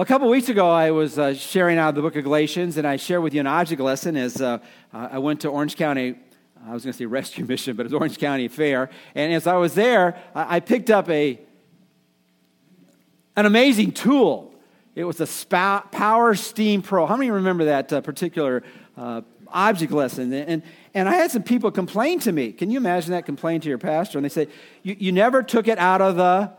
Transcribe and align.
Well, 0.00 0.04
a 0.04 0.08
couple 0.08 0.30
weeks 0.30 0.48
ago, 0.48 0.70
I 0.70 0.92
was 0.92 1.18
uh, 1.18 1.34
sharing 1.34 1.76
out 1.76 1.90
of 1.90 1.94
the 1.94 2.00
book 2.00 2.16
of 2.16 2.24
Galatians, 2.24 2.78
and 2.78 2.86
I 2.86 2.96
shared 2.96 3.22
with 3.22 3.34
you 3.34 3.40
an 3.40 3.46
object 3.46 3.82
lesson 3.82 4.16
as 4.16 4.40
uh, 4.40 4.56
I 4.94 5.18
went 5.18 5.42
to 5.42 5.48
Orange 5.48 5.76
County. 5.76 6.14
I 6.66 6.72
was 6.72 6.84
going 6.84 6.94
to 6.94 6.98
say 6.98 7.04
rescue 7.20 7.44
mission, 7.44 7.76
but 7.76 7.84
it 7.84 7.92
was 7.92 7.92
Orange 7.92 8.16
County 8.16 8.48
Fair. 8.48 8.88
And 9.14 9.30
as 9.30 9.46
I 9.46 9.56
was 9.56 9.74
there, 9.74 10.18
I 10.34 10.60
picked 10.60 10.88
up 10.88 11.10
a, 11.10 11.38
an 13.36 13.44
amazing 13.44 13.92
tool. 13.92 14.54
It 14.94 15.04
was 15.04 15.20
a 15.20 15.26
Power 15.92 16.34
Steam 16.34 16.80
Pro. 16.80 17.04
How 17.04 17.18
many 17.18 17.30
remember 17.30 17.66
that 17.66 17.92
uh, 17.92 18.00
particular 18.00 18.62
uh, 18.96 19.20
object 19.48 19.92
lesson? 19.92 20.32
And, 20.32 20.62
and 20.94 21.10
I 21.10 21.12
had 21.12 21.30
some 21.30 21.42
people 21.42 21.70
complain 21.70 22.20
to 22.20 22.32
me. 22.32 22.52
Can 22.52 22.70
you 22.70 22.78
imagine 22.78 23.10
that? 23.10 23.26
Complain 23.26 23.60
to 23.60 23.68
your 23.68 23.76
pastor. 23.76 24.16
And 24.16 24.24
they 24.24 24.30
say, 24.30 24.48
you, 24.82 24.96
you 24.98 25.12
never 25.12 25.42
took 25.42 25.68
it 25.68 25.76
out 25.76 26.00
of 26.00 26.16
the 26.16 26.58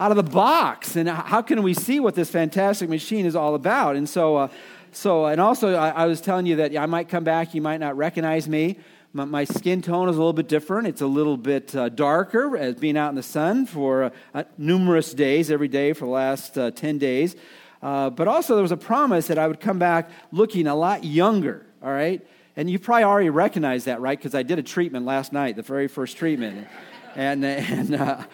out 0.00 0.10
of 0.10 0.16
the 0.16 0.22
box. 0.22 0.96
And 0.96 1.08
how 1.08 1.42
can 1.42 1.62
we 1.62 1.74
see 1.74 2.00
what 2.00 2.14
this 2.14 2.30
fantastic 2.30 2.88
machine 2.88 3.26
is 3.26 3.36
all 3.36 3.54
about? 3.54 3.96
And 3.96 4.08
so, 4.08 4.36
uh, 4.36 4.48
so 4.92 5.26
and 5.26 5.38
also, 5.40 5.74
I, 5.74 5.90
I, 5.90 6.06
was 6.06 6.22
telling 6.22 6.46
you 6.46 6.56
that 6.56 6.74
I 6.74 6.86
might 6.86 7.10
come 7.10 7.22
back, 7.22 7.54
you 7.54 7.60
might 7.60 7.80
not 7.80 7.98
recognize 7.98 8.48
me. 8.48 8.78
My, 9.12 9.26
my 9.26 9.44
skin 9.44 9.82
tone 9.82 10.08
is 10.08 10.16
a 10.16 10.18
little 10.18 10.32
bit 10.32 10.48
different. 10.48 10.88
It's 10.88 11.02
a 11.02 11.06
little 11.06 11.36
bit 11.36 11.76
uh, 11.76 11.90
darker 11.90 12.56
as 12.56 12.76
being 12.76 12.96
out 12.96 13.10
in 13.10 13.14
the 13.14 13.22
sun 13.22 13.66
for 13.66 14.04
uh, 14.04 14.10
uh 14.32 14.44
numerous 14.56 15.12
days, 15.12 15.50
every 15.50 15.68
day 15.68 15.92
for 15.92 16.06
the 16.06 16.12
last 16.12 16.56
uh, 16.56 16.70
10 16.70 16.96
days. 16.96 17.36
Uh, 17.82 18.08
but 18.08 18.26
also, 18.26 18.54
there 18.54 18.62
was 18.62 18.72
a 18.72 18.78
promise 18.78 19.26
that 19.26 19.38
I 19.38 19.46
would 19.46 19.60
come 19.60 19.78
back 19.78 20.10
looking 20.32 20.66
a 20.66 20.74
lot 20.74 21.04
younger, 21.04 21.66
all 21.82 21.92
right? 21.92 22.26
And 22.56 22.70
you 22.70 22.78
probably 22.78 23.04
already 23.04 23.30
recognize 23.30 23.84
that, 23.84 24.00
right? 24.00 24.18
Because 24.18 24.34
I 24.34 24.44
did 24.44 24.58
a 24.58 24.62
treatment 24.62 25.04
last 25.04 25.32
night, 25.32 25.56
the 25.56 25.62
very 25.62 25.88
first 25.88 26.16
treatment. 26.16 26.68
and, 27.16 27.44
and 27.44 28.26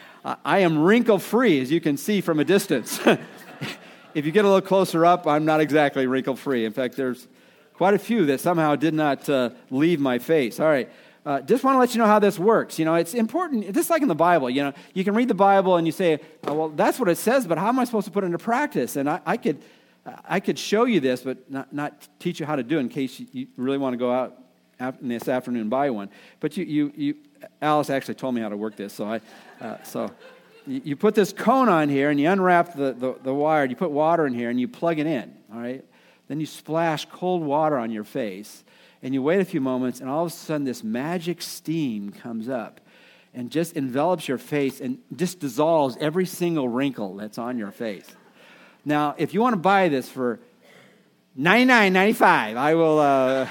I 0.45 0.59
am 0.61 0.79
wrinkle 0.79 1.21
free, 1.21 1.61
as 1.61 1.71
you 1.71 1.81
can 1.81 1.97
see 1.97 2.21
from 2.21 2.41
a 2.41 2.45
distance. 2.45 2.99
if 4.15 4.27
you 4.27 4.33
get 4.33 4.45
a 4.45 4.49
little 4.49 4.67
closer 4.67 5.07
up, 5.07 5.25
I'm 5.27 5.45
not 5.45 5.61
exactly 5.61 6.09
wrinkle 6.09 6.35
free. 6.35 6.65
In 6.65 6.73
fact, 6.73 6.97
there's 6.97 7.29
quite 7.75 7.95
a 7.95 7.99
few 7.99 8.27
that 8.27 8.41
somehow 8.41 8.75
did 8.75 8.93
not 8.93 9.29
uh, 9.29 9.51
leave 9.71 10.01
my 10.01 10.19
face. 10.19 10.59
All 10.59 10.67
right. 10.67 10.91
Uh, 11.25 11.41
just 11.43 11.63
want 11.63 11.75
to 11.75 11.79
let 11.79 11.95
you 11.95 11.99
know 11.99 12.07
how 12.07 12.19
this 12.19 12.39
works. 12.39 12.79
You 12.79 12.85
know, 12.85 12.95
it's 12.95 13.15
important, 13.15 13.73
just 13.73 13.91
like 13.91 14.03
in 14.03 14.09
the 14.09 14.15
Bible, 14.15 14.49
you 14.49 14.63
know, 14.63 14.73
you 14.95 15.05
can 15.05 15.15
read 15.15 15.29
the 15.29 15.35
Bible 15.35 15.77
and 15.77 15.87
you 15.87 15.93
say, 15.93 16.21
oh, 16.45 16.55
well, 16.55 16.69
that's 16.71 16.99
what 16.99 17.09
it 17.09 17.19
says, 17.19 17.47
but 17.47 17.59
how 17.59 17.69
am 17.69 17.79
I 17.79 17.85
supposed 17.85 18.07
to 18.07 18.13
put 18.13 18.23
it 18.23 18.27
into 18.27 18.39
practice? 18.39 18.95
And 18.95 19.11
I, 19.11 19.21
I 19.27 19.37
could, 19.37 19.61
I 20.25 20.39
could 20.39 20.59
show 20.59 20.85
you 20.85 21.01
this, 21.01 21.23
but 21.23 21.51
not, 21.51 21.73
not 21.73 22.09
teach 22.21 22.39
you 22.39 22.47
how 22.47 22.55
to 22.55 22.63
do 22.63 22.79
it 22.79 22.81
in 22.81 22.89
case 22.89 23.19
you, 23.19 23.27
you 23.33 23.47
really 23.57 23.79
want 23.79 23.95
to 23.95 23.97
go 23.97 24.13
out 24.13 24.39
this 25.01 25.29
afternoon 25.29 25.69
buy 25.69 25.91
one. 25.91 26.11
But 26.41 26.57
you, 26.57 26.65
you, 26.65 26.93
you, 26.97 27.15
Alice 27.61 27.91
actually 27.91 28.15
told 28.15 28.35
me 28.35 28.41
how 28.41 28.49
to 28.49 28.57
work 28.57 28.77
this, 28.77 28.93
so 28.93 29.05
I, 29.05 29.21
uh, 29.61 29.83
so 29.83 30.11
you, 30.67 30.81
you, 30.85 30.97
put 30.97 31.15
this 31.15 31.33
cone 31.33 31.69
on 31.69 31.89
here 31.89 32.11
and 32.11 32.21
you 32.21 32.29
unwrap 32.29 32.75
the, 32.75 32.93
the, 32.93 33.17
the 33.23 33.35
wire, 33.35 33.65
you 33.65 33.77
put 33.77 33.91
water 33.91 34.27
in 34.27 34.35
here 34.35 34.51
and 34.51 34.61
you 34.61 34.69
plug 34.69 34.99
it 34.99 35.07
in, 35.07 35.35
all 35.53 35.61
right? 35.61 35.85
Then 36.29 36.41
you 36.41 36.47
splash 36.47 37.07
cold 37.07 37.43
water 37.43 37.79
on 37.79 37.91
your 37.91 38.05
face 38.05 38.65
and 39.03 39.15
you 39.15 39.23
wait 39.23 39.41
a 39.41 39.45
few 39.45 39.61
moments 39.61 40.01
and 40.01 40.11
all 40.11 40.27
of 40.27 40.33
a 40.33 40.35
sudden 40.35 40.65
this 40.65 40.83
magic 40.83 41.41
steam 41.41 42.11
comes 42.11 42.49
up 42.49 42.81
and 43.33 43.51
just 43.51 43.75
envelops 43.75 44.27
your 44.27 44.39
face 44.39 44.81
and 44.81 44.99
just 45.15 45.39
dissolves 45.41 45.97
every 46.01 46.27
single 46.27 46.69
wrinkle 46.69 47.17
that's 47.17 47.39
on 47.39 47.59
your 47.59 47.71
face. 47.71 48.11
Now, 48.85 49.15
if 49.19 49.35
you 49.35 49.41
want 49.41 49.53
to 49.53 49.61
buy 49.61 49.89
this 49.89 50.09
for 50.09 50.41
$99.95, 51.39 52.57
I 52.57 52.75
will. 52.75 52.99
Uh, 52.99 53.49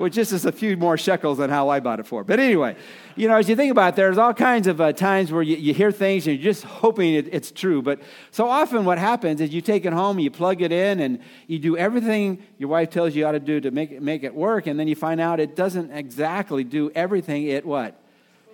which 0.00 0.14
just 0.14 0.32
is 0.32 0.46
a 0.46 0.52
few 0.52 0.78
more 0.78 0.96
shekels 0.96 1.36
than 1.36 1.50
how 1.50 1.68
I 1.68 1.78
bought 1.78 2.00
it 2.00 2.06
for. 2.06 2.24
But 2.24 2.40
anyway, 2.40 2.74
you 3.16 3.28
know, 3.28 3.36
as 3.36 3.50
you 3.50 3.54
think 3.54 3.70
about 3.70 3.92
it, 3.92 3.96
there's 3.96 4.16
all 4.16 4.32
kinds 4.32 4.66
of 4.66 4.80
uh, 4.80 4.94
times 4.94 5.30
where 5.30 5.42
you, 5.42 5.56
you, 5.56 5.74
hear 5.74 5.92
things 5.92 6.26
and 6.26 6.36
you're 6.36 6.42
just 6.52 6.64
hoping 6.64 7.12
it, 7.12 7.28
it's 7.32 7.50
true. 7.50 7.82
But 7.82 8.00
so 8.30 8.48
often 8.48 8.86
what 8.86 8.96
happens 8.96 9.42
is 9.42 9.52
you 9.52 9.60
take 9.60 9.84
it 9.84 9.92
home, 9.92 10.18
you 10.18 10.30
plug 10.30 10.62
it 10.62 10.72
in, 10.72 11.00
and 11.00 11.18
you 11.48 11.58
do 11.58 11.76
everything 11.76 12.42
your 12.56 12.70
wife 12.70 12.88
tells 12.88 13.14
you 13.14 13.26
how 13.26 13.32
to 13.32 13.40
do 13.40 13.60
to 13.60 13.70
make 13.70 13.90
it, 13.90 14.00
make 14.00 14.22
it 14.22 14.34
work, 14.34 14.66
and 14.66 14.80
then 14.80 14.88
you 14.88 14.96
find 14.96 15.20
out 15.20 15.38
it 15.38 15.54
doesn't 15.54 15.90
exactly 15.90 16.64
do 16.64 16.90
everything 16.94 17.44
it 17.48 17.66
what? 17.66 18.00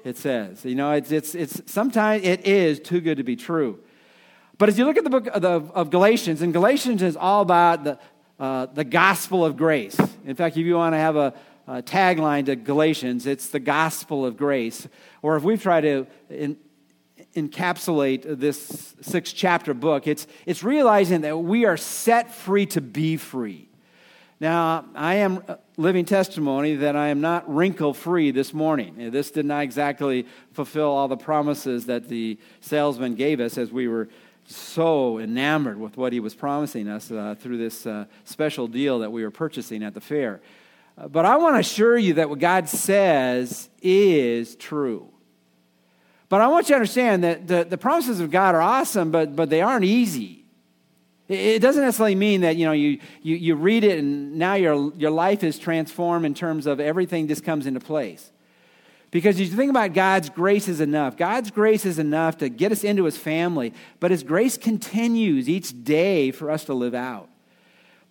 It 0.02 0.16
says. 0.16 0.64
You 0.64 0.74
know, 0.74 0.90
it's, 0.92 1.12
it's, 1.12 1.36
it's 1.36 1.62
sometimes 1.66 2.24
it 2.24 2.44
is 2.44 2.80
too 2.80 3.00
good 3.00 3.18
to 3.18 3.24
be 3.24 3.36
true. 3.36 3.78
But 4.58 4.68
as 4.68 4.78
you 4.78 4.84
look 4.84 4.96
at 4.96 5.04
the 5.04 5.10
book 5.10 5.28
of, 5.28 5.42
the, 5.42 5.60
of 5.74 5.90
Galatians, 5.90 6.42
and 6.42 6.52
Galatians 6.52 7.02
is 7.02 7.16
all 7.16 7.42
about 7.42 7.84
the, 7.84 7.98
uh, 8.38 8.66
the 8.66 8.84
gospel 8.84 9.44
of 9.44 9.56
grace. 9.56 9.98
In 10.24 10.34
fact, 10.34 10.56
if 10.56 10.66
you 10.66 10.76
want 10.76 10.92
to 10.94 10.98
have 10.98 11.16
a, 11.16 11.34
a, 11.66 11.82
tagline 11.82 12.46
to 12.46 12.56
Galatians, 12.56 13.26
it's 13.26 13.48
the 13.48 13.60
gospel 13.60 14.26
of 14.26 14.36
grace. 14.36 14.86
Or 15.22 15.36
if 15.36 15.42
we 15.42 15.56
try 15.56 15.80
to 15.80 16.06
in, 16.28 16.58
encapsulate 17.34 18.38
this 18.38 18.94
six 19.00 19.32
chapter 19.32 19.74
book, 19.74 20.06
it's, 20.06 20.26
it's 20.44 20.62
realizing 20.62 21.22
that 21.22 21.38
we 21.38 21.64
are 21.64 21.76
set 21.76 22.34
free 22.34 22.66
to 22.66 22.80
be 22.80 23.16
free. 23.16 23.68
Now, 24.38 24.84
I 24.94 25.14
am 25.16 25.42
living 25.78 26.04
testimony 26.04 26.74
that 26.76 26.94
I 26.94 27.08
am 27.08 27.22
not 27.22 27.52
wrinkle 27.52 27.94
free 27.94 28.32
this 28.32 28.52
morning. 28.52 29.10
This 29.10 29.30
did 29.30 29.46
not 29.46 29.62
exactly 29.62 30.26
fulfill 30.52 30.88
all 30.88 31.08
the 31.08 31.16
promises 31.16 31.86
that 31.86 32.08
the 32.08 32.38
salesman 32.60 33.14
gave 33.14 33.40
us 33.40 33.56
as 33.56 33.72
we 33.72 33.88
were 33.88 34.08
so 34.46 35.18
enamored 35.18 35.78
with 35.78 35.96
what 35.96 36.12
he 36.12 36.20
was 36.20 36.34
promising 36.34 36.88
us 36.88 37.10
uh, 37.10 37.34
through 37.38 37.58
this 37.58 37.86
uh, 37.86 38.06
special 38.24 38.68
deal 38.68 39.00
that 39.00 39.10
we 39.10 39.22
were 39.24 39.30
purchasing 39.30 39.82
at 39.82 39.94
the 39.94 40.00
fair. 40.00 40.40
Uh, 40.96 41.08
but 41.08 41.24
I 41.24 41.36
want 41.36 41.56
to 41.56 41.60
assure 41.60 41.96
you 41.98 42.14
that 42.14 42.30
what 42.30 42.38
God 42.38 42.68
says 42.68 43.68
is 43.82 44.56
true. 44.56 45.10
But 46.28 46.40
I 46.40 46.48
want 46.48 46.68
you 46.68 46.74
to 46.74 46.76
understand 46.76 47.24
that 47.24 47.46
the, 47.46 47.64
the 47.64 47.78
promises 47.78 48.20
of 48.20 48.30
God 48.30 48.54
are 48.54 48.62
awesome, 48.62 49.10
but, 49.10 49.36
but 49.36 49.50
they 49.50 49.60
aren't 49.60 49.84
easy. 49.84 50.44
It, 51.28 51.38
it 51.38 51.62
doesn't 51.62 51.82
necessarily 51.82 52.14
mean 52.14 52.40
that 52.40 52.56
you, 52.56 52.66
know, 52.66 52.72
you, 52.72 52.98
you, 53.22 53.36
you 53.36 53.54
read 53.54 53.84
it 53.84 53.98
and 53.98 54.36
now 54.36 54.54
your, 54.54 54.92
your 54.94 55.10
life 55.10 55.44
is 55.44 55.58
transformed 55.58 56.24
in 56.24 56.34
terms 56.34 56.66
of 56.66 56.80
everything 56.80 57.28
just 57.28 57.44
comes 57.44 57.66
into 57.66 57.80
place. 57.80 58.32
Because 59.16 59.40
you 59.40 59.46
think 59.46 59.70
about 59.70 59.94
God's 59.94 60.28
grace 60.28 60.68
is 60.68 60.82
enough. 60.82 61.16
God's 61.16 61.50
grace 61.50 61.86
is 61.86 61.98
enough 61.98 62.36
to 62.36 62.50
get 62.50 62.70
us 62.70 62.84
into 62.84 63.04
his 63.04 63.16
family, 63.16 63.72
but 63.98 64.10
his 64.10 64.22
grace 64.22 64.58
continues 64.58 65.48
each 65.48 65.84
day 65.84 66.30
for 66.32 66.50
us 66.50 66.66
to 66.66 66.74
live 66.74 66.94
out. 66.94 67.30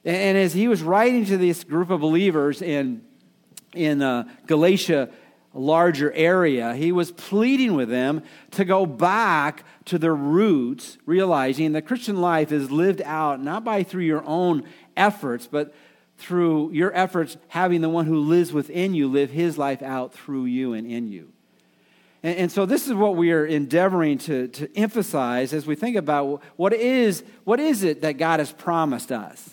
And 0.03 0.35
as 0.35 0.55
he 0.55 0.67
was 0.67 0.81
writing 0.81 1.23
to 1.25 1.37
this 1.37 1.63
group 1.63 1.91
of 1.91 2.01
believers 2.01 2.59
in, 2.63 3.03
in 3.75 4.01
uh, 4.01 4.27
Galatia, 4.47 5.11
a 5.53 5.59
larger 5.59 6.11
area, 6.11 6.73
he 6.73 6.91
was 6.91 7.11
pleading 7.11 7.75
with 7.75 7.89
them 7.89 8.23
to 8.51 8.65
go 8.65 8.87
back 8.87 9.63
to 9.85 9.99
their 9.99 10.15
roots, 10.15 10.97
realizing 11.05 11.73
that 11.73 11.83
Christian 11.83 12.19
life 12.19 12.51
is 12.51 12.71
lived 12.71 13.03
out 13.03 13.39
not 13.39 13.63
by 13.63 13.83
through 13.83 14.05
your 14.05 14.25
own 14.25 14.63
efforts, 14.97 15.45
but 15.45 15.71
through 16.17 16.71
your 16.71 16.95
efforts, 16.95 17.37
having 17.47 17.81
the 17.81 17.89
one 17.89 18.05
who 18.05 18.19
lives 18.19 18.53
within 18.53 18.93
you 18.93 19.07
live 19.07 19.29
his 19.29 19.57
life 19.57 19.81
out 19.81 20.13
through 20.13 20.45
you 20.45 20.73
and 20.73 20.87
in 20.87 21.07
you. 21.07 21.31
And, 22.23 22.37
and, 22.37 22.51
so, 22.51 22.65
this 22.65 22.87
is 22.87 22.93
what 22.93 23.15
we 23.15 23.31
are 23.31 23.45
endeavoring 23.45 24.17
to, 24.19 24.47
to 24.47 24.77
emphasize 24.77 25.53
as 25.53 25.67
we 25.67 25.75
think 25.75 25.95
about 25.95 26.41
what 26.55 26.73
is, 26.73 27.23
what 27.43 27.59
is 27.59 27.83
it 27.83 28.01
that 28.01 28.17
God 28.17 28.39
has 28.39 28.51
promised 28.51 29.11
us. 29.11 29.49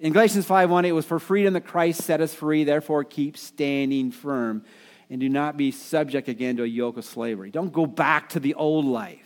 In 0.00 0.12
Galatians 0.12 0.46
5:1, 0.46 0.84
it 0.84 0.92
was 0.92 1.06
for 1.06 1.18
freedom 1.18 1.54
that 1.54 1.66
Christ 1.66 2.02
set 2.02 2.20
us 2.20 2.34
free, 2.34 2.64
therefore 2.64 3.04
keep 3.04 3.36
standing 3.36 4.10
firm 4.10 4.64
and 5.08 5.20
do 5.20 5.28
not 5.28 5.56
be 5.56 5.70
subject 5.70 6.28
again 6.28 6.56
to 6.56 6.64
a 6.64 6.66
yoke 6.66 6.96
of 6.96 7.04
slavery. 7.04 7.50
Don't 7.50 7.72
go 7.72 7.86
back 7.86 8.30
to 8.30 8.40
the 8.40 8.54
old 8.54 8.84
life. 8.84 9.22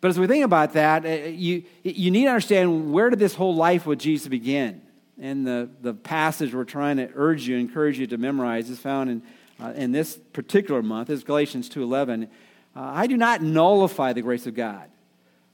But 0.00 0.08
as 0.08 0.18
we 0.18 0.26
think 0.26 0.44
about 0.44 0.74
that, 0.74 1.04
uh, 1.04 1.28
you, 1.28 1.64
you 1.82 2.10
need 2.10 2.24
to 2.24 2.30
understand 2.30 2.92
where 2.92 3.10
did 3.10 3.18
this 3.18 3.34
whole 3.34 3.54
life 3.54 3.86
with 3.86 3.98
Jesus 3.98 4.28
begin? 4.28 4.82
And 5.20 5.46
the, 5.46 5.68
the 5.82 5.94
passage 5.94 6.54
we're 6.54 6.64
trying 6.64 6.96
to 6.96 7.10
urge 7.14 7.46
you, 7.46 7.56
encourage 7.56 7.98
you 7.98 8.06
to 8.08 8.16
memorize 8.16 8.70
is 8.70 8.78
found 8.78 9.10
in, 9.10 9.22
uh, 9.62 9.72
in 9.76 9.92
this 9.92 10.16
particular 10.32 10.82
month, 10.82 11.10
is 11.10 11.22
Galatians 11.22 11.68
2.11. 11.68 12.24
Uh, 12.24 12.28
I 12.74 13.06
do 13.06 13.16
not 13.16 13.42
nullify 13.42 14.12
the 14.12 14.22
grace 14.22 14.46
of 14.46 14.54
God. 14.54 14.88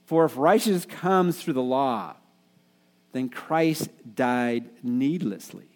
For 0.05 0.23
if 0.23 0.37
righteousness 0.37 0.85
comes 0.85 1.41
through 1.41 1.53
the 1.53 1.61
law, 1.61 2.15
then 3.11 3.27
Christ 3.27 3.89
died 4.15 4.69
needlessly. 4.83 5.67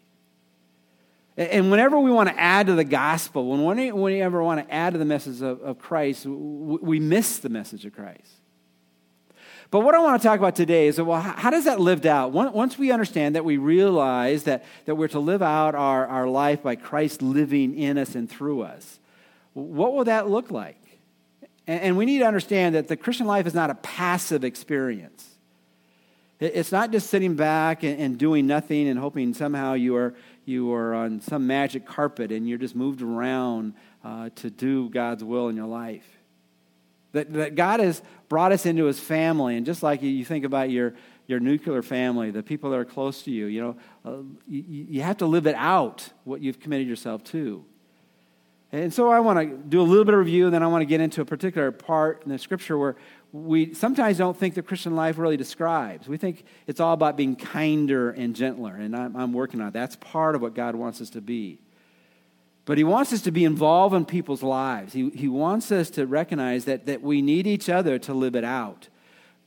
And 1.36 1.72
whenever 1.72 2.00
we 2.00 2.12
want 2.12 2.30
to 2.30 2.40
add 2.40 2.68
to 2.68 2.76
the 2.76 2.84
gospel, 2.84 3.50
whenever 3.50 3.96
we 3.98 4.22
ever 4.22 4.44
want 4.44 4.66
to 4.66 4.74
add 4.74 4.94
to 4.94 5.00
the 5.00 5.06
message 5.06 5.42
of, 5.42 5.62
of 5.62 5.80
Christ, 5.80 6.26
we 6.26 7.00
miss 7.00 7.40
the 7.40 7.50
message 7.50 7.86
of 7.86 7.94
Christ. 7.94 8.41
But 9.72 9.80
what 9.80 9.96
I 9.96 10.00
want 10.00 10.22
to 10.22 10.28
talk 10.28 10.38
about 10.38 10.56
today 10.56 10.88
is 10.88 11.00
well, 11.00 11.22
how 11.22 11.50
does 11.50 11.64
that 11.64 11.80
lived 11.80 12.06
out? 12.06 12.34
Once 12.34 12.78
we 12.78 12.92
understand 12.92 13.36
that 13.36 13.46
we 13.46 13.56
realize 13.56 14.44
that, 14.44 14.66
that 14.86 14.96
we're 14.96 15.08
to 15.08 15.20
live 15.20 15.42
out 15.42 15.76
our, 15.76 16.06
our 16.06 16.28
life 16.28 16.62
by 16.62 16.76
Christ 16.76 17.22
living 17.22 17.78
in 17.78 17.98
us 17.98 18.14
and 18.14 18.30
through 18.30 18.64
us, 18.64 19.00
what 19.54 19.94
will 19.94 20.04
that 20.04 20.30
look 20.30 20.52
like? 20.52 21.00
And, 21.68 21.82
and 21.82 21.98
we 21.98 22.06
need 22.06 22.20
to 22.20 22.26
understand 22.26 22.76
that 22.76 22.90
the 22.90 22.98
Christian 22.98 23.28
life 23.28 23.48
is 23.48 23.54
not 23.54 23.70
a 23.70 23.76
passive 23.76 24.44
experience. 24.44 25.26
It's 26.42 26.72
not 26.74 26.92
just 26.92 27.10
sitting 27.10 27.36
back 27.36 27.84
and, 27.84 27.98
and 27.98 28.18
doing 28.18 28.48
nothing 28.48 28.90
and 28.90 29.00
hoping 29.00 29.34
somehow 29.34 29.74
you 29.74 29.96
are, 29.96 30.16
you 30.44 30.74
are 30.74 30.94
on 30.94 31.22
some 31.22 31.48
magic 31.48 31.86
carpet 31.86 32.34
and 32.34 32.50
you're 32.50 32.58
just 32.58 32.76
moved 32.76 33.02
around 33.02 33.76
uh, 34.04 34.32
to 34.36 34.50
do 34.50 34.90
God's 34.90 35.24
will 35.24 35.48
in 35.48 35.56
your 35.56 35.68
life. 35.68 36.18
That, 37.14 37.32
that 37.34 37.56
God 37.56 37.80
has 37.80 38.02
brought 38.31 38.54
us 38.54 38.66
into 38.66 38.86
his 38.86 38.98
family. 38.98 39.57
And 39.57 39.66
just 39.66 39.83
like 39.83 40.01
you, 40.01 40.24
think 40.24 40.45
about 40.45 40.69
your, 40.69 40.94
your 41.28 41.42
nuclear 41.42 41.81
family, 41.81 42.31
the 42.31 42.42
people 42.42 42.69
that 42.69 42.78
are 42.78 42.86
close 42.86 43.24
to 43.24 43.30
you, 43.30 43.48
you 43.48 43.62
know, 43.62 43.75
uh, 44.06 44.24
you, 44.48 44.86
you 44.89 45.01
have 45.01 45.18
to 45.18 45.25
live 45.25 45.48
it 45.48 45.56
out, 45.56 46.07
what 46.24 46.39
you've 46.39 46.57
committed 46.57 46.88
yourself 46.88 47.25
to. 47.25 47.66
And 48.72 48.94
so 48.94 49.10
I 49.10 49.19
want 49.19 49.38
to 49.38 49.57
do 49.57 49.81
a 49.81 49.83
little 49.83 50.06
bit 50.06 50.13
of 50.13 50.22
review, 50.22 50.45
and 50.45 50.54
then 50.54 50.63
I 50.63 50.68
want 50.68 50.81
to 50.81 50.86
get 50.86 51.01
into 51.01 51.19
a 51.19 51.25
particular 51.25 51.74
part 51.74 52.22
in 52.24 52.30
the 52.31 52.39
scripture 52.39 52.78
where 52.78 52.95
we 53.33 53.74
sometimes 53.74 54.18
don't 54.18 54.38
think 54.38 54.56
the 54.56 54.62
Christian 54.62 54.95
life 54.95 55.18
really 55.18 55.36
describes. 55.36 56.07
We 56.07 56.16
think 56.16 56.45
it's 56.68 56.80
all 56.80 56.94
about 56.94 57.18
being 57.18 57.36
kinder 57.36 58.12
and 58.12 58.34
gentler, 58.34 58.74
and 58.74 58.95
I'm, 58.95 59.13
I'm 59.18 59.34
working 59.34 59.60
on 59.60 59.68
it. 59.68 59.74
That's 59.74 59.98
part 59.98 60.36
of 60.36 60.42
what 60.42 60.56
God 60.56 60.75
wants 60.75 61.01
us 61.01 61.10
to 61.10 61.19
be. 61.19 61.60
But 62.66 62.78
He 62.78 62.84
wants 62.84 63.12
us 63.12 63.22
to 63.22 63.31
be 63.31 63.44
involved 63.44 63.96
in 63.96 64.06
people's 64.06 64.44
lives. 64.44 64.94
He, 64.94 65.10
he 65.10 65.28
wants 65.28 65.72
us 65.72 65.90
to 65.92 66.06
recognize 66.06 66.66
that, 66.66 66.86
that 66.86 67.02
we 67.02 67.22
need 67.22 67.48
each 67.48 67.69
other 67.69 67.98
to 68.00 68.13
live 68.13 68.36
it 68.36 68.44
out. 68.44 68.88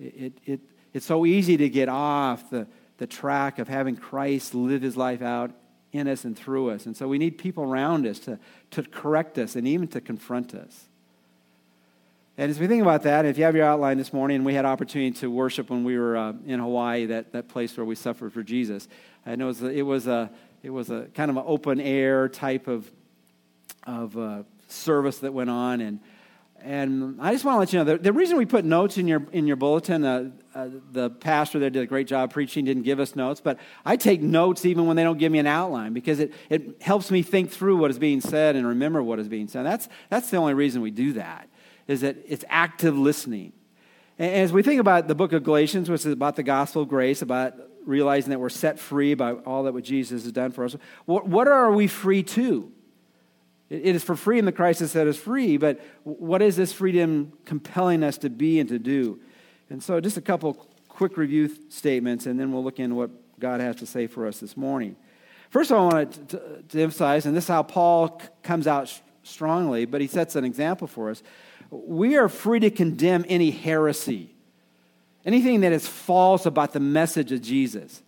It, 0.00 0.14
it, 0.16 0.32
it, 0.46 0.60
it's 0.92 1.06
so 1.06 1.24
easy 1.24 1.56
to 1.56 1.68
get 1.68 1.88
off 1.88 2.50
the, 2.50 2.66
the 2.98 3.06
track 3.06 3.58
of 3.58 3.68
having 3.68 3.96
Christ 3.96 4.54
live 4.54 4.82
His 4.82 4.96
life 4.96 5.22
out 5.22 5.52
in 5.92 6.08
us 6.08 6.24
and 6.24 6.36
through 6.36 6.70
us. 6.70 6.86
And 6.86 6.96
so 6.96 7.06
we 7.06 7.18
need 7.18 7.38
people 7.38 7.62
around 7.62 8.06
us 8.06 8.18
to, 8.20 8.38
to 8.72 8.82
correct 8.82 9.38
us 9.38 9.54
and 9.54 9.66
even 9.66 9.86
to 9.88 10.00
confront 10.00 10.54
us. 10.54 10.88
And 12.36 12.50
as 12.50 12.58
we 12.58 12.66
think 12.66 12.82
about 12.82 13.04
that, 13.04 13.24
if 13.26 13.38
you 13.38 13.44
have 13.44 13.54
your 13.54 13.64
outline 13.64 13.96
this 13.96 14.12
morning, 14.12 14.42
we 14.42 14.54
had 14.54 14.64
opportunity 14.64 15.12
to 15.20 15.30
worship 15.30 15.70
when 15.70 15.84
we 15.84 15.96
were 15.96 16.16
uh, 16.16 16.32
in 16.44 16.58
Hawaii, 16.58 17.06
that, 17.06 17.32
that 17.32 17.48
place 17.48 17.76
where 17.76 17.86
we 17.86 17.94
suffered 17.94 18.32
for 18.32 18.42
Jesus. 18.42 18.88
I 19.24 19.36
know 19.36 19.44
it 19.44 19.60
was 19.60 19.62
it 19.62 19.82
was 19.82 20.06
a, 20.08 20.30
it 20.64 20.70
was 20.70 20.90
a 20.90 21.06
kind 21.14 21.30
of 21.30 21.36
an 21.36 21.44
open 21.46 21.80
air 21.80 22.28
type 22.28 22.66
of, 22.66 22.90
of 23.86 24.16
uh, 24.16 24.42
service 24.68 25.18
that 25.18 25.32
went 25.32 25.50
on. 25.50 25.80
And, 25.80 26.00
and 26.62 27.20
I 27.20 27.32
just 27.32 27.44
want 27.44 27.56
to 27.56 27.58
let 27.58 27.72
you 27.72 27.78
know 27.78 27.84
the, 27.84 27.98
the 27.98 28.12
reason 28.12 28.38
we 28.38 28.46
put 28.46 28.64
notes 28.64 28.96
in 28.96 29.06
your, 29.06 29.26
in 29.32 29.46
your 29.46 29.56
bulletin, 29.56 30.04
uh, 30.04 30.30
uh, 30.54 30.68
the 30.92 31.10
pastor 31.10 31.58
there 31.58 31.70
did 31.70 31.82
a 31.82 31.86
great 31.86 32.06
job 32.06 32.32
preaching, 32.32 32.64
didn't 32.64 32.84
give 32.84 33.00
us 33.00 33.14
notes, 33.14 33.40
but 33.40 33.58
I 33.84 33.96
take 33.96 34.22
notes 34.22 34.64
even 34.64 34.86
when 34.86 34.96
they 34.96 35.02
don't 35.02 35.18
give 35.18 35.30
me 35.30 35.38
an 35.38 35.46
outline 35.46 35.92
because 35.92 36.20
it, 36.20 36.32
it 36.48 36.80
helps 36.80 37.10
me 37.10 37.22
think 37.22 37.50
through 37.50 37.76
what 37.76 37.90
is 37.90 37.98
being 37.98 38.20
said 38.20 38.56
and 38.56 38.66
remember 38.66 39.02
what 39.02 39.18
is 39.18 39.28
being 39.28 39.48
said. 39.48 39.64
That's, 39.64 39.88
that's 40.08 40.30
the 40.30 40.38
only 40.38 40.54
reason 40.54 40.80
we 40.80 40.90
do 40.90 41.12
that, 41.14 41.48
is 41.86 42.00
that 42.00 42.16
it's 42.26 42.44
active 42.48 42.96
listening. 42.96 43.52
And 44.18 44.32
as 44.34 44.52
we 44.52 44.62
think 44.62 44.80
about 44.80 45.08
the 45.08 45.14
book 45.14 45.32
of 45.32 45.42
Galatians, 45.42 45.90
which 45.90 46.06
is 46.06 46.12
about 46.12 46.36
the 46.36 46.44
gospel 46.44 46.82
of 46.82 46.88
grace, 46.88 47.20
about 47.20 47.54
realizing 47.84 48.30
that 48.30 48.38
we're 48.38 48.48
set 48.48 48.78
free 48.78 49.14
by 49.14 49.32
all 49.32 49.64
that 49.64 49.74
what 49.74 49.84
Jesus 49.84 50.22
has 50.22 50.32
done 50.32 50.52
for 50.52 50.64
us, 50.64 50.76
what, 51.04 51.26
what 51.26 51.48
are 51.48 51.72
we 51.72 51.88
free 51.88 52.22
to? 52.22 52.72
It 53.74 53.96
is 53.96 54.04
for 54.04 54.14
freedom 54.14 54.46
that 54.46 54.52
Christ 54.52 54.80
has 54.80 54.92
set 54.92 55.06
us 55.06 55.16
free, 55.16 55.56
but 55.56 55.80
what 56.04 56.42
is 56.42 56.56
this 56.56 56.72
freedom 56.72 57.32
compelling 57.44 58.02
us 58.02 58.18
to 58.18 58.30
be 58.30 58.60
and 58.60 58.68
to 58.68 58.78
do? 58.78 59.20
And 59.70 59.82
so, 59.82 60.00
just 60.00 60.16
a 60.16 60.22
couple 60.22 60.54
quick 60.88 61.16
review 61.16 61.50
statements, 61.68 62.26
and 62.26 62.38
then 62.38 62.52
we'll 62.52 62.62
look 62.62 62.78
into 62.78 62.94
what 62.94 63.10
God 63.40 63.60
has 63.60 63.76
to 63.76 63.86
say 63.86 64.06
for 64.06 64.26
us 64.26 64.38
this 64.38 64.56
morning. 64.56 64.96
First 65.50 65.70
of 65.70 65.78
all, 65.78 65.90
I 65.90 65.94
want 65.94 66.28
to, 66.28 66.36
to, 66.36 66.62
to 66.68 66.82
emphasize, 66.82 67.26
and 67.26 67.36
this 67.36 67.44
is 67.44 67.48
how 67.48 67.62
Paul 67.62 68.20
c- 68.20 68.28
comes 68.42 68.66
out 68.66 68.88
sh- 68.88 69.00
strongly, 69.24 69.86
but 69.86 70.00
he 70.00 70.06
sets 70.06 70.36
an 70.36 70.44
example 70.44 70.86
for 70.86 71.10
us. 71.10 71.22
We 71.70 72.16
are 72.16 72.28
free 72.28 72.60
to 72.60 72.70
condemn 72.70 73.24
any 73.28 73.50
heresy, 73.50 74.34
anything 75.24 75.62
that 75.62 75.72
is 75.72 75.86
false 75.86 76.46
about 76.46 76.72
the 76.72 76.80
message 76.80 77.32
of 77.32 77.42
Jesus. 77.42 78.02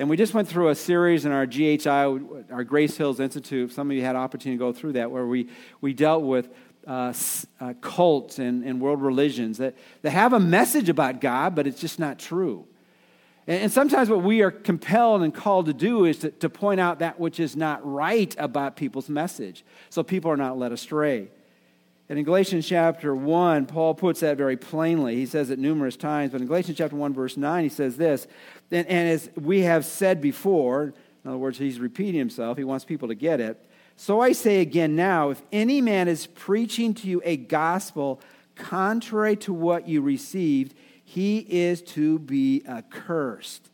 And 0.00 0.08
we 0.08 0.16
just 0.16 0.32
went 0.32 0.48
through 0.48 0.70
a 0.70 0.74
series 0.74 1.26
in 1.26 1.32
our 1.32 1.44
GHI, 1.44 2.18
our 2.50 2.64
Grace 2.64 2.96
Hills 2.96 3.20
Institute. 3.20 3.70
Some 3.70 3.90
of 3.90 3.96
you 3.98 4.02
had 4.02 4.16
opportunity 4.16 4.56
to 4.56 4.58
go 4.58 4.72
through 4.72 4.94
that, 4.94 5.10
where 5.10 5.26
we, 5.26 5.48
we 5.82 5.92
dealt 5.92 6.22
with 6.22 6.48
uh, 6.86 7.12
uh, 7.60 7.74
cults 7.82 8.38
and, 8.38 8.64
and 8.64 8.80
world 8.80 9.02
religions 9.02 9.58
that, 9.58 9.76
that 10.00 10.12
have 10.12 10.32
a 10.32 10.40
message 10.40 10.88
about 10.88 11.20
God, 11.20 11.54
but 11.54 11.66
it's 11.66 11.78
just 11.78 11.98
not 11.98 12.18
true. 12.18 12.66
And, 13.46 13.64
and 13.64 13.70
sometimes 13.70 14.08
what 14.08 14.22
we 14.22 14.40
are 14.40 14.50
compelled 14.50 15.20
and 15.20 15.34
called 15.34 15.66
to 15.66 15.74
do 15.74 16.06
is 16.06 16.20
to, 16.20 16.30
to 16.30 16.48
point 16.48 16.80
out 16.80 17.00
that 17.00 17.20
which 17.20 17.38
is 17.38 17.54
not 17.54 17.84
right 17.84 18.34
about 18.38 18.76
people's 18.76 19.10
message, 19.10 19.66
so 19.90 20.02
people 20.02 20.30
are 20.30 20.36
not 20.38 20.56
led 20.56 20.72
astray. 20.72 21.28
And 22.10 22.18
in 22.18 22.24
Galatians 22.24 22.66
chapter 22.66 23.14
1, 23.14 23.66
Paul 23.66 23.94
puts 23.94 24.18
that 24.18 24.36
very 24.36 24.56
plainly. 24.56 25.14
He 25.14 25.26
says 25.26 25.48
it 25.50 25.60
numerous 25.60 25.96
times, 25.96 26.32
but 26.32 26.40
in 26.40 26.48
Galatians 26.48 26.76
chapter 26.76 26.96
1, 26.96 27.14
verse 27.14 27.36
9, 27.36 27.62
he 27.62 27.68
says 27.68 27.96
this. 27.96 28.26
And, 28.72 28.84
and 28.88 29.08
as 29.08 29.30
we 29.36 29.60
have 29.60 29.84
said 29.84 30.20
before, 30.20 30.92
in 31.24 31.28
other 31.30 31.38
words, 31.38 31.58
he's 31.58 31.78
repeating 31.78 32.18
himself, 32.18 32.58
he 32.58 32.64
wants 32.64 32.84
people 32.84 33.06
to 33.06 33.14
get 33.14 33.40
it. 33.40 33.64
So 33.96 34.20
I 34.20 34.32
say 34.32 34.60
again 34.60 34.96
now 34.96 35.30
if 35.30 35.40
any 35.52 35.80
man 35.80 36.08
is 36.08 36.26
preaching 36.26 36.94
to 36.94 37.06
you 37.06 37.22
a 37.24 37.36
gospel 37.36 38.20
contrary 38.56 39.36
to 39.36 39.52
what 39.52 39.86
you 39.86 40.02
received, 40.02 40.74
he 41.04 41.38
is 41.38 41.80
to 41.82 42.18
be 42.18 42.64
accursed. 42.66 43.70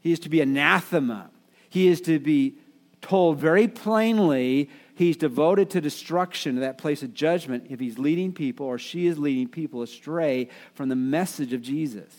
He 0.00 0.10
is 0.10 0.20
to 0.20 0.30
be 0.30 0.40
anathema. 0.40 1.28
He 1.68 1.88
is 1.88 2.00
to 2.02 2.18
be 2.18 2.54
told 3.02 3.36
very 3.36 3.68
plainly 3.68 4.70
he's 4.94 5.16
devoted 5.16 5.70
to 5.70 5.80
destruction, 5.80 6.56
to 6.56 6.60
that 6.62 6.78
place 6.78 7.02
of 7.02 7.14
judgment, 7.14 7.66
if 7.70 7.80
he's 7.80 7.98
leading 7.98 8.32
people 8.32 8.66
or 8.66 8.78
she 8.78 9.06
is 9.06 9.18
leading 9.18 9.48
people 9.48 9.82
astray 9.82 10.48
from 10.74 10.88
the 10.88 10.96
message 10.96 11.52
of 11.52 11.62
Jesus. 11.62 12.14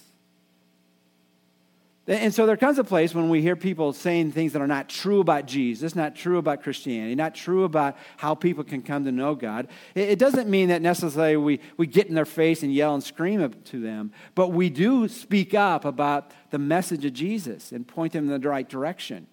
And 2.05 2.33
so 2.33 2.45
there 2.45 2.57
comes 2.57 2.77
a 2.79 2.83
place 2.83 3.15
when 3.15 3.29
we 3.29 3.41
hear 3.41 3.55
people 3.55 3.93
saying 3.93 4.33
things 4.33 4.51
that 4.51 4.61
are 4.61 4.67
not 4.67 4.89
true 4.89 5.21
about 5.21 5.45
Jesus, 5.45 5.95
not 5.95 6.17
true 6.17 6.37
about 6.37 6.61
Christianity, 6.61 7.15
not 7.15 7.33
true 7.33 7.63
about 7.63 7.95
how 8.17 8.35
people 8.35 8.65
can 8.65 8.81
come 8.81 9.05
to 9.05 9.11
know 9.11 9.35
God. 9.35 9.69
It 9.95 10.19
doesn't 10.19 10.49
mean 10.49 10.67
that 10.67 10.81
necessarily 10.81 11.37
we, 11.37 11.61
we 11.77 11.87
get 11.87 12.07
in 12.07 12.13
their 12.13 12.25
face 12.25 12.61
and 12.61 12.73
yell 12.73 12.93
and 12.93 13.01
scream 13.01 13.49
to 13.49 13.79
them, 13.79 14.11
but 14.35 14.49
we 14.49 14.69
do 14.69 15.07
speak 15.07 15.53
up 15.53 15.85
about 15.85 16.31
the 16.49 16.59
message 16.59 17.05
of 17.05 17.13
Jesus 17.13 17.71
and 17.71 17.87
point 17.87 18.11
them 18.11 18.29
in 18.29 18.41
the 18.41 18.49
right 18.49 18.67
direction. 18.67 19.27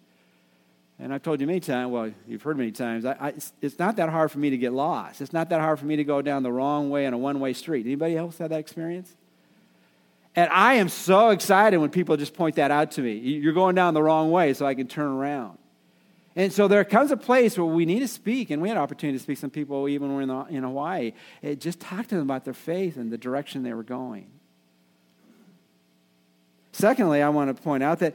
And 1.03 1.15
I've 1.15 1.23
told 1.23 1.41
you 1.41 1.47
many 1.47 1.61
times, 1.61 1.91
well, 1.91 2.11
you've 2.29 2.43
heard 2.43 2.59
many 2.59 2.73
times, 2.73 3.07
I, 3.07 3.13
I, 3.13 3.35
it's 3.63 3.79
not 3.79 3.97
that 3.97 4.11
hard 4.11 4.31
for 4.31 4.39
me 4.39 4.51
to 4.51 4.59
get 4.59 4.73
lost. 4.73 5.23
It's 5.23 5.33
not 5.33 5.49
that 5.49 5.61
hard 5.61 5.79
for 5.79 5.87
me 5.87 5.97
to 5.97 6.05
go 6.05 6.21
down 6.21 6.43
the 6.43 6.53
wrong 6.53 6.91
way 6.91 7.07
on 7.07 7.15
a 7.15 7.19
one 7.19 7.41
way 7.41 7.55
street. 7.55 7.87
Anybody 7.87 8.17
else 8.17 8.37
have 8.39 8.51
that 8.51 8.61
experience? 8.61 9.17
And 10.37 10.51
I 10.53 10.75
am 10.75 10.89
so 10.89 11.31
excited 11.31 11.79
when 11.79 11.91
people 11.91 12.17
just 12.17 12.35
point 12.35 12.57
that 12.57 12.71
out 12.71 12.93
to 12.93 13.03
me. 13.03 13.15
You're 13.15 13.55
going 13.55 13.75
down 13.75 13.95
the 13.95 14.03
wrong 14.03 14.31
way, 14.31 14.53
so 14.53 14.67
I 14.67 14.75
can 14.75 14.87
turn 14.87 15.09
around. 15.09 15.59
And 16.37 16.53
so 16.53 16.69
there 16.69 16.85
comes 16.85 17.11
a 17.11 17.17
place 17.17 17.59
where 17.59 17.67
we 17.67 17.85
need 17.85 18.01
to 18.01 18.09
speak, 18.09 18.51
and 18.51 18.63
we 18.63 18.69
had 18.69 18.77
an 18.77 18.83
opportunity 18.83 19.19
to 19.19 19.23
speak 19.23 19.39
to 19.39 19.41
some 19.41 19.51
people 19.51 19.89
even 19.89 20.15
when 20.15 20.29
we 20.29 20.35
were 20.35 20.47
in, 20.49 20.57
in 20.57 20.63
Hawaii. 20.63 21.13
It 21.43 21.61
just 21.61 21.81
talk 21.81 22.07
to 22.09 22.15
them 22.15 22.23
about 22.23 22.45
their 22.45 22.55
faith 22.55 22.97
and 22.97 23.11
the 23.11 23.19
direction 23.19 23.63
they 23.63 23.75
were 23.75 23.83
going. 23.83 24.31
Secondly, 26.81 27.23
I 27.23 27.29
want 27.29 27.55
to 27.55 27.63
point 27.63 27.83
out 27.83 27.99
that, 27.99 28.15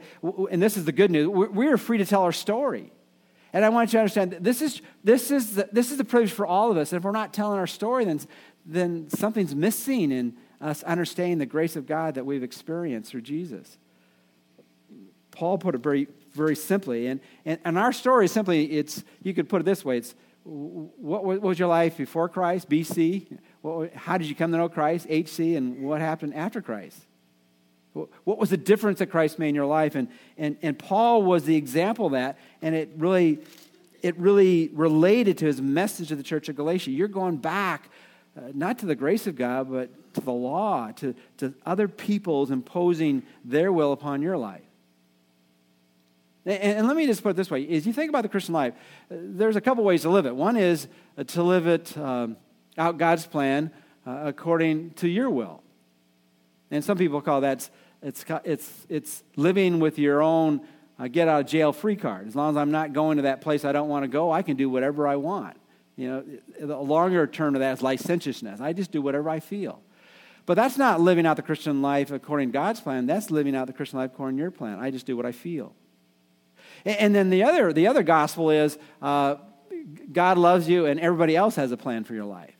and 0.50 0.60
this 0.60 0.76
is 0.76 0.84
the 0.84 0.92
good 0.92 1.10
news, 1.10 1.28
we 1.28 1.68
are 1.68 1.76
free 1.76 1.98
to 1.98 2.04
tell 2.04 2.22
our 2.22 2.32
story. 2.32 2.92
And 3.52 3.64
I 3.64 3.68
want 3.68 3.92
you 3.92 3.98
to 3.98 4.00
understand 4.00 4.32
this 4.40 4.60
is, 4.60 4.82
this 5.04 5.30
is, 5.30 5.54
the, 5.54 5.68
this 5.72 5.90
is 5.90 5.98
the 5.98 6.04
privilege 6.04 6.32
for 6.32 6.46
all 6.46 6.70
of 6.70 6.76
us. 6.76 6.92
And 6.92 6.98
if 6.98 7.04
we're 7.04 7.12
not 7.12 7.32
telling 7.32 7.58
our 7.58 7.66
story, 7.66 8.04
then, 8.04 8.20
then 8.66 9.08
something's 9.08 9.54
missing 9.54 10.10
in 10.10 10.36
us 10.60 10.82
understanding 10.82 11.38
the 11.38 11.46
grace 11.46 11.76
of 11.76 11.86
God 11.86 12.16
that 12.16 12.26
we've 12.26 12.42
experienced 12.42 13.10
through 13.10 13.22
Jesus. 13.22 13.78
Paul 15.30 15.58
put 15.58 15.74
it 15.74 15.82
very, 15.82 16.08
very 16.32 16.56
simply. 16.56 17.06
And, 17.06 17.20
and, 17.44 17.60
and 17.64 17.78
our 17.78 17.92
story 17.92 18.24
is 18.24 18.32
simply, 18.32 18.72
it's, 18.72 19.04
you 19.22 19.32
could 19.32 19.48
put 19.48 19.60
it 19.60 19.64
this 19.64 19.84
way 19.84 19.98
it's 19.98 20.14
what, 20.42 21.24
what 21.24 21.40
was 21.40 21.58
your 21.58 21.68
life 21.68 21.96
before 21.96 22.28
Christ, 22.28 22.68
BC? 22.68 23.38
How 23.94 24.18
did 24.18 24.28
you 24.28 24.34
come 24.34 24.52
to 24.52 24.58
know 24.58 24.68
Christ, 24.68 25.06
HC? 25.08 25.56
And 25.56 25.82
what 25.82 26.00
happened 26.00 26.34
after 26.34 26.60
Christ? 26.60 27.06
What 28.24 28.38
was 28.38 28.50
the 28.50 28.56
difference 28.56 28.98
that 28.98 29.06
Christ 29.06 29.38
made 29.38 29.50
in 29.50 29.54
your 29.54 29.66
life? 29.66 29.94
And, 29.94 30.08
and, 30.36 30.56
and 30.62 30.78
Paul 30.78 31.22
was 31.22 31.44
the 31.44 31.56
example 31.56 32.06
of 32.06 32.12
that, 32.12 32.38
and 32.60 32.74
it 32.74 32.90
really, 32.96 33.38
it 34.02 34.16
really 34.18 34.68
related 34.72 35.38
to 35.38 35.46
his 35.46 35.60
message 35.60 36.08
to 36.08 36.16
the 36.16 36.22
church 36.22 36.48
of 36.48 36.56
Galatia. 36.56 36.90
You're 36.90 37.08
going 37.08 37.36
back 37.36 37.88
uh, 38.36 38.40
not 38.52 38.78
to 38.80 38.86
the 38.86 38.94
grace 38.94 39.26
of 39.26 39.36
God, 39.36 39.70
but 39.70 39.90
to 40.14 40.20
the 40.20 40.32
law, 40.32 40.92
to, 40.92 41.14
to 41.38 41.54
other 41.64 41.88
people's 41.88 42.50
imposing 42.50 43.22
their 43.44 43.72
will 43.72 43.92
upon 43.92 44.20
your 44.20 44.36
life. 44.36 44.62
And, 46.44 46.78
and 46.78 46.86
let 46.86 46.96
me 46.96 47.06
just 47.06 47.22
put 47.22 47.30
it 47.30 47.36
this 47.36 47.50
way 47.50 47.66
as 47.68 47.86
you 47.86 47.92
think 47.92 48.10
about 48.10 48.22
the 48.22 48.28
Christian 48.28 48.54
life, 48.54 48.74
uh, 49.10 49.16
there's 49.18 49.56
a 49.56 49.60
couple 49.60 49.84
ways 49.84 50.02
to 50.02 50.10
live 50.10 50.26
it. 50.26 50.36
One 50.36 50.56
is 50.56 50.86
uh, 51.16 51.24
to 51.24 51.42
live 51.42 51.66
it 51.66 51.96
um, 51.96 52.36
out 52.76 52.98
God's 52.98 53.26
plan 53.26 53.70
uh, 54.06 54.22
according 54.24 54.90
to 54.92 55.08
your 55.08 55.30
will. 55.30 55.62
And 56.70 56.84
some 56.84 56.98
people 56.98 57.20
call 57.20 57.42
that 57.42 57.68
it's, 58.02 58.24
it's, 58.44 58.86
it's 58.88 59.22
living 59.36 59.80
with 59.80 59.98
your 59.98 60.22
own 60.22 60.60
uh, 60.98 61.08
get 61.08 61.28
out 61.28 61.42
of 61.42 61.46
jail 61.46 61.72
free 61.72 61.96
card. 61.96 62.26
As 62.26 62.34
long 62.34 62.50
as 62.50 62.56
I'm 62.56 62.70
not 62.70 62.92
going 62.92 63.16
to 63.16 63.22
that 63.22 63.40
place 63.40 63.64
I 63.64 63.72
don't 63.72 63.88
want 63.88 64.04
to 64.04 64.08
go, 64.08 64.32
I 64.32 64.42
can 64.42 64.56
do 64.56 64.70
whatever 64.70 65.06
I 65.06 65.16
want. 65.16 65.56
You 65.96 66.08
know, 66.08 66.24
the 66.60 66.76
longer 66.76 67.26
term 67.26 67.54
of 67.54 67.60
that 67.60 67.72
is 67.74 67.82
licentiousness. 67.82 68.60
I 68.60 68.72
just 68.72 68.90
do 68.90 69.00
whatever 69.00 69.30
I 69.30 69.40
feel. 69.40 69.80
But 70.44 70.54
that's 70.54 70.78
not 70.78 71.00
living 71.00 71.26
out 71.26 71.36
the 71.36 71.42
Christian 71.42 71.82
life 71.82 72.10
according 72.12 72.50
to 72.50 72.52
God's 72.52 72.80
plan. 72.80 73.06
That's 73.06 73.30
living 73.30 73.56
out 73.56 73.66
the 73.66 73.72
Christian 73.72 73.98
life 73.98 74.12
according 74.12 74.36
to 74.36 74.42
your 74.42 74.50
plan. 74.50 74.78
I 74.78 74.90
just 74.90 75.06
do 75.06 75.16
what 75.16 75.26
I 75.26 75.32
feel. 75.32 75.74
And 76.84 77.14
then 77.14 77.30
the 77.30 77.42
other, 77.42 77.72
the 77.72 77.88
other 77.88 78.04
gospel 78.04 78.50
is 78.50 78.78
uh, 79.02 79.36
God 80.12 80.38
loves 80.38 80.68
you 80.68 80.86
and 80.86 81.00
everybody 81.00 81.34
else 81.34 81.56
has 81.56 81.72
a 81.72 81.76
plan 81.76 82.04
for 82.04 82.14
your 82.14 82.24
life. 82.24 82.54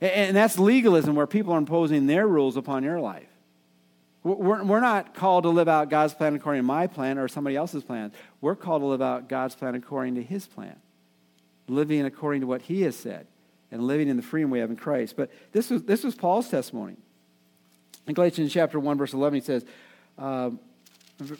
And 0.00 0.36
that's 0.36 0.58
legalism 0.58 1.14
where 1.16 1.26
people 1.26 1.52
are 1.54 1.58
imposing 1.58 2.06
their 2.06 2.28
rules 2.28 2.56
upon 2.56 2.84
your 2.84 3.00
life. 3.00 3.28
We're, 4.24 4.64
we're 4.64 4.80
not 4.80 5.14
called 5.14 5.44
to 5.44 5.50
live 5.50 5.68
out 5.68 5.90
God's 5.90 6.14
plan 6.14 6.34
according 6.34 6.60
to 6.60 6.66
my 6.66 6.86
plan 6.86 7.18
or 7.18 7.28
somebody 7.28 7.56
else's 7.56 7.84
plan. 7.84 8.10
We're 8.40 8.56
called 8.56 8.80
to 8.80 8.86
live 8.86 9.02
out 9.02 9.28
God's 9.28 9.54
plan 9.54 9.74
according 9.74 10.14
to 10.14 10.22
his 10.22 10.46
plan, 10.46 10.76
living 11.68 12.04
according 12.06 12.40
to 12.40 12.46
what 12.46 12.62
he 12.62 12.82
has 12.82 12.96
said 12.96 13.26
and 13.70 13.86
living 13.86 14.08
in 14.08 14.16
the 14.16 14.22
freedom 14.22 14.50
we 14.50 14.60
have 14.60 14.70
in 14.70 14.76
Christ. 14.76 15.14
But 15.16 15.30
this 15.52 15.68
was, 15.68 15.82
this 15.82 16.02
was 16.02 16.14
Paul's 16.14 16.48
testimony. 16.48 16.96
In 18.06 18.14
Galatians 18.14 18.52
chapter 18.52 18.80
1, 18.80 18.96
verse 18.96 19.12
11, 19.12 19.40
he 19.40 19.44
says, 19.44 19.64
uh, 20.18 20.50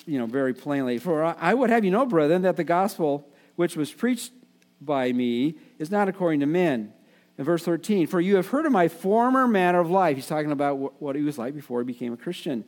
you 0.07 0.19
know, 0.19 0.27
very 0.27 0.53
plainly, 0.53 0.99
For 0.99 1.25
I 1.25 1.55
would 1.55 1.71
have 1.71 1.85
you 1.85 1.91
know, 1.91 2.05
brethren, 2.05 2.43
that 2.43 2.57
the 2.57 2.65
gospel 2.65 3.27
which 3.57 3.77
was 3.77 3.93
preached 3.93 4.33
by 4.81 5.11
me 5.13 5.55
is 5.79 5.91
not 5.91 6.09
according 6.09 6.41
to 6.41 6.47
men. 6.47 6.93
In 7.39 7.45
verse 7.45 7.65
13, 7.65 8.07
For 8.07 8.21
you 8.21 8.37
have 8.37 8.49
heard 8.49 8.67
of 8.67 8.73
my 8.73 8.89
former 8.89 9.49
manner 9.49 9.81
of 9.81 9.91
life. 9.91 10.17
He's 10.17 10.27
talking 10.27 10.53
about 10.53 11.01
what 11.01 11.17
he 11.17 11.23
was 11.23 11.39
like 11.39 11.55
before 11.55 11.81
he 11.81 11.85
became 11.85 12.13
a 12.13 12.17
Christian. 12.17 12.65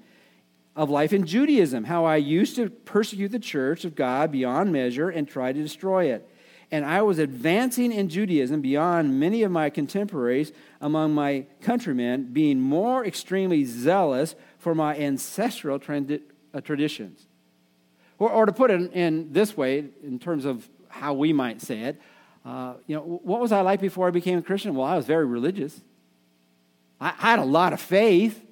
Of 0.77 0.91
life 0.91 1.15
in 1.15 1.25
Judaism, 1.25 1.85
how 1.85 2.05
I 2.05 2.17
used 2.17 2.55
to 2.57 2.69
persecute 2.69 3.33
the 3.33 3.39
church 3.39 3.87
of 3.87 3.95
God 3.95 4.31
beyond 4.31 4.73
measure 4.73 5.09
and 5.09 5.27
try 5.27 5.51
to 5.51 5.63
destroy 5.63 6.13
it. 6.13 6.29
And 6.71 6.85
I 6.85 7.01
was 7.01 7.19
advancing 7.19 7.93
in 7.93 8.11
Judaism 8.11 8.61
beyond 8.61 9.19
many 9.19 9.43
of 9.43 9.51
my 9.51 9.71
contemporaries 9.71 10.53
among 10.81 11.15
my 11.15 11.47
countrymen, 11.63 12.31
being 12.33 12.61
more 12.61 13.07
extremely 13.07 13.65
zealous 13.65 14.35
for 14.59 14.75
my 14.75 14.97
ancestral 14.99 15.81
uh, 15.81 16.61
traditions. 16.61 17.27
Or, 18.19 18.31
or 18.31 18.45
to 18.45 18.53
put 18.53 18.71
it 18.71 18.93
in 18.93 19.33
this 19.33 19.57
way, 19.57 19.87
in 20.03 20.19
terms 20.19 20.45
of 20.45 20.69
how 20.89 21.15
we 21.15 21.33
might 21.33 21.63
say 21.63 21.81
it, 21.81 22.01
uh, 22.45 22.75
you 22.87 22.97
know, 22.97 23.03
what 23.03 23.41
was 23.41 23.51
I 23.51 23.63
like 23.63 23.81
before 23.81 24.09
I 24.09 24.11
became 24.11 24.39
a 24.39 24.43
Christian? 24.43 24.75
Well, 24.75 24.87
I 24.87 24.97
was 24.97 25.07
very 25.07 25.25
religious. 25.25 25.81
I, 27.01 27.09
I 27.09 27.31
had 27.31 27.39
a 27.39 27.45
lot 27.45 27.73
of 27.73 27.81
faith. 27.81 28.43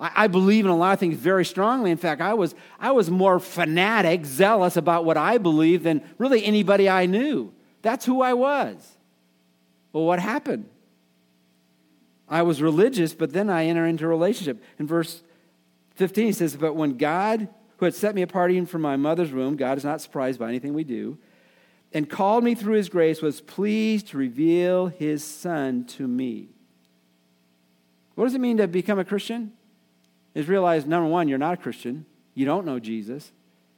I, 0.00 0.26
believe 0.26 0.64
in 0.64 0.70
a 0.70 0.76
lot 0.76 0.92
of 0.92 0.98
things 0.98 1.16
very 1.16 1.44
strongly. 1.44 1.90
In 1.90 1.96
fact, 1.96 2.20
I 2.20 2.34
was, 2.34 2.54
I 2.80 2.90
was 2.90 3.10
more 3.10 3.38
fanatic, 3.38 4.26
zealous 4.26 4.76
about 4.76 5.04
what 5.04 5.16
I 5.16 5.38
believed 5.38 5.84
than 5.84 6.02
really 6.18 6.44
anybody 6.44 6.88
I 6.88 7.06
knew. 7.06 7.52
That's 7.82 8.04
who 8.04 8.20
I 8.20 8.34
was. 8.34 8.76
Well, 9.92 10.04
what 10.04 10.18
happened? 10.18 10.68
I 12.28 12.42
was 12.42 12.60
religious, 12.60 13.14
but 13.14 13.32
then 13.32 13.48
I 13.48 13.66
enter 13.66 13.86
into 13.86 14.04
a 14.04 14.08
relationship. 14.08 14.62
In 14.78 14.86
verse 14.86 15.22
15, 15.94 16.26
he 16.26 16.32
says, 16.32 16.56
But 16.56 16.74
when 16.74 16.96
God, 16.96 17.48
who 17.76 17.84
had 17.84 17.94
set 17.94 18.14
me 18.14 18.22
apart 18.22 18.50
even 18.50 18.66
from 18.66 18.82
my 18.82 18.96
mother's 18.96 19.30
womb, 19.30 19.56
God 19.56 19.78
is 19.78 19.84
not 19.84 20.00
surprised 20.00 20.40
by 20.40 20.48
anything 20.48 20.74
we 20.74 20.84
do, 20.84 21.18
and 21.92 22.10
called 22.10 22.42
me 22.42 22.56
through 22.56 22.74
his 22.74 22.88
grace, 22.88 23.22
was 23.22 23.40
pleased 23.40 24.08
to 24.08 24.18
reveal 24.18 24.88
his 24.88 25.22
son 25.22 25.84
to 25.84 26.08
me. 26.08 26.48
What 28.16 28.24
does 28.24 28.34
it 28.34 28.40
mean 28.40 28.56
to 28.56 28.66
become 28.66 28.98
a 28.98 29.04
Christian? 29.04 29.52
Is 30.34 30.48
realize, 30.48 30.84
number 30.84 31.08
one, 31.08 31.28
you're 31.28 31.38
not 31.38 31.54
a 31.54 31.56
Christian. 31.56 32.06
You 32.34 32.44
don't 32.44 32.66
know 32.66 32.78
Jesus. 32.78 33.32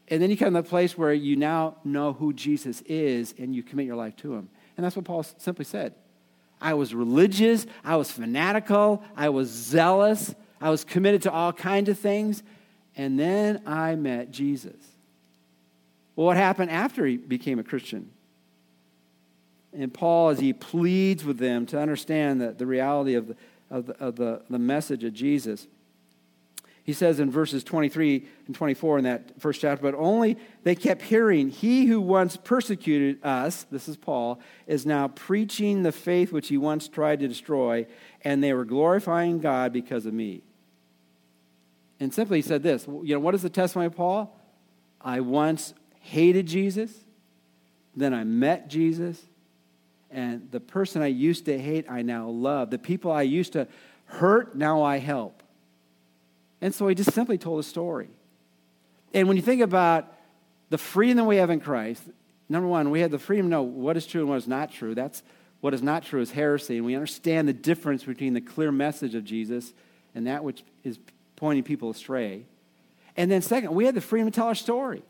And 0.09 0.23
then 0.23 0.31
you 0.31 0.37
come 0.37 0.55
to 0.55 0.63
the 0.63 0.69
place 0.69 0.97
where 0.97 1.13
you 1.13 1.37
now 1.37 1.77
know 1.85 2.13
who 2.13 2.33
Jesus 2.33 2.81
is 2.83 3.35
and 3.39 3.55
you 3.55 3.63
commit 3.63 3.87
your 3.87 3.97
life 3.97 4.17
to 4.17 4.35
him. 4.35 4.49
And 4.77 4.85
that's 4.85 4.97
what 4.97 5.05
Paul 5.05 5.23
simply 5.23 5.65
said. 5.65 5.95
I 6.61 6.75
was 6.75 6.95
religious, 6.95 7.67
I 7.85 7.97
was 7.97 8.11
fanatical, 8.11 9.03
I 9.15 9.29
was 9.29 9.51
zealous, 9.51 10.35
I 10.61 10.71
was 10.71 10.85
committed 10.85 11.23
to 11.23 11.33
all 11.33 11.53
kinds 11.53 11.89
of 11.89 11.99
things. 11.99 12.43
And 12.97 13.19
then 13.19 13.63
I 13.67 13.95
met 13.95 14.31
Jesus. 14.31 14.77
Well, 16.15 16.27
what 16.27 16.39
happened 16.39 16.71
after 16.71 17.05
he 17.05 17.19
became 17.19 17.59
a 17.59 17.65
Christian? 17.65 18.11
And 19.75 19.93
Paul, 19.93 20.31
as 20.31 20.39
he 20.39 20.55
pleads 20.55 21.25
with 21.25 21.37
them 21.37 21.67
to 21.67 21.79
understand 21.79 22.41
the, 22.41 22.53
the 22.53 22.65
reality 22.65 23.15
of, 23.15 23.29
the, 23.29 23.37
of, 23.71 23.87
the, 23.87 23.93
of 24.03 24.17
the, 24.17 24.43
the 24.49 24.59
message 24.59 25.05
of 25.05 25.13
Jesus, 25.13 25.67
he 26.87 26.93
says 26.93 27.19
in 27.19 27.33
verses 27.33 27.65
23 27.65 28.25
and 28.47 28.55
24 28.55 28.99
in 28.99 29.05
that 29.05 29.41
first 29.41 29.61
chapter, 29.61 29.83
but 29.83 29.97
only 29.97 30.39
they 30.63 30.77
kept 30.77 31.03
hearing, 31.03 31.49
He 31.51 31.87
who 31.87 32.01
once 32.01 32.37
persecuted 32.37 33.19
us, 33.25 33.65
this 33.73 33.89
is 33.89 33.97
Paul, 33.97 34.39
is 34.69 34.87
now 34.87 35.09
preaching 35.09 35.83
the 35.83 35.91
faith 35.91 36.31
which 36.31 36.47
he 36.47 36.57
once 36.57 36.87
tried 36.87 37.19
to 37.19 37.29
destroy, 37.29 37.89
and 38.23 38.43
they 38.43 38.53
were 38.53 38.65
glorifying 38.65 39.41
God 39.41 39.73
because 39.73 40.07
of 40.07 40.15
me. 40.15 40.45
And 41.99 42.15
simply 42.15 42.39
he 42.39 42.43
said 42.43 42.63
this 42.63 42.87
you 42.87 43.17
know, 43.17 43.21
what 43.21 43.35
is 43.35 43.43
the 43.43 43.51
testimony 43.51 43.87
of 43.87 43.97
Paul? 43.97 44.39
I 45.01 45.19
once 45.21 45.75
hated 46.03 46.47
Jesus, 46.47 46.93
then 47.97 48.15
I 48.15 48.23
met 48.23 48.69
Jesus, 48.69 49.21
and 50.09 50.53
the 50.53 50.61
person 50.61 51.03
I 51.03 51.09
used 51.09 51.47
to 51.47 51.59
hate, 51.59 51.91
I 51.91 52.03
now 52.03 52.29
love. 52.29 52.71
The 52.71 52.79
people 52.79 53.11
I 53.11 53.23
used 53.23 53.55
to 53.55 53.67
hurt, 54.05 54.55
now 54.55 54.85
I 54.85 54.99
help. 54.99 55.43
And 56.67 56.75
so 56.75 56.89
he 56.89 56.97
just 56.97 57.13
simply 57.13 57.39
told 57.39 57.61
a 57.61 57.63
story. 57.63 58.09
And 59.15 59.29
when 59.29 59.37
you 59.37 59.43
think 59.45 59.63
about 59.63 60.13
the 60.69 60.79
freedom 60.79 61.19
that 61.19 61.25
we 61.25 61.37
have 61.37 61.49
in 61.49 61.61
Christ, 61.61 62.03
number 62.49 62.67
one, 62.67 62.91
we 62.91 63.03
have 63.03 63.13
the 63.13 63.21
freedom 63.21 63.47
to 63.47 63.51
know 63.51 63.63
what 63.63 63.97
is 63.97 64.05
true 64.05 64.23
and 64.23 64.29
what 64.29 64.39
is 64.39 64.49
not 64.49 64.73
true. 64.73 64.93
That's 64.93 65.23
what 65.61 65.75
is 65.75 65.81
not 65.81 66.03
true 66.03 66.21
is 66.21 66.33
heresy. 66.33 66.79
And 66.79 66.85
we 66.85 66.97
understand 66.97 67.47
the 67.47 67.53
difference 67.53 68.03
between 68.03 68.35
the 68.35 68.41
clear 68.41 68.73
message 68.73 69.15
of 69.15 69.23
Jesus 69.23 69.75
and 70.13 70.27
that 70.27 70.43
which 70.43 70.65
is 70.83 70.99
pointing 71.37 71.63
people 71.63 71.89
astray. 71.89 72.47
And 73.17 73.31
then, 73.31 73.43
second, 73.43 73.73
we 73.73 73.85
have 73.85 73.95
the 73.95 74.01
freedom 74.01 74.29
to 74.29 74.35
tell 74.35 74.49
our 74.49 74.57
story. 74.57 75.05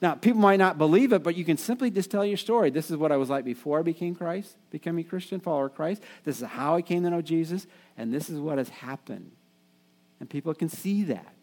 Now, 0.00 0.14
people 0.14 0.40
might 0.40 0.60
not 0.60 0.78
believe 0.78 1.12
it, 1.12 1.22
but 1.22 1.36
you 1.36 1.44
can 1.44 1.58
simply 1.58 1.90
just 1.90 2.10
tell 2.10 2.24
your 2.24 2.38
story. 2.38 2.70
This 2.70 2.90
is 2.90 2.96
what 2.96 3.12
I 3.12 3.18
was 3.18 3.28
like 3.28 3.44
before 3.44 3.80
I 3.80 3.82
became 3.82 4.14
Christ, 4.14 4.56
becoming 4.70 5.04
a 5.04 5.08
Christian 5.10 5.40
follower 5.40 5.66
of 5.66 5.74
Christ. 5.74 6.02
This 6.24 6.40
is 6.40 6.48
how 6.48 6.76
I 6.76 6.80
came 6.80 7.02
to 7.02 7.10
know 7.10 7.20
Jesus, 7.20 7.66
and 7.98 8.14
this 8.14 8.30
is 8.30 8.40
what 8.40 8.56
has 8.56 8.70
happened. 8.70 9.32
And 10.20 10.28
people 10.28 10.54
can 10.54 10.68
see 10.68 11.04
that. 11.04 11.34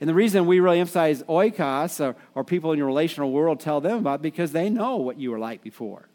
And 0.00 0.08
the 0.08 0.14
reason 0.14 0.46
we 0.46 0.60
really 0.60 0.80
emphasize 0.80 1.22
oikos, 1.24 2.00
or, 2.04 2.16
or 2.34 2.44
people 2.44 2.72
in 2.72 2.78
your 2.78 2.86
relational 2.86 3.32
world 3.32 3.60
tell 3.60 3.80
them 3.80 3.98
about, 3.98 4.22
because 4.22 4.52
they 4.52 4.70
know 4.70 4.96
what 4.96 5.18
you 5.18 5.30
were 5.30 5.38
like 5.38 5.62
before. 5.62 6.08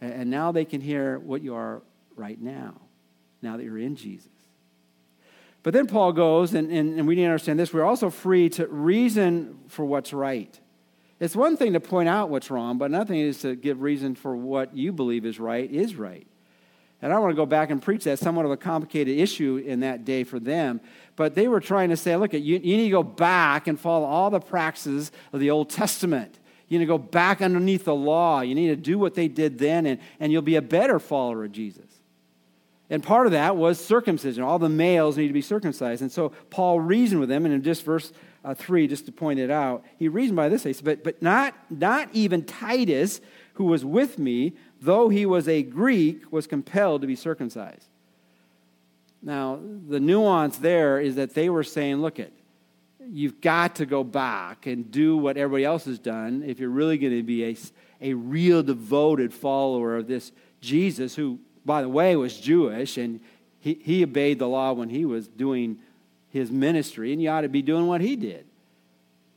And, 0.00 0.12
and 0.12 0.30
now 0.30 0.52
they 0.52 0.64
can 0.64 0.80
hear 0.80 1.18
what 1.18 1.42
you 1.42 1.54
are 1.54 1.82
right 2.16 2.40
now, 2.40 2.74
now 3.42 3.56
that 3.56 3.64
you're 3.64 3.78
in 3.78 3.96
Jesus. 3.96 4.28
But 5.62 5.72
then 5.72 5.86
Paul 5.86 6.12
goes, 6.12 6.52
and, 6.52 6.70
and, 6.70 6.98
and 6.98 7.08
we 7.08 7.14
need 7.14 7.22
to 7.22 7.28
understand 7.28 7.58
this 7.58 7.72
we're 7.72 7.84
also 7.84 8.10
free 8.10 8.50
to 8.50 8.66
reason 8.66 9.60
for 9.68 9.84
what's 9.84 10.12
right. 10.12 10.60
It's 11.20 11.34
one 11.34 11.56
thing 11.56 11.72
to 11.72 11.80
point 11.80 12.08
out 12.08 12.28
what's 12.28 12.50
wrong, 12.50 12.76
but 12.76 12.86
another 12.86 13.06
thing 13.06 13.20
is 13.20 13.40
to 13.42 13.54
give 13.54 13.80
reason 13.80 14.14
for 14.14 14.36
what 14.36 14.76
you 14.76 14.92
believe 14.92 15.24
is 15.24 15.40
right 15.40 15.70
is 15.70 15.94
right. 15.94 16.26
And 17.04 17.12
I 17.12 17.18
want 17.18 17.32
to 17.32 17.36
go 17.36 17.44
back 17.44 17.68
and 17.68 17.82
preach 17.82 18.04
that 18.04 18.18
somewhat 18.18 18.46
of 18.46 18.50
a 18.50 18.56
complicated 18.56 19.18
issue 19.18 19.62
in 19.62 19.80
that 19.80 20.06
day 20.06 20.24
for 20.24 20.40
them. 20.40 20.80
But 21.16 21.34
they 21.34 21.48
were 21.48 21.60
trying 21.60 21.90
to 21.90 21.98
say, 21.98 22.16
look, 22.16 22.32
you, 22.32 22.40
you 22.40 22.58
need 22.58 22.84
to 22.84 22.90
go 22.90 23.02
back 23.02 23.66
and 23.66 23.78
follow 23.78 24.06
all 24.06 24.30
the 24.30 24.40
practices 24.40 25.12
of 25.30 25.38
the 25.38 25.50
Old 25.50 25.68
Testament. 25.68 26.38
You 26.66 26.78
need 26.78 26.86
to 26.86 26.88
go 26.88 26.96
back 26.96 27.42
underneath 27.42 27.84
the 27.84 27.94
law. 27.94 28.40
You 28.40 28.54
need 28.54 28.68
to 28.68 28.76
do 28.76 28.98
what 28.98 29.14
they 29.14 29.28
did 29.28 29.58
then, 29.58 29.84
and, 29.84 30.00
and 30.18 30.32
you'll 30.32 30.40
be 30.40 30.56
a 30.56 30.62
better 30.62 30.98
follower 30.98 31.44
of 31.44 31.52
Jesus. 31.52 31.84
And 32.88 33.02
part 33.02 33.26
of 33.26 33.32
that 33.32 33.54
was 33.54 33.78
circumcision. 33.78 34.42
All 34.42 34.58
the 34.58 34.70
males 34.70 35.18
need 35.18 35.26
to 35.26 35.34
be 35.34 35.42
circumcised. 35.42 36.00
And 36.00 36.10
so 36.10 36.30
Paul 36.48 36.80
reasoned 36.80 37.20
with 37.20 37.28
them, 37.28 37.44
and 37.44 37.52
in 37.52 37.62
just 37.62 37.84
verse 37.84 38.14
uh, 38.46 38.54
3, 38.54 38.86
just 38.86 39.04
to 39.04 39.12
point 39.12 39.40
it 39.40 39.50
out, 39.50 39.84
he 39.98 40.08
reasoned 40.08 40.36
by 40.36 40.48
this. 40.48 40.62
He 40.62 40.72
said, 40.72 40.86
but, 40.86 41.04
but 41.04 41.20
not, 41.20 41.54
not 41.68 42.08
even 42.14 42.44
Titus, 42.44 43.20
who 43.54 43.64
was 43.64 43.84
with 43.84 44.18
me, 44.18 44.54
though 44.80 45.08
he 45.08 45.26
was 45.26 45.48
a 45.48 45.62
Greek, 45.62 46.30
was 46.32 46.46
compelled 46.46 47.00
to 47.00 47.06
be 47.06 47.16
circumcised. 47.16 47.88
Now, 49.22 49.58
the 49.88 50.00
nuance 50.00 50.58
there 50.58 51.00
is 51.00 51.14
that 51.16 51.34
they 51.34 51.48
were 51.48 51.64
saying, 51.64 51.96
look 51.96 52.18
it, 52.18 52.32
you've 53.00 53.40
got 53.40 53.76
to 53.76 53.86
go 53.86 54.04
back 54.04 54.66
and 54.66 54.90
do 54.90 55.16
what 55.16 55.36
everybody 55.36 55.64
else 55.64 55.84
has 55.86 55.98
done 55.98 56.42
if 56.46 56.58
you're 56.58 56.68
really 56.68 56.98
going 56.98 57.16
to 57.16 57.22
be 57.22 57.44
a, 57.44 57.56
a 58.00 58.14
real 58.14 58.62
devoted 58.62 59.32
follower 59.32 59.96
of 59.96 60.06
this 60.06 60.32
Jesus 60.60 61.14
who 61.14 61.38
by 61.64 61.82
the 61.82 61.88
way, 61.88 62.14
was 62.16 62.38
Jewish, 62.38 62.98
and 62.98 63.20
he, 63.60 63.78
he 63.82 64.02
obeyed 64.02 64.38
the 64.38 64.48
law 64.48 64.72
when 64.72 64.90
he 64.90 65.04
was 65.04 65.26
doing 65.26 65.78
his 66.28 66.50
ministry, 66.50 67.12
and 67.12 67.22
you 67.22 67.30
ought 67.30 67.42
to 67.42 67.48
be 67.48 67.62
doing 67.62 67.86
what 67.86 68.00
he 68.00 68.16
did. 68.16 68.46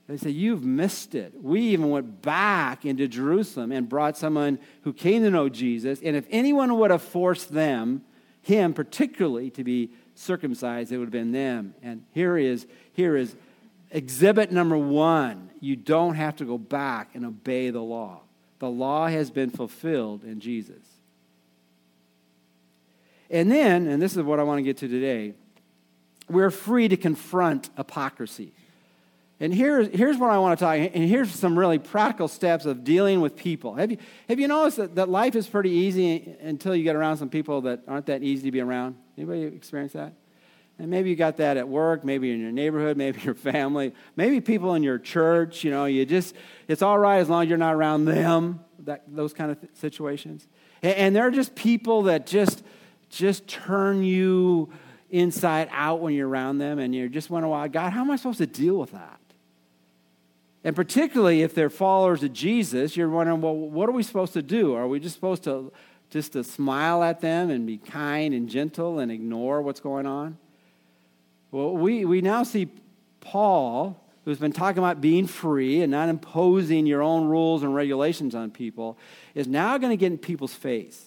They 0.08 0.18
say, 0.18 0.30
You've 0.30 0.64
missed 0.64 1.16
it. 1.16 1.34
We 1.42 1.62
even 1.62 1.90
went 1.90 2.22
back 2.22 2.86
into 2.86 3.08
Jerusalem 3.08 3.72
and 3.72 3.90
brought 3.90 4.18
someone 4.18 4.60
who 4.84 4.94
came 4.94 5.24
to 5.24 5.30
know 5.30 5.50
Jesus. 5.50 6.00
And 6.02 6.16
if 6.16 6.26
anyone 6.30 6.78
would 6.80 6.92
have 6.92 7.02
forced 7.02 7.54
them, 7.54 8.04
him 8.42 8.74
particularly, 8.74 9.50
to 9.52 9.64
be 9.64 9.92
circumcised, 10.16 10.92
it 10.92 10.98
would 10.98 11.08
have 11.08 11.12
been 11.12 11.34
them. 11.34 11.76
And 11.84 12.06
here 12.14 12.38
is, 12.38 12.66
here 12.94 13.18
is 13.18 13.36
exhibit 13.92 14.52
number 14.52 14.78
one. 14.78 15.50
You 15.60 15.76
don't 15.76 16.16
have 16.16 16.38
to 16.38 16.46
go 16.46 16.58
back 16.58 17.10
and 17.14 17.26
obey 17.26 17.70
the 17.70 17.82
law. 17.82 18.22
The 18.60 18.70
law 18.70 19.08
has 19.08 19.30
been 19.30 19.50
fulfilled 19.50 20.24
in 20.24 20.40
Jesus. 20.40 20.82
And 23.30 23.52
then, 23.52 23.88
and 23.88 24.02
this 24.02 24.16
is 24.16 24.24
what 24.24 24.40
I 24.40 24.44
want 24.44 24.60
to 24.60 24.64
get 24.64 24.78
to 24.78 24.88
today, 24.88 25.34
we're 26.30 26.52
free 26.52 26.88
to 26.88 26.98
confront 26.98 27.70
hypocrisy. 27.76 28.54
And 29.40 29.54
here's, 29.54 29.88
here's 29.90 30.18
what 30.18 30.32
I 30.32 30.40
want 30.40 30.58
to 30.58 30.66
talk, 30.66 30.76
and 30.78 31.08
here's 31.08 31.32
some 31.32 31.58
really 31.58 31.78
practical 31.78 32.28
steps 32.28 32.66
of 32.66 32.84
dealing 32.84 33.22
with 33.22 33.36
people. 33.36 33.76
Have 33.76 33.92
you, 33.92 33.98
have 34.28 34.40
you 34.40 34.48
noticed 34.48 34.78
that, 34.78 34.96
that 34.96 35.10
life 35.10 35.36
is 35.36 35.46
pretty 35.46 35.70
easy 35.70 36.36
until 36.42 36.76
you 36.76 36.84
get 36.84 36.96
around 36.96 37.18
some 37.18 37.30
people 37.30 37.62
that 37.62 37.82
aren't 37.88 38.08
that 38.08 38.24
easy 38.24 38.48
to 38.48 38.52
be 38.52 38.62
around? 38.62 38.96
Anybody 39.16 39.44
experience 39.44 39.94
that? 39.94 40.14
And 40.80 40.90
maybe 40.90 41.12
you 41.12 41.16
got 41.16 41.38
that 41.38 41.58
at 41.58 41.68
work, 41.68 42.04
maybe 42.04 42.32
in 42.32 42.40
your 42.40 42.52
neighborhood, 42.52 42.98
maybe 42.98 43.22
your 43.22 43.36
family, 43.36 43.94
maybe 44.16 44.42
people 44.42 44.74
in 44.74 44.82
your 44.82 44.98
church. 44.98 45.64
You 45.64 45.70
know, 45.70 45.86
you 45.86 46.04
just, 46.06 46.34
it's 46.68 46.82
all 46.82 46.98
right 46.98 47.20
as 47.20 47.30
long 47.30 47.44
as 47.44 47.50
you're 47.50 47.60
not 47.60 47.76
around 47.76 48.06
them, 48.06 48.62
that, 48.86 49.04
those 49.08 49.34
kind 49.34 49.52
of 49.52 49.58
situations. 49.74 50.48
And, 50.82 50.96
and 50.96 51.16
they're 51.16 51.32
just 51.32 51.54
people 51.54 52.04
that 52.04 52.26
just, 52.26 52.64
just 53.10 53.48
turn 53.48 54.04
you 54.04 54.74
inside 55.12 55.70
out 55.72 56.02
when 56.02 56.16
you're 56.16 56.28
around 56.28 56.58
them, 56.58 56.80
and 56.80 56.94
you're 56.94 57.08
just 57.08 57.30
wondering, 57.30 57.52
well, 57.52 57.68
God, 57.70 57.92
how 57.92 58.02
am 58.02 58.12
I 58.12 58.16
supposed 58.16 58.40
to 58.40 58.48
deal 58.48 58.76
with 58.76 58.92
that? 58.92 59.20
And 60.68 60.76
particularly 60.76 61.44
if 61.44 61.56
they're 61.56 61.70
followers 61.70 62.24
of 62.24 62.34
Jesus, 62.34 62.98
you're 62.98 63.08
wondering, 63.08 63.40
well, 63.40 63.56
what 63.56 63.88
are 63.88 63.94
we 63.94 64.04
supposed 64.04 64.34
to 64.34 64.42
do? 64.42 64.74
Are 64.74 64.86
we 64.86 65.00
just 65.00 65.16
supposed 65.16 65.46
to 65.46 65.72
just 66.10 66.34
to 66.34 66.44
smile 66.44 67.04
at 67.04 67.22
them 67.22 67.50
and 67.50 67.66
be 67.66 67.78
kind 67.78 68.34
and 68.34 68.50
gentle 68.50 69.00
and 69.00 69.10
ignore 69.10 69.62
what's 69.62 69.80
going 69.80 70.06
on? 70.06 70.38
Well, 71.52 71.72
we, 71.72 72.04
we 72.04 72.20
now 72.20 72.44
see 72.44 72.68
Paul, 73.22 74.04
who's 74.26 74.40
been 74.40 74.52
talking 74.52 74.80
about 74.80 75.00
being 75.00 75.26
free 75.26 75.84
and 75.84 75.90
not 75.90 76.10
imposing 76.10 76.86
your 76.86 77.02
own 77.02 77.30
rules 77.30 77.64
and 77.64 77.74
regulations 77.74 78.36
on 78.36 78.52
people, 78.52 78.98
is 79.36 79.48
now 79.48 79.78
going 79.78 79.92
to 79.92 79.98
get 79.98 80.08
in 80.08 80.18
people's 80.18 80.54
face. 80.54 81.02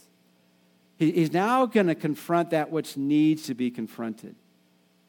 He, 0.97 1.13
he's 1.13 1.35
now 1.35 1.67
going 1.67 1.89
to 1.89 1.95
confront 1.95 2.49
that 2.49 2.71
which 2.71 2.97
needs 2.97 3.43
to 3.43 3.53
be 3.53 3.71
confronted. 3.71 4.37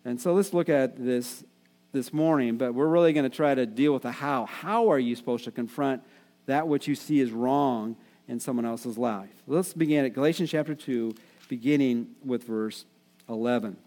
And 0.03 0.19
so 0.19 0.33
let's 0.33 0.53
look 0.53 0.67
at 0.67 0.97
this 1.01 1.45
this 1.91 2.13
morning, 2.13 2.57
but 2.57 2.73
we're 2.73 2.87
really 2.87 3.13
going 3.13 3.29
to 3.29 3.35
try 3.35 3.53
to 3.53 3.65
deal 3.65 3.93
with 3.93 4.03
the 4.03 4.11
how. 4.11 4.45
How 4.45 4.89
are 4.91 4.99
you 4.99 5.15
supposed 5.15 5.43
to 5.45 5.51
confront 5.51 6.01
that 6.45 6.67
which 6.67 6.87
you 6.87 6.95
see 6.95 7.19
is 7.19 7.31
wrong 7.31 7.95
in 8.27 8.39
someone 8.39 8.65
else's 8.65 8.97
life? 8.97 9.43
Let's 9.47 9.73
begin 9.73 10.05
at 10.05 10.13
Galatians 10.13 10.49
chapter 10.49 10.73
2, 10.73 11.13
beginning 11.49 12.07
with 12.23 12.43
verse 12.43 12.85
11. 13.27 13.77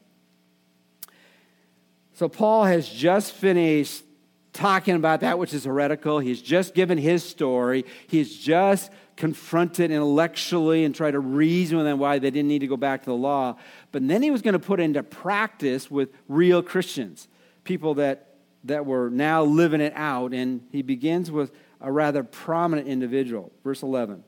So, 2.14 2.28
Paul 2.28 2.64
has 2.64 2.88
just 2.88 3.32
finished 3.32 4.04
talking 4.52 4.94
about 4.94 5.20
that 5.20 5.38
which 5.38 5.52
is 5.52 5.64
heretical. 5.64 6.20
He's 6.20 6.40
just 6.40 6.74
given 6.74 6.96
his 6.96 7.24
story. 7.24 7.84
He's 8.06 8.36
just 8.36 8.92
confronted 9.16 9.90
intellectually 9.90 10.84
and 10.84 10.94
tried 10.94 11.12
to 11.12 11.20
reason 11.20 11.76
with 11.76 11.86
them 11.86 11.98
why 11.98 12.18
they 12.18 12.30
didn't 12.30 12.48
need 12.48 12.60
to 12.60 12.66
go 12.66 12.76
back 12.76 13.02
to 13.02 13.10
the 13.10 13.16
law. 13.16 13.56
But 13.90 14.06
then 14.06 14.22
he 14.22 14.30
was 14.30 14.42
going 14.42 14.52
to 14.52 14.60
put 14.60 14.78
into 14.78 15.02
practice 15.02 15.90
with 15.90 16.10
real 16.28 16.62
Christians 16.62 17.28
people 17.64 17.94
that, 17.94 18.36
that 18.64 18.86
were 18.86 19.10
now 19.10 19.42
living 19.42 19.80
it 19.80 19.92
out. 19.96 20.32
And 20.32 20.66
he 20.70 20.82
begins 20.82 21.30
with 21.30 21.52
a 21.80 21.90
rather 21.90 22.22
prominent 22.22 22.88
individual. 22.88 23.52
Verse 23.64 23.82
11. 23.82 24.24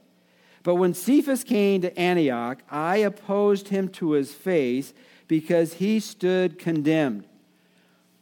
But 0.62 0.74
when 0.74 0.94
Cephas 0.94 1.44
came 1.44 1.82
to 1.82 1.96
Antioch, 1.96 2.60
I 2.68 2.96
opposed 2.96 3.68
him 3.68 3.88
to 3.90 4.12
his 4.12 4.32
face 4.32 4.92
because 5.28 5.74
he 5.74 6.00
stood 6.00 6.58
condemned. 6.58 7.24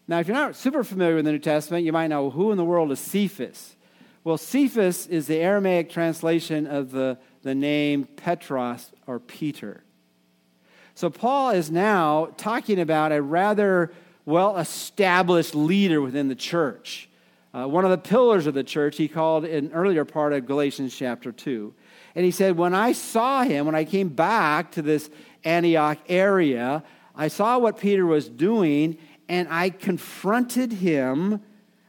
Now, 0.07 0.21
if 0.21 0.29
you're 0.29 0.37
not 0.37 0.55
super 0.55 0.85
familiar 0.85 1.17
with 1.17 1.25
the 1.25 1.33
New 1.33 1.39
Testament, 1.39 1.87
you 1.87 1.93
might 1.93 2.09
know 2.09 2.29
who 2.29 2.51
in 2.51 2.59
the 2.59 2.65
world 2.65 2.93
is 2.93 3.01
Cephas. 3.01 3.77
Well, 4.23 4.37
Cephas 4.37 5.07
is 5.07 5.27
the 5.27 5.39
Aramaic 5.39 5.89
translation 5.89 6.67
of 6.67 6.91
the, 6.91 7.19
the 7.43 7.55
name 7.55 8.05
Petros 8.05 8.93
or 9.07 9.19
Peter. 9.19 9.83
So, 10.95 11.09
Paul 11.11 11.51
is 11.51 11.71
now 11.71 12.29
talking 12.37 12.79
about 12.79 13.11
a 13.13 13.23
rather 13.23 13.91
well 14.25 14.57
established 14.57 15.55
leader 15.55 16.01
within 16.01 16.29
the 16.29 16.35
church. 16.35 17.09
Uh, 17.53 17.67
one 17.69 17.85
of 17.85 17.91
the 17.91 17.99
pillars 17.99 18.47
of 18.47 18.55
the 18.55 18.65
church, 18.65 18.97
he 18.97 19.07
called 19.07 19.45
an 19.45 19.71
earlier 19.73 20.05
part 20.05 20.33
of 20.33 20.47
Galatians 20.47 20.95
chapter 20.97 21.31
2. 21.31 21.73
And 22.15 22.25
he 22.25 22.31
said, 22.31 22.57
When 22.57 22.75
I 22.75 22.93
saw 22.93 23.45
him, 23.45 23.67
when 23.67 23.75
I 23.75 23.85
came 23.85 24.09
back 24.09 24.73
to 24.73 24.83
this 24.83 25.09
Antioch 25.45 25.99
area, 26.09 26.83
I 27.15 27.29
saw 27.29 27.59
what 27.59 27.79
Peter 27.79 28.07
was 28.07 28.29
doing, 28.29 28.99
and 29.29 29.47
I 29.51 29.71
confronted 29.71 30.73
him. 30.73 31.41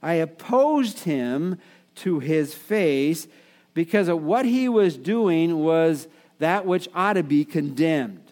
I 0.04 0.14
opposed 0.16 1.00
him 1.00 1.58
to 1.96 2.20
his 2.20 2.54
face 2.54 3.28
because 3.74 4.08
of 4.08 4.22
what 4.22 4.46
he 4.46 4.70
was 4.70 4.98
doing 4.98 5.60
was 5.60 6.08
that 6.40 6.66
which 6.66 6.88
ought 6.94 7.14
to 7.14 7.24
be 7.24 7.44
condemned. 7.44 8.32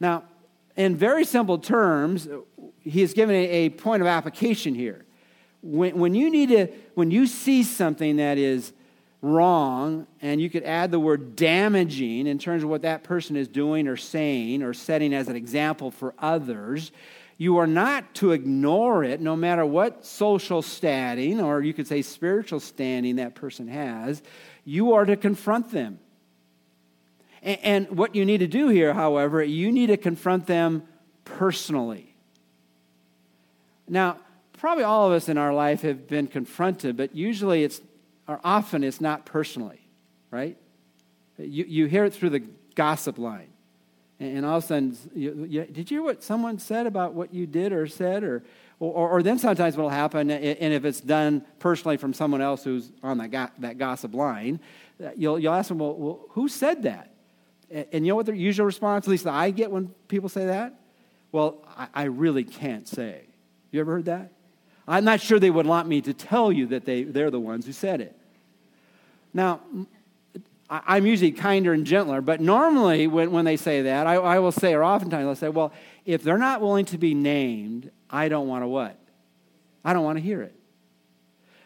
Now, 0.00 0.24
in 0.76 0.96
very 0.96 1.24
simple 1.24 1.58
terms, 1.58 2.28
he 2.84 3.02
is 3.02 3.14
given 3.14 3.34
a, 3.34 3.48
a 3.48 3.68
point 3.70 4.02
of 4.02 4.06
application 4.06 4.74
here. 4.74 5.04
When, 5.62 5.98
when 5.98 6.14
you 6.14 6.30
need 6.30 6.50
to, 6.50 6.68
when 6.94 7.10
you 7.10 7.26
see 7.26 7.62
something 7.62 8.16
that 8.16 8.38
is 8.38 8.72
wrong, 9.22 10.06
and 10.20 10.38
you 10.38 10.50
could 10.50 10.64
add 10.64 10.90
the 10.90 11.00
word 11.00 11.34
damaging 11.34 12.26
in 12.26 12.38
terms 12.38 12.62
of 12.62 12.68
what 12.68 12.82
that 12.82 13.02
person 13.02 13.36
is 13.36 13.48
doing 13.48 13.88
or 13.88 13.96
saying 13.96 14.62
or 14.62 14.74
setting 14.74 15.14
as 15.14 15.28
an 15.28 15.36
example 15.36 15.90
for 15.90 16.14
others, 16.18 16.92
you 17.38 17.56
are 17.56 17.66
not 17.66 18.14
to 18.16 18.32
ignore 18.32 19.02
it 19.02 19.20
no 19.20 19.34
matter 19.34 19.64
what 19.64 20.04
social 20.04 20.60
standing 20.60 21.40
or 21.40 21.62
you 21.62 21.72
could 21.72 21.88
say 21.88 22.02
spiritual 22.02 22.60
standing 22.60 23.16
that 23.16 23.34
person 23.34 23.66
has. 23.66 24.22
You 24.64 24.92
are 24.92 25.06
to 25.06 25.16
confront 25.16 25.70
them. 25.72 25.98
And 27.42 27.90
what 27.90 28.14
you 28.14 28.24
need 28.24 28.38
to 28.38 28.46
do 28.46 28.68
here, 28.68 28.94
however, 28.94 29.42
you 29.42 29.72
need 29.72 29.86
to 29.86 29.96
confront 29.96 30.46
them 30.46 30.84
personally. 31.24 32.13
Now, 33.88 34.18
probably 34.58 34.84
all 34.84 35.06
of 35.06 35.12
us 35.12 35.28
in 35.28 35.38
our 35.38 35.52
life 35.52 35.82
have 35.82 36.08
been 36.08 36.26
confronted, 36.26 36.96
but 36.96 37.14
usually 37.14 37.64
it's, 37.64 37.80
or 38.26 38.40
often 38.42 38.82
it's 38.82 39.00
not 39.00 39.26
personally, 39.26 39.80
right? 40.30 40.56
You, 41.38 41.64
you 41.66 41.86
hear 41.86 42.04
it 42.04 42.14
through 42.14 42.30
the 42.30 42.44
gossip 42.74 43.18
line. 43.18 43.48
And 44.20 44.46
all 44.46 44.58
of 44.58 44.64
a 44.64 44.66
sudden, 44.66 44.96
you, 45.14 45.46
you, 45.48 45.64
did 45.64 45.90
you 45.90 45.98
hear 45.98 46.02
what 46.02 46.22
someone 46.22 46.58
said 46.58 46.86
about 46.86 47.14
what 47.14 47.34
you 47.34 47.46
did 47.46 47.72
or 47.72 47.86
said? 47.86 48.22
Or, 48.22 48.44
or, 48.78 49.10
or 49.10 49.22
then 49.22 49.38
sometimes 49.38 49.76
what 49.76 49.84
will 49.84 49.90
happen, 49.90 50.30
and 50.30 50.72
if 50.72 50.84
it's 50.84 51.00
done 51.00 51.44
personally 51.58 51.96
from 51.96 52.14
someone 52.14 52.40
else 52.40 52.64
who's 52.64 52.92
on 53.02 53.18
that, 53.18 53.30
go, 53.30 53.48
that 53.58 53.76
gossip 53.76 54.14
line, 54.14 54.60
uh, 55.04 55.10
you'll, 55.16 55.38
you'll 55.38 55.54
ask 55.54 55.68
them, 55.68 55.78
well, 55.78 55.94
well, 55.94 56.20
who 56.30 56.48
said 56.48 56.84
that? 56.84 57.10
And 57.70 58.06
you 58.06 58.12
know 58.12 58.16
what 58.16 58.26
their 58.26 58.34
usual 58.34 58.66
response, 58.66 59.06
at 59.06 59.10
least 59.10 59.26
I 59.26 59.50
get 59.50 59.70
when 59.70 59.88
people 60.06 60.28
say 60.28 60.46
that? 60.46 60.74
Well, 61.32 61.66
I, 61.76 61.88
I 61.94 62.02
really 62.04 62.44
can't 62.44 62.86
say. 62.86 63.22
You 63.74 63.80
ever 63.80 63.92
heard 63.92 64.04
that? 64.04 64.30
I'm 64.86 65.04
not 65.04 65.20
sure 65.20 65.40
they 65.40 65.50
would 65.50 65.66
want 65.66 65.88
me 65.88 66.00
to 66.02 66.14
tell 66.14 66.52
you 66.52 66.66
that 66.66 66.84
they, 66.84 67.02
they're 67.02 67.32
the 67.32 67.40
ones 67.40 67.66
who 67.66 67.72
said 67.72 68.00
it. 68.00 68.16
Now, 69.32 69.62
I'm 70.70 71.04
usually 71.06 71.32
kinder 71.32 71.72
and 71.72 71.84
gentler, 71.84 72.20
but 72.20 72.40
normally 72.40 73.08
when, 73.08 73.32
when 73.32 73.44
they 73.44 73.56
say 73.56 73.82
that, 73.82 74.06
I, 74.06 74.14
I 74.14 74.38
will 74.38 74.52
say, 74.52 74.74
or 74.74 74.84
oftentimes 74.84 75.26
I'll 75.26 75.34
say, 75.34 75.48
well, 75.48 75.72
if 76.04 76.22
they're 76.22 76.38
not 76.38 76.60
willing 76.60 76.84
to 76.86 76.98
be 76.98 77.14
named, 77.14 77.90
I 78.08 78.28
don't 78.28 78.46
want 78.46 78.62
to 78.62 78.68
what? 78.68 78.96
I 79.84 79.92
don't 79.92 80.04
want 80.04 80.18
to 80.18 80.22
hear 80.22 80.42
it. 80.42 80.54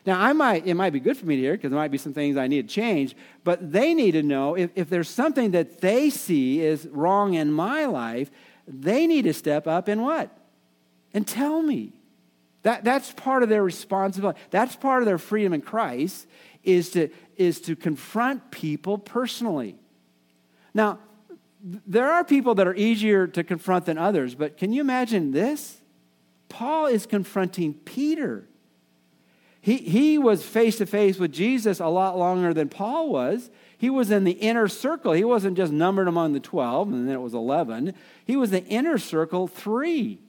Now, 0.06 0.18
I 0.18 0.32
might, 0.32 0.66
it 0.66 0.72
might 0.72 0.94
be 0.94 1.00
good 1.00 1.18
for 1.18 1.26
me 1.26 1.36
to 1.36 1.42
hear 1.42 1.52
because 1.52 1.70
there 1.70 1.78
might 1.78 1.90
be 1.90 1.98
some 1.98 2.14
things 2.14 2.38
I 2.38 2.46
need 2.46 2.68
to 2.68 2.74
change, 2.74 3.14
but 3.44 3.70
they 3.70 3.92
need 3.92 4.12
to 4.12 4.22
know 4.22 4.56
if, 4.56 4.70
if 4.74 4.88
there's 4.88 5.10
something 5.10 5.50
that 5.50 5.82
they 5.82 6.08
see 6.08 6.62
is 6.62 6.88
wrong 6.90 7.34
in 7.34 7.52
my 7.52 7.84
life, 7.84 8.30
they 8.66 9.06
need 9.06 9.22
to 9.22 9.34
step 9.34 9.66
up 9.66 9.88
and 9.88 10.02
what? 10.02 10.34
And 11.12 11.26
tell 11.26 11.60
me. 11.60 11.97
That, 12.62 12.84
that's 12.84 13.12
part 13.12 13.42
of 13.42 13.48
their 13.48 13.62
responsibility. 13.62 14.38
That's 14.50 14.76
part 14.76 15.02
of 15.02 15.06
their 15.06 15.18
freedom 15.18 15.52
in 15.52 15.62
Christ 15.62 16.26
is 16.64 16.90
to, 16.90 17.08
is 17.36 17.60
to 17.62 17.76
confront 17.76 18.50
people 18.50 18.98
personally. 18.98 19.76
Now, 20.74 20.98
there 21.62 22.10
are 22.10 22.24
people 22.24 22.54
that 22.56 22.66
are 22.66 22.74
easier 22.74 23.26
to 23.26 23.42
confront 23.44 23.86
than 23.86 23.98
others, 23.98 24.34
but 24.34 24.56
can 24.56 24.72
you 24.72 24.80
imagine 24.80 25.32
this? 25.32 25.80
Paul 26.48 26.86
is 26.86 27.06
confronting 27.06 27.74
Peter. 27.74 28.48
He, 29.60 29.78
he 29.78 30.18
was 30.18 30.44
face 30.44 30.78
to 30.78 30.86
face 30.86 31.18
with 31.18 31.32
Jesus 31.32 31.80
a 31.80 31.88
lot 31.88 32.16
longer 32.16 32.54
than 32.54 32.68
Paul 32.68 33.10
was. 33.10 33.50
He 33.76 33.90
was 33.90 34.10
in 34.10 34.24
the 34.24 34.32
inner 34.32 34.68
circle. 34.68 35.12
He 35.12 35.24
wasn't 35.24 35.56
just 35.56 35.72
numbered 35.72 36.08
among 36.08 36.32
the 36.32 36.40
12, 36.40 36.88
and 36.88 37.08
then 37.08 37.14
it 37.14 37.20
was 37.20 37.34
11. 37.34 37.94
He 38.24 38.36
was 38.36 38.50
the 38.50 38.64
inner 38.64 38.98
circle 38.98 39.46
three. 39.46 40.20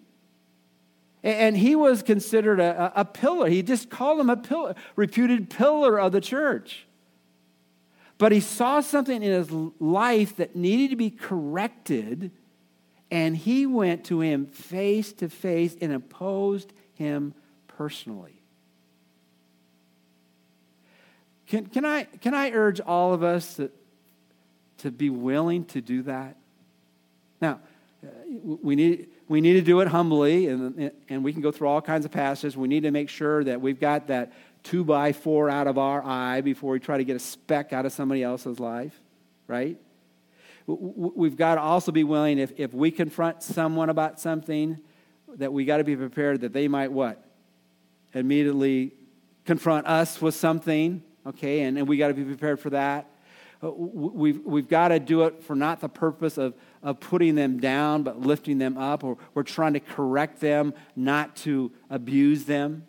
And 1.21 1.57
he 1.57 1.75
was 1.75 2.01
considered 2.01 2.59
a, 2.59 2.93
a 2.95 3.03
pillar. 3.03 3.49
He 3.49 3.61
just 3.61 3.89
called 3.89 4.19
him 4.19 4.29
a 4.29 4.37
pillar, 4.37 4.75
reputed 4.95 5.49
pillar 5.49 5.99
of 5.99 6.11
the 6.11 6.21
church. 6.21 6.85
But 8.17 8.31
he 8.31 8.39
saw 8.39 8.81
something 8.81 9.21
in 9.21 9.31
his 9.31 9.51
life 9.51 10.37
that 10.37 10.55
needed 10.55 10.89
to 10.91 10.95
be 10.95 11.09
corrected, 11.09 12.31
and 13.09 13.35
he 13.35 13.65
went 13.65 14.05
to 14.05 14.21
him 14.21 14.45
face 14.45 15.13
to 15.13 15.29
face 15.29 15.75
and 15.81 15.93
opposed 15.93 16.73
him 16.93 17.33
personally. 17.67 18.41
Can, 21.47 21.65
can, 21.65 21.85
I, 21.85 22.03
can 22.03 22.33
I 22.33 22.51
urge 22.51 22.79
all 22.79 23.13
of 23.13 23.23
us 23.23 23.55
to, 23.55 23.71
to 24.79 24.91
be 24.91 25.09
willing 25.09 25.65
to 25.65 25.81
do 25.81 26.03
that? 26.03 26.35
Now, 27.41 27.59
uh, 28.03 28.07
we 28.61 28.75
need 28.75 29.07
we 29.29 29.41
need 29.41 29.53
to 29.53 29.61
do 29.61 29.79
it 29.79 29.87
humbly, 29.87 30.47
and, 30.47 30.91
and 31.07 31.23
we 31.23 31.31
can 31.31 31.41
go 31.41 31.51
through 31.51 31.67
all 31.67 31.81
kinds 31.81 32.03
of 32.03 32.11
passages. 32.11 32.57
We 32.57 32.67
need 32.67 32.83
to 32.83 32.91
make 32.91 33.09
sure 33.09 33.43
that 33.43 33.61
we've 33.61 33.79
got 33.79 34.07
that 34.07 34.33
two 34.63 34.83
by 34.83 35.13
four 35.13 35.49
out 35.51 35.67
of 35.67 35.77
our 35.77 36.03
eye 36.03 36.41
before 36.41 36.71
we 36.71 36.79
try 36.79 36.97
to 36.97 37.03
get 37.03 37.15
a 37.15 37.19
speck 37.19 37.71
out 37.71 37.85
of 37.85 37.93
somebody 37.93 38.23
else's 38.23 38.59
life, 38.59 38.99
right? 39.47 39.77
We've 40.65 41.37
got 41.37 41.55
to 41.55 41.61
also 41.61 41.91
be 41.91 42.03
willing, 42.03 42.39
if, 42.39 42.53
if 42.57 42.73
we 42.73 42.89
confront 42.91 43.43
someone 43.43 43.89
about 43.89 44.19
something, 44.19 44.79
that 45.35 45.53
we 45.53 45.63
got 45.63 45.77
to 45.77 45.83
be 45.83 45.95
prepared 45.95 46.41
that 46.41 46.51
they 46.51 46.67
might 46.67 46.91
what? 46.91 47.23
Immediately 48.13 48.93
confront 49.45 49.85
us 49.85 50.19
with 50.19 50.33
something, 50.33 51.03
okay? 51.25 51.61
And, 51.61 51.77
and 51.77 51.87
we 51.87 51.97
got 51.97 52.07
to 52.07 52.15
be 52.15 52.23
prepared 52.23 52.59
for 52.59 52.71
that. 52.71 53.07
Uh, 53.63 53.69
we've, 53.71 54.43
we've 54.43 54.67
got 54.67 54.87
to 54.87 54.99
do 54.99 55.23
it 55.23 55.43
for 55.43 55.55
not 55.55 55.81
the 55.81 55.89
purpose 55.89 56.37
of, 56.37 56.55
of 56.81 56.99
putting 56.99 57.35
them 57.35 57.59
down, 57.59 58.03
but 58.03 58.19
lifting 58.19 58.57
them 58.57 58.77
up. 58.77 59.03
Or 59.03 59.17
we're 59.33 59.43
trying 59.43 59.73
to 59.73 59.79
correct 59.79 60.39
them, 60.39 60.73
not 60.95 61.35
to 61.37 61.71
abuse 61.89 62.45
them. 62.45 62.85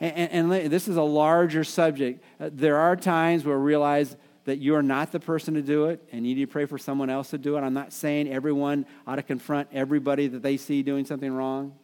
And, 0.00 0.16
and, 0.16 0.52
and 0.52 0.72
this 0.72 0.88
is 0.88 0.96
a 0.96 1.02
larger 1.02 1.64
subject. 1.64 2.22
Uh, 2.38 2.50
there 2.52 2.76
are 2.76 2.96
times 2.96 3.44
where 3.44 3.58
we 3.58 3.64
realize 3.64 4.16
that 4.44 4.58
you 4.58 4.74
are 4.76 4.82
not 4.82 5.10
the 5.10 5.20
person 5.20 5.54
to 5.54 5.62
do 5.62 5.86
it 5.86 6.02
and 6.12 6.26
you 6.26 6.34
need 6.34 6.42
to 6.42 6.46
pray 6.46 6.66
for 6.66 6.78
someone 6.78 7.10
else 7.10 7.30
to 7.30 7.38
do 7.38 7.56
it. 7.56 7.60
I'm 7.60 7.74
not 7.74 7.92
saying 7.92 8.32
everyone 8.32 8.86
ought 9.06 9.16
to 9.16 9.22
confront 9.22 9.68
everybody 9.72 10.28
that 10.28 10.42
they 10.42 10.56
see 10.56 10.82
doing 10.82 11.04
something 11.04 11.32
wrong. 11.32 11.74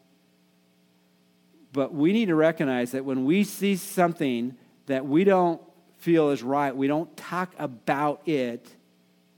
But 1.73 1.93
we 1.95 2.13
need 2.13 2.27
to 2.27 2.35
recognize 2.35 2.93
that 2.93 3.05
when 3.05 3.25
we 3.25 3.45
see 3.45 3.77
something 3.77 4.57
that 4.87 5.07
we 5.07 5.25
don't 5.25 5.61
feel 5.97 6.31
is 6.31 6.43
right, 6.43 6.77
we 6.77 6.87
don't 6.87 7.15
talk 7.17 7.53
about 7.59 8.27
it, 8.29 8.69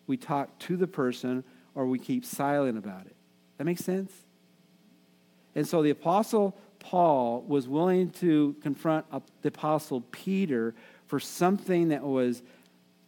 we 0.07 0.17
talk 0.17 0.59
to 0.61 0.77
the 0.77 0.87
person 0.87 1.45
or 1.75 1.87
we 1.87 1.99
keep 1.99 2.25
silent 2.25 2.79
about 2.79 3.07
it. 3.07 3.17
That 3.59 3.65
makes 3.65 3.85
sense? 3.85 4.13
And 5.55 5.67
so 5.67 5.83
the 5.83 5.91
Apostle 5.91 6.57
Paul 6.79 7.43
was 7.43 7.67
willing 7.67 8.11
to 8.11 8.57
confront 8.63 9.07
the 9.43 9.49
Apostle 9.49 10.03
Peter 10.13 10.75
for 11.07 11.19
something 11.19 11.89
that 11.89 12.03
was 12.03 12.43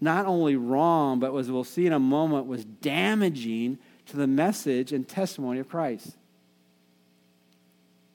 not 0.00 0.26
only 0.26 0.56
wrong, 0.56 1.20
but 1.20 1.32
was, 1.32 1.50
we'll 1.50 1.64
see 1.64 1.86
in 1.86 1.92
a 1.92 1.98
moment, 1.98 2.46
was 2.46 2.64
damaging 2.64 3.78
to 4.06 4.16
the 4.16 4.26
message 4.26 4.92
and 4.92 5.08
testimony 5.08 5.58
of 5.58 5.68
Christ. 5.68 6.16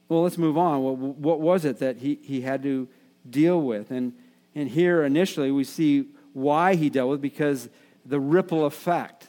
Well, 0.07 0.23
let's 0.23 0.37
move 0.37 0.57
on. 0.57 0.81
What, 0.81 0.97
what 0.97 1.39
was 1.39 1.65
it 1.65 1.79
that 1.79 1.97
he, 1.97 2.19
he 2.21 2.41
had 2.41 2.63
to 2.63 2.87
deal 3.29 3.61
with? 3.61 3.91
And, 3.91 4.13
and 4.55 4.69
here 4.69 5.03
initially 5.03 5.51
we 5.51 5.63
see 5.63 6.07
why 6.33 6.75
he 6.75 6.89
dealt 6.89 7.09
with 7.09 7.21
because 7.21 7.69
the 8.05 8.19
ripple 8.19 8.65
effect. 8.65 9.27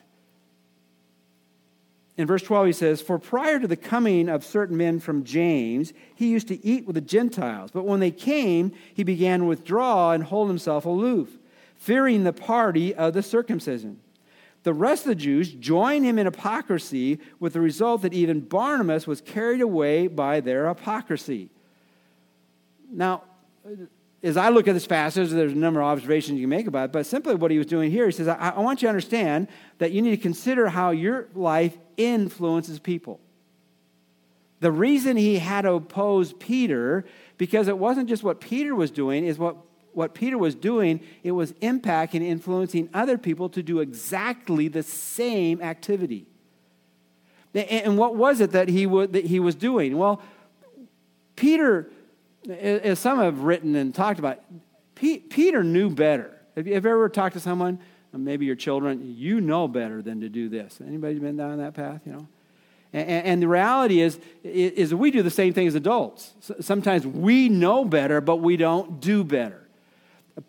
In 2.16 2.26
verse 2.26 2.42
12, 2.42 2.66
he 2.66 2.72
says, 2.72 3.00
For 3.00 3.18
prior 3.18 3.58
to 3.58 3.66
the 3.66 3.76
coming 3.76 4.28
of 4.28 4.44
certain 4.44 4.76
men 4.76 5.00
from 5.00 5.24
James, 5.24 5.92
he 6.14 6.28
used 6.28 6.48
to 6.48 6.64
eat 6.64 6.86
with 6.86 6.94
the 6.94 7.00
Gentiles. 7.00 7.70
But 7.72 7.86
when 7.86 8.00
they 8.00 8.10
came, 8.10 8.72
he 8.92 9.02
began 9.02 9.40
to 9.40 9.46
withdraw 9.46 10.12
and 10.12 10.22
hold 10.22 10.48
himself 10.48 10.84
aloof 10.84 11.38
fearing 11.76 12.22
the 12.22 12.32
party 12.32 12.94
of 12.94 13.12
the 13.12 13.22
circumcision. 13.22 13.98
The 14.62 14.72
rest 14.72 15.02
of 15.02 15.08
the 15.08 15.14
Jews 15.16 15.52
joined 15.52 16.04
him 16.04 16.16
in 16.16 16.26
hypocrisy, 16.26 17.18
with 17.40 17.54
the 17.54 17.60
result 17.60 18.02
that 18.02 18.14
even 18.14 18.38
Barnabas 18.40 19.04
was 19.04 19.20
carried 19.20 19.60
away 19.60 20.06
by 20.06 20.38
their 20.38 20.68
hypocrisy. 20.68 21.50
Now, 22.88 23.24
as 24.22 24.36
I 24.36 24.50
look 24.50 24.68
at 24.68 24.74
this 24.74 24.86
passage, 24.86 25.30
there's 25.30 25.52
a 25.52 25.56
number 25.56 25.80
of 25.80 25.86
observations 25.86 26.38
you 26.38 26.44
can 26.44 26.50
make 26.50 26.66
about 26.66 26.86
it, 26.86 26.92
but 26.92 27.06
simply 27.06 27.34
what 27.34 27.50
he 27.50 27.58
was 27.58 27.66
doing 27.66 27.90
here, 27.90 28.06
he 28.06 28.12
says, 28.12 28.28
I, 28.28 28.50
I 28.50 28.60
want 28.60 28.80
you 28.80 28.86
to 28.86 28.90
understand 28.90 29.48
that 29.78 29.90
you 29.92 30.00
need 30.00 30.10
to 30.10 30.16
consider 30.16 30.68
how 30.68 30.90
your 30.90 31.28
life 31.34 31.76
influences 31.96 32.78
people. 32.78 33.20
The 34.60 34.70
reason 34.70 35.16
he 35.16 35.38
had 35.38 35.62
to 35.62 35.72
oppose 35.72 36.32
Peter, 36.34 37.04
because 37.36 37.66
it 37.66 37.78
wasn't 37.78 38.08
just 38.08 38.22
what 38.22 38.40
Peter 38.40 38.76
was 38.76 38.92
doing, 38.92 39.26
is 39.26 39.38
what 39.38 39.56
what 39.92 40.14
Peter 40.14 40.38
was 40.38 40.54
doing, 40.54 41.00
it 41.22 41.32
was 41.32 41.52
impacting, 41.54 42.22
influencing 42.22 42.88
other 42.94 43.18
people 43.18 43.48
to 43.50 43.62
do 43.62 43.80
exactly 43.80 44.68
the 44.68 44.82
same 44.82 45.60
activity. 45.60 46.26
And 47.54 47.98
what 47.98 48.16
was 48.16 48.40
it 48.40 48.52
that 48.52 48.68
he, 48.68 48.86
that 48.86 49.26
he 49.26 49.38
was 49.38 49.54
doing? 49.54 49.98
Well, 49.98 50.22
Peter, 51.36 51.90
as 52.48 52.98
some 52.98 53.18
have 53.18 53.40
written 53.40 53.74
and 53.76 53.94
talked 53.94 54.18
about, 54.18 54.40
Peter 54.94 55.62
knew 55.64 55.90
better. 55.90 56.38
Have 56.56 56.66
you 56.66 56.74
ever 56.74 57.08
talked 57.08 57.34
to 57.34 57.40
someone, 57.40 57.78
maybe 58.12 58.46
your 58.46 58.56
children, 58.56 59.14
you 59.16 59.40
know 59.40 59.66
better 59.68 60.02
than 60.02 60.20
to 60.20 60.28
do 60.28 60.48
this? 60.48 60.80
Anybody 60.86 61.18
been 61.18 61.36
down 61.36 61.58
that 61.58 61.74
path, 61.74 62.02
you 62.04 62.12
know? 62.12 62.28
And, 62.94 63.42
the 63.42 63.48
reality 63.48 64.02
is, 64.02 64.20
is 64.44 64.94
we 64.94 65.10
do 65.10 65.22
the 65.22 65.30
same 65.30 65.54
thing 65.54 65.66
as 65.66 65.74
adults. 65.74 66.34
Sometimes 66.60 67.06
we 67.06 67.48
know 67.48 67.86
better, 67.86 68.20
but 68.20 68.36
we 68.36 68.58
don't 68.58 69.00
do 69.00 69.24
better. 69.24 69.61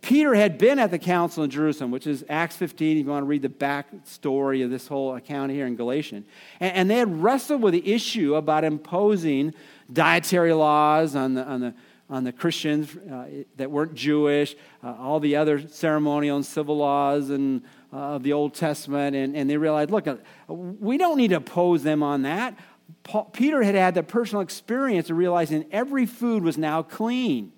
Peter 0.02 0.34
had 0.34 0.58
been 0.58 0.80
at 0.80 0.92
the 0.92 1.00
council 1.00 1.44
in 1.44 1.50
Jerusalem, 1.50 1.92
which 1.92 2.08
is 2.08 2.24
Acts 2.30 2.56
15, 2.56 2.98
if 2.98 3.06
you 3.06 3.12
want 3.12 3.24
to 3.24 3.28
read 3.28 3.42
the 3.42 3.50
back 3.50 3.88
story 4.06 4.62
of 4.62 4.70
this 4.70 4.88
whole 4.88 5.16
account 5.16 5.52
here 5.52 5.68
in 5.68 5.76
Galatian. 5.76 6.26
And, 6.62 6.74
and 6.74 6.90
they 6.90 6.96
had 6.96 7.22
wrestled 7.22 7.62
with 7.62 7.74
the 7.74 7.92
issue 7.94 8.36
about 8.36 8.64
imposing 8.64 9.54
dietary 9.92 10.54
laws 10.54 11.18
on 11.18 11.34
the, 11.34 11.44
on 11.44 11.60
the, 11.60 11.74
on 12.10 12.24
the 12.24 12.32
Christians 12.32 12.96
uh, 12.96 13.26
that 13.58 13.70
weren't 13.72 13.94
Jewish, 13.94 14.56
uh, 14.84 14.96
all 14.98 15.20
the 15.20 15.36
other 15.36 15.68
ceremonial 15.68 16.38
and 16.38 16.46
civil 16.46 16.78
laws 16.78 17.30
and, 17.30 17.62
uh, 17.92 17.98
of 17.98 18.24
the 18.24 18.32
Old 18.32 18.54
Testament. 18.54 19.18
And, 19.18 19.36
and 19.36 19.50
they 19.50 19.58
realized, 19.58 19.92
look, 19.92 20.08
uh, 20.08 20.16
we 20.48 20.98
don't 20.98 21.18
need 21.18 21.30
to 21.30 21.38
oppose 21.38 21.84
them 21.84 22.04
on 22.04 22.22
that. 22.22 22.58
Paul, 23.04 23.26
Peter 23.26 23.62
had 23.64 23.76
had 23.76 23.96
the 23.96 24.04
personal 24.04 24.42
experience 24.42 25.10
of 25.10 25.18
realizing 25.18 25.66
every 25.72 26.06
food 26.06 26.42
was 26.42 26.58
now 26.58 26.84
clean. 26.84 27.52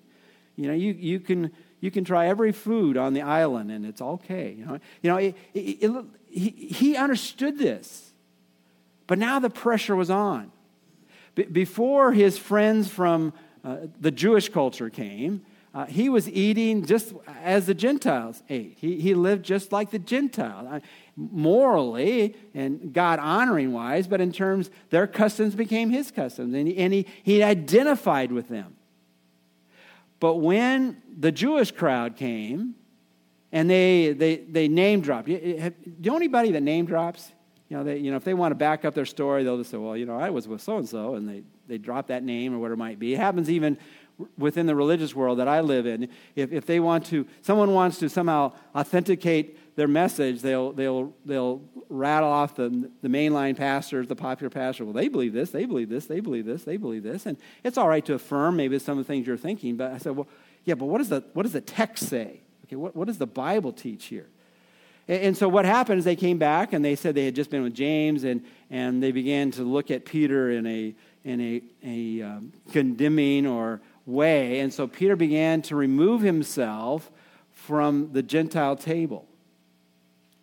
You 0.56 0.68
know, 0.68 0.74
you, 0.74 0.92
you 0.92 1.20
can 1.20 1.52
you 1.86 1.90
can 1.90 2.04
try 2.04 2.26
every 2.26 2.52
food 2.52 2.98
on 2.98 3.14
the 3.14 3.22
island 3.22 3.70
and 3.70 3.86
it's 3.86 4.02
okay. 4.02 4.54
You 4.58 4.66
know, 4.66 4.78
you 5.02 5.10
know 5.10 5.16
it, 5.16 5.36
it, 5.54 5.60
it, 5.82 6.04
he, 6.28 6.50
he 6.50 6.96
understood 6.96 7.58
this. 7.58 8.12
But 9.06 9.18
now 9.18 9.38
the 9.38 9.48
pressure 9.48 9.96
was 9.96 10.10
on. 10.10 10.52
B- 11.36 11.44
before 11.44 12.12
his 12.12 12.36
friends 12.36 12.88
from 12.88 13.32
uh, 13.64 13.76
the 14.00 14.10
Jewish 14.10 14.48
culture 14.48 14.90
came, 14.90 15.42
uh, 15.72 15.84
he 15.84 16.08
was 16.08 16.28
eating 16.28 16.86
just 16.86 17.12
as 17.42 17.66
the 17.66 17.74
Gentiles 17.74 18.42
ate. 18.48 18.78
He, 18.80 18.98
he 18.98 19.14
lived 19.14 19.44
just 19.44 19.72
like 19.72 19.90
the 19.90 19.98
Gentiles, 19.98 20.66
uh, 20.70 20.80
morally 21.16 22.34
and 22.54 22.92
God 22.92 23.18
honoring 23.18 23.72
wise, 23.72 24.06
but 24.06 24.20
in 24.20 24.32
terms, 24.32 24.70
their 24.90 25.06
customs 25.06 25.54
became 25.54 25.90
his 25.90 26.10
customs, 26.10 26.54
and 26.54 26.66
he, 26.66 26.76
and 26.78 26.92
he, 26.92 27.06
he 27.22 27.42
identified 27.42 28.32
with 28.32 28.48
them. 28.48 28.75
But 30.20 30.36
when 30.36 31.02
the 31.18 31.32
Jewish 31.32 31.70
crowd 31.70 32.16
came 32.16 32.74
and 33.52 33.68
they, 33.68 34.12
they, 34.12 34.36
they 34.36 34.68
name 34.68 35.00
dropped, 35.00 35.26
do 35.26 35.32
you 35.32 35.72
know 36.10 36.16
anybody 36.16 36.52
that 36.52 36.62
name 36.62 36.86
drops? 36.86 37.32
You 37.68 37.76
know, 37.76 37.84
they, 37.84 37.98
you 37.98 38.10
know, 38.10 38.16
if 38.16 38.24
they 38.24 38.34
want 38.34 38.52
to 38.52 38.56
back 38.56 38.84
up 38.84 38.94
their 38.94 39.04
story, 39.04 39.44
they'll 39.44 39.58
just 39.58 39.70
say, 39.70 39.76
well, 39.76 39.96
you 39.96 40.06
know, 40.06 40.18
I 40.18 40.30
was 40.30 40.46
with 40.46 40.62
so 40.62 40.78
and 40.78 40.88
so, 40.88 41.14
and 41.16 41.28
they, 41.28 41.42
they 41.66 41.78
drop 41.78 42.06
that 42.08 42.22
name 42.22 42.54
or 42.54 42.58
whatever 42.58 42.74
it 42.74 42.78
might 42.78 42.98
be. 42.98 43.14
It 43.14 43.18
happens 43.18 43.50
even 43.50 43.76
within 44.38 44.66
the 44.66 44.74
religious 44.74 45.14
world 45.14 45.38
that 45.40 45.48
I 45.48 45.60
live 45.60 45.86
in. 45.86 46.08
If, 46.34 46.52
if 46.52 46.64
they 46.64 46.80
want 46.80 47.06
to, 47.06 47.26
someone 47.42 47.74
wants 47.74 47.98
to 47.98 48.08
somehow 48.08 48.52
authenticate 48.74 49.58
their 49.76 49.86
message, 49.86 50.40
they'll, 50.40 50.72
they'll, 50.72 51.14
they'll 51.26 51.60
rattle 51.90 52.30
off 52.30 52.56
the, 52.56 52.90
the 53.02 53.08
mainline 53.08 53.56
pastors, 53.56 54.08
the 54.08 54.16
popular 54.16 54.50
pastor. 54.50 54.84
Well, 54.84 54.94
they 54.94 55.08
believe 55.08 55.34
this, 55.34 55.50
they 55.50 55.66
believe 55.66 55.90
this, 55.90 56.06
they 56.06 56.20
believe 56.20 56.46
this, 56.46 56.64
they 56.64 56.78
believe 56.78 57.02
this. 57.02 57.26
And 57.26 57.36
it's 57.62 57.76
all 57.76 57.88
right 57.88 58.04
to 58.06 58.14
affirm 58.14 58.56
maybe 58.56 58.78
some 58.78 58.98
of 58.98 59.06
the 59.06 59.12
things 59.12 59.26
you're 59.26 59.36
thinking, 59.36 59.76
but 59.76 59.92
I 59.92 59.98
said, 59.98 60.16
well, 60.16 60.26
yeah, 60.64 60.74
but 60.74 60.86
what, 60.86 61.00
is 61.02 61.10
the, 61.10 61.22
what 61.34 61.42
does 61.42 61.52
the 61.52 61.60
text 61.60 62.08
say? 62.08 62.40
Okay, 62.64 62.76
what, 62.76 62.96
what 62.96 63.06
does 63.06 63.18
the 63.18 63.26
Bible 63.26 63.70
teach 63.70 64.06
here? 64.06 64.26
And, 65.08 65.22
and 65.22 65.36
so 65.36 65.46
what 65.46 65.66
happened 65.66 65.98
is 65.98 66.06
they 66.06 66.16
came 66.16 66.38
back 66.38 66.72
and 66.72 66.82
they 66.82 66.96
said 66.96 67.14
they 67.14 67.26
had 67.26 67.34
just 67.36 67.50
been 67.50 67.62
with 67.62 67.74
James 67.74 68.24
and, 68.24 68.44
and 68.70 69.02
they 69.02 69.12
began 69.12 69.50
to 69.52 69.62
look 69.62 69.90
at 69.90 70.06
Peter 70.06 70.50
in 70.50 70.66
a, 70.66 70.94
in 71.22 71.40
a, 71.40 71.62
a 71.84 72.22
um, 72.22 72.52
condemning 72.72 73.46
or 73.46 73.82
way. 74.06 74.60
And 74.60 74.72
so 74.72 74.86
Peter 74.86 75.16
began 75.16 75.60
to 75.62 75.76
remove 75.76 76.22
himself 76.22 77.10
from 77.50 78.12
the 78.12 78.22
Gentile 78.22 78.76
table. 78.76 79.28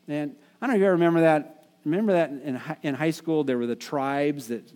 And 0.07 0.35
I 0.61 0.65
don't 0.65 0.71
know 0.71 0.75
if 0.75 0.79
you 0.79 0.85
ever 0.85 0.93
remember 0.93 1.21
that. 1.21 1.65
Remember 1.85 2.13
that 2.13 2.29
in, 2.29 2.61
in 2.81 2.95
high 2.95 3.11
school, 3.11 3.43
there 3.43 3.57
were 3.57 3.67
the 3.67 3.75
tribes 3.75 4.47
that 4.47 4.71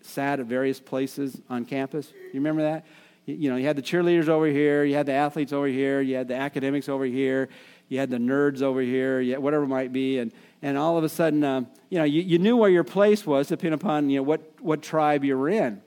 sat 0.00 0.40
at 0.40 0.46
various 0.46 0.80
places 0.80 1.40
on 1.48 1.64
campus? 1.64 2.12
You 2.12 2.40
remember 2.40 2.62
that? 2.62 2.86
You 3.26 3.50
know, 3.50 3.56
you 3.56 3.66
had 3.66 3.76
the 3.76 3.82
cheerleaders 3.82 4.28
over 4.28 4.46
here, 4.46 4.82
you 4.82 4.94
had 4.94 5.06
the 5.06 5.12
athletes 5.12 5.52
over 5.52 5.66
here, 5.66 6.00
you 6.00 6.16
had 6.16 6.26
the 6.26 6.34
academics 6.34 6.88
over 6.88 7.04
here, 7.04 7.48
you 7.88 7.98
had 7.98 8.10
the 8.10 8.16
nerds 8.16 8.62
over 8.62 8.80
here, 8.80 9.20
you 9.20 9.40
whatever 9.40 9.64
it 9.64 9.68
might 9.68 9.92
be. 9.92 10.18
And, 10.18 10.32
and 10.62 10.76
all 10.76 10.98
of 10.98 11.04
a 11.04 11.08
sudden, 11.08 11.44
um, 11.44 11.68
you 11.90 11.98
know, 11.98 12.04
you, 12.04 12.22
you 12.22 12.38
knew 12.38 12.56
where 12.56 12.70
your 12.70 12.84
place 12.84 13.24
was 13.24 13.48
depending 13.48 13.74
upon, 13.74 14.10
you 14.10 14.18
know, 14.18 14.22
what, 14.22 14.40
what 14.60 14.82
tribe 14.82 15.24
you 15.24 15.36
were 15.36 15.48
in. 15.48 15.80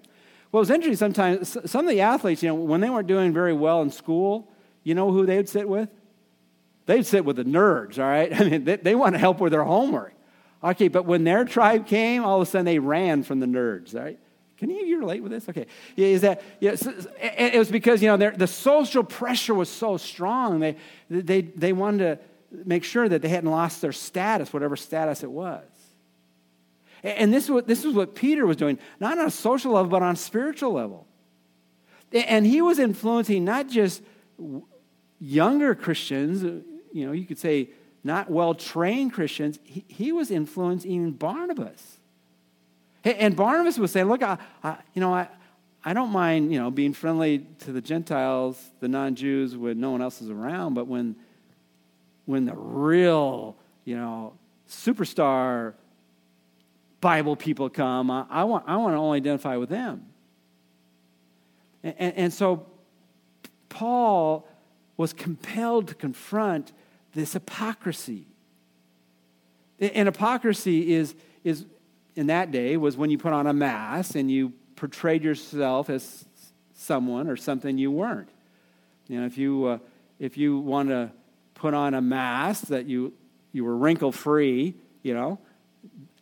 Well, 0.52 0.60
it 0.60 0.64
was 0.68 0.70
interesting 0.70 0.98
sometimes, 0.98 1.58
some 1.70 1.86
of 1.86 1.92
the 1.92 2.02
athletes, 2.02 2.44
you 2.44 2.50
know, 2.50 2.56
when 2.56 2.80
they 2.80 2.90
weren't 2.90 3.08
doing 3.08 3.34
very 3.34 3.54
well 3.54 3.82
in 3.82 3.90
school, 3.90 4.48
you 4.84 4.94
know 4.96 5.12
who 5.12 5.26
they 5.26 5.38
would 5.38 5.50
sit 5.50 5.68
with? 5.68 5.90
They'd 6.86 7.06
sit 7.06 7.26
with 7.26 7.36
the 7.36 7.46
nerds, 7.46 7.98
all 8.00 8.06
right? 8.06 8.34
I 8.40 8.50
mean, 8.50 8.64
they, 8.64 8.78
they 8.78 8.96
want 8.96 9.16
to 9.16 9.20
help 9.20 9.40
with 9.40 9.52
their 9.52 9.64
homework. 9.64 10.14
Okay, 10.64 10.88
but 10.88 11.06
when 11.06 11.24
their 11.24 11.44
tribe 11.44 11.88
came, 11.88 12.24
all 12.24 12.42
of 12.42 12.48
a 12.48 12.50
sudden 12.50 12.66
they 12.66 12.80
ran 12.80 13.24
from 13.24 13.40
the 13.40 13.46
nerds, 13.46 13.94
right? 13.94 14.18
Can 14.58 14.72
any 14.72 14.82
of 14.82 14.88
you 14.88 15.00
relate 15.00 15.22
with 15.22 15.32
this? 15.32 15.50
Okay. 15.50 15.66
Yeah, 15.98 16.08
is 16.08 16.22
that, 16.22 16.42
yeah, 16.62 16.76
so, 16.76 16.94
it 17.20 17.58
was 17.58 17.70
because, 17.70 18.02
you 18.02 18.08
know, 18.08 18.32
the 18.32 18.48
social 18.48 19.04
pressure 19.04 19.54
was 19.54 19.68
so 19.68 19.98
strong. 19.98 20.60
They, 20.60 20.78
they, 21.10 21.42
they 21.42 21.74
wanted 21.74 21.98
to 22.00 22.20
make 22.66 22.86
sure 22.86 23.10
that 23.10 23.22
they 23.22 23.28
hadn't 23.28 23.50
lost 23.50 23.82
their 23.82 23.92
status, 23.92 24.54
whatever 24.54 24.78
status 24.78 25.22
it 25.22 25.32
was. 25.32 25.66
And 27.04 27.34
this 27.34 27.50
was, 27.50 27.66
this 27.66 27.84
is 27.84 27.94
what 27.94 28.16
Peter 28.16 28.46
was 28.46 28.56
doing, 28.56 28.80
not 29.02 29.18
on 29.18 29.26
a 29.26 29.32
social 29.32 29.74
level, 29.74 29.90
but 29.90 30.02
on 30.02 30.14
a 30.14 30.18
spiritual 30.18 30.72
level. 30.72 31.08
And 32.14 32.46
he 32.46 32.62
was 32.62 32.80
influencing 32.80 33.44
not 33.44 33.68
just 33.68 34.02
younger 35.20 35.76
Christians, 35.76 36.64
you 36.94 37.06
know, 37.06 37.12
you 37.12 37.26
could 37.26 37.40
say 37.40 37.70
not 38.04 38.30
well 38.30 38.54
trained 38.54 39.14
Christians, 39.14 39.60
he, 39.64 39.84
he, 39.88 40.12
was 40.12 40.30
influencing 40.30 41.12
Barnabas. 41.12 41.98
And 43.04 43.36
Barnabas 43.36 43.78
was 43.78 43.92
saying, 43.92 44.08
Look, 44.08 44.24
I, 44.24 44.38
I, 44.64 44.78
you 44.94 45.02
know, 45.02 45.14
I, 45.14 45.28
I 45.84 45.94
don't 45.94 46.12
mind, 46.12 46.54
you 46.54 46.60
know, 46.60 46.72
being 46.72 46.94
friendly 46.94 47.46
to 47.60 47.72
the 47.72 47.82
Gentiles, 47.82 48.72
the 48.80 48.88
non 48.88 49.16
Jews, 49.16 49.58
when 49.58 49.80
no 49.80 49.92
one 49.92 50.02
else 50.02 50.22
is 50.22 50.30
around, 50.30 50.74
but 50.74 50.88
when, 50.88 51.16
when 52.26 52.46
the 52.46 52.56
real, 52.56 53.58
you 53.84 53.98
know, 53.98 54.34
superstar 54.70 55.74
Bible 57.02 57.36
people 57.36 57.70
come, 57.70 58.10
I, 58.10 58.26
I 58.30 58.44
want, 58.46 58.66
I 58.68 58.78
want 58.78 58.94
to 58.94 58.98
only 58.98 59.18
identify 59.18 59.58
with 59.58 59.70
them. 59.70 60.06
And, 61.84 61.96
and, 62.00 62.16
and 62.16 62.34
so 62.34 62.66
Paul 63.68 64.48
was 64.96 65.12
compelled 65.12 65.90
to 65.90 65.96
confront 65.96 66.72
this 67.14 67.34
hypocrisy. 67.34 68.26
And 69.80 70.08
hypocrisy 70.08 70.94
is, 70.94 71.16
is, 71.44 71.66
in 72.16 72.28
that 72.28 72.52
day, 72.52 72.78
was 72.78 72.96
when 72.96 73.10
you 73.10 73.18
put 73.18 73.34
on 73.34 73.48
a 73.48 73.54
mask 73.54 74.16
and 74.16 74.30
you 74.30 74.54
portrayed 74.76 75.24
yourself 75.24 75.90
as 75.90 76.26
someone 76.74 77.30
or 77.30 77.36
something 77.36 77.78
you 77.78 77.92
weren't. 77.92 78.30
You 79.08 79.20
know, 79.20 79.26
if 79.26 79.38
you, 79.38 79.66
uh, 79.66 79.78
if 80.20 80.38
you 80.38 80.58
want 80.58 80.90
to 80.90 81.12
put 81.56 81.74
on 81.74 81.94
a 81.94 82.02
mask 82.02 82.68
that 82.68 82.86
you, 82.86 83.14
you 83.52 83.64
were 83.64 83.76
wrinkle 83.76 84.12
free, 84.12 84.76
you 85.02 85.14
know, 85.14 85.40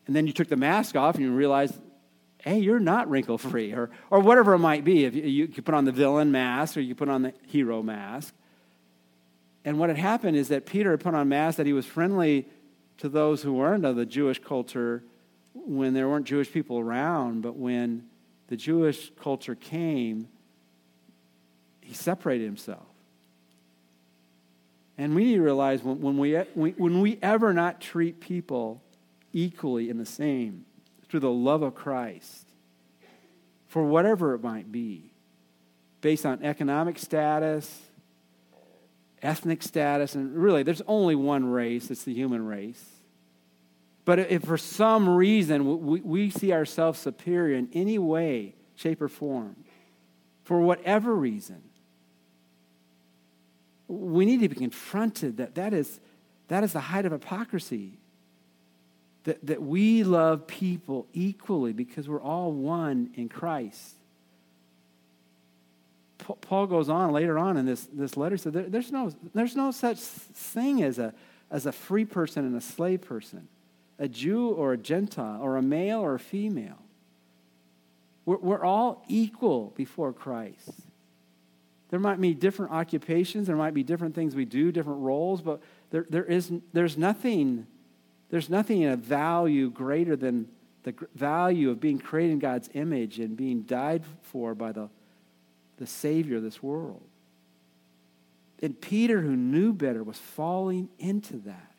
and 0.07 0.15
then 0.15 0.27
you 0.27 0.33
took 0.33 0.49
the 0.49 0.57
mask 0.57 0.95
off 0.95 1.15
and 1.15 1.23
you 1.23 1.31
realized, 1.31 1.75
hey, 2.39 2.59
you're 2.59 2.79
not 2.79 3.09
wrinkle 3.09 3.37
free, 3.37 3.71
or, 3.71 3.91
or 4.09 4.19
whatever 4.19 4.53
it 4.53 4.59
might 4.59 4.83
be. 4.83 5.05
If 5.05 5.15
you, 5.15 5.21
you 5.21 5.61
put 5.61 5.75
on 5.75 5.85
the 5.85 5.91
villain 5.91 6.31
mask 6.31 6.75
or 6.77 6.81
you 6.81 6.95
put 6.95 7.07
on 7.07 7.21
the 7.21 7.33
hero 7.47 7.83
mask. 7.83 8.33
And 9.63 9.77
what 9.77 9.89
had 9.89 9.97
happened 9.97 10.37
is 10.37 10.47
that 10.47 10.65
Peter 10.65 10.91
had 10.91 10.99
put 10.99 11.13
on 11.13 11.29
mask 11.29 11.57
that 11.57 11.65
he 11.65 11.73
was 11.73 11.85
friendly 11.85 12.47
to 12.97 13.09
those 13.09 13.43
who 13.43 13.53
weren't 13.53 13.85
of 13.85 13.95
the 13.95 14.05
Jewish 14.05 14.39
culture 14.39 15.03
when 15.53 15.93
there 15.93 16.07
weren't 16.07 16.25
Jewish 16.25 16.51
people 16.51 16.79
around, 16.79 17.41
but 17.41 17.55
when 17.57 18.07
the 18.47 18.55
Jewish 18.55 19.11
culture 19.21 19.55
came, 19.55 20.27
he 21.81 21.93
separated 21.93 22.45
himself. 22.45 22.85
And 24.97 25.15
we 25.15 25.25
need 25.25 25.35
to 25.35 25.41
realize 25.41 25.83
when, 25.83 25.99
when, 26.01 26.17
we, 26.17 26.33
when 26.33 27.01
we 27.01 27.17
ever 27.21 27.53
not 27.53 27.81
treat 27.81 28.19
people 28.19 28.81
equally 29.33 29.89
in 29.89 29.97
the 29.97 30.05
same 30.05 30.65
through 31.09 31.21
the 31.21 31.31
love 31.31 31.61
of 31.61 31.75
Christ, 31.75 32.47
for 33.67 33.83
whatever 33.83 34.33
it 34.35 34.43
might 34.43 34.71
be, 34.71 35.11
based 36.01 36.25
on 36.25 36.43
economic 36.43 36.99
status, 36.99 37.81
ethnic 39.21 39.61
status, 39.63 40.15
and 40.15 40.35
really, 40.35 40.63
there's 40.63 40.81
only 40.87 41.15
one 41.15 41.45
race, 41.45 41.91
it's 41.91 42.03
the 42.03 42.13
human 42.13 42.45
race. 42.45 42.83
But 44.03 44.19
if 44.19 44.43
for 44.43 44.57
some 44.57 45.07
reason 45.07 45.85
we, 45.85 46.01
we 46.01 46.29
see 46.29 46.51
ourselves 46.51 46.99
superior 46.99 47.55
in 47.55 47.69
any 47.73 47.99
way, 47.99 48.55
shape, 48.75 49.01
or 49.01 49.07
form, 49.07 49.55
for 50.43 50.59
whatever 50.59 51.15
reason, 51.15 51.61
we 53.87 54.25
need 54.25 54.39
to 54.39 54.49
be 54.49 54.55
confronted 54.55 55.37
that 55.37 55.55
that 55.55 55.73
is, 55.73 55.99
that 56.47 56.63
is 56.63 56.73
the 56.73 56.79
height 56.79 57.05
of 57.05 57.11
hypocrisy. 57.11 57.97
That, 59.25 59.45
that 59.45 59.61
we 59.61 60.03
love 60.03 60.47
people 60.47 61.05
equally 61.13 61.73
because 61.73 62.09
we're 62.09 62.21
all 62.21 62.51
one 62.51 63.11
in 63.13 63.29
Christ. 63.29 63.93
Paul 66.41 66.67
goes 66.67 66.89
on 66.89 67.11
later 67.11 67.37
on 67.37 67.57
in 67.57 67.65
this, 67.65 67.87
this 67.91 68.15
letter, 68.15 68.37
said 68.37 68.53
there, 68.53 68.63
there's, 68.63 68.91
no, 68.91 69.11
there's 69.33 69.55
no 69.55 69.71
such 69.71 69.99
thing 69.99 70.83
as 70.83 70.99
a, 70.99 71.13
as 71.49 71.65
a 71.65 71.71
free 71.71 72.05
person 72.05 72.45
and 72.45 72.55
a 72.55 72.61
slave 72.61 73.01
person, 73.01 73.47
a 73.99 74.07
Jew 74.07 74.49
or 74.49 74.73
a 74.73 74.77
Gentile, 74.77 75.41
or 75.41 75.57
a 75.57 75.61
male 75.61 75.99
or 75.99 76.15
a 76.15 76.19
female. 76.19 76.77
We're, 78.25 78.37
we're 78.37 78.63
all 78.63 79.03
equal 79.07 79.73
before 79.75 80.13
Christ. 80.13 80.69
There 81.89 81.99
might 81.99 82.21
be 82.21 82.33
different 82.33 82.71
occupations, 82.71 83.47
there 83.47 83.55
might 83.55 83.73
be 83.73 83.83
different 83.83 84.15
things 84.15 84.35
we 84.35 84.45
do, 84.45 84.71
different 84.71 85.01
roles, 85.01 85.41
but 85.41 85.61
there, 85.89 86.05
there 86.09 86.23
is, 86.23 86.51
there's 86.73 86.97
nothing 86.97 87.67
there's 88.31 88.49
nothing 88.49 88.81
in 88.81 88.91
a 88.91 88.95
value 88.95 89.69
greater 89.69 90.15
than 90.15 90.47
the 90.83 90.95
value 91.13 91.69
of 91.69 91.79
being 91.79 91.99
created 91.99 92.31
in 92.31 92.39
God's 92.39 92.69
image 92.73 93.19
and 93.19 93.35
being 93.35 93.63
died 93.63 94.03
for 94.21 94.55
by 94.55 94.71
the 94.71 94.89
the 95.81 95.87
Savior 95.87 96.37
of 96.37 96.43
this 96.43 96.61
world. 96.61 97.01
And 98.61 98.79
Peter, 98.79 99.19
who 99.19 99.35
knew 99.35 99.73
better, 99.73 100.03
was 100.03 100.19
falling 100.19 100.89
into 100.99 101.37
that. 101.39 101.73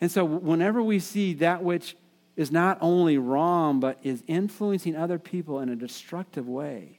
And 0.00 0.10
so, 0.10 0.24
whenever 0.24 0.82
we 0.82 0.98
see 0.98 1.34
that 1.34 1.62
which 1.62 1.96
is 2.36 2.50
not 2.50 2.76
only 2.80 3.16
wrong, 3.16 3.78
but 3.78 3.98
is 4.02 4.24
influencing 4.26 4.96
other 4.96 5.20
people 5.20 5.60
in 5.60 5.68
a 5.68 5.76
destructive 5.76 6.48
way, 6.48 6.98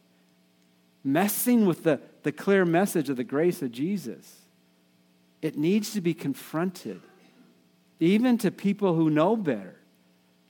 messing 1.04 1.66
with 1.66 1.84
the, 1.84 2.00
the 2.24 2.32
clear 2.32 2.64
message 2.64 3.10
of 3.10 3.18
the 3.18 3.26
grace 3.26 3.62
of 3.62 3.74
Jesus, 3.74 4.46
it 5.42 5.58
needs 5.58 5.92
to 5.92 6.00
be 6.00 6.14
confronted. 6.14 7.02
Even 8.00 8.38
to 8.38 8.52
people 8.52 8.96
who 8.96 9.10
know 9.10 9.36
better, 9.36 9.76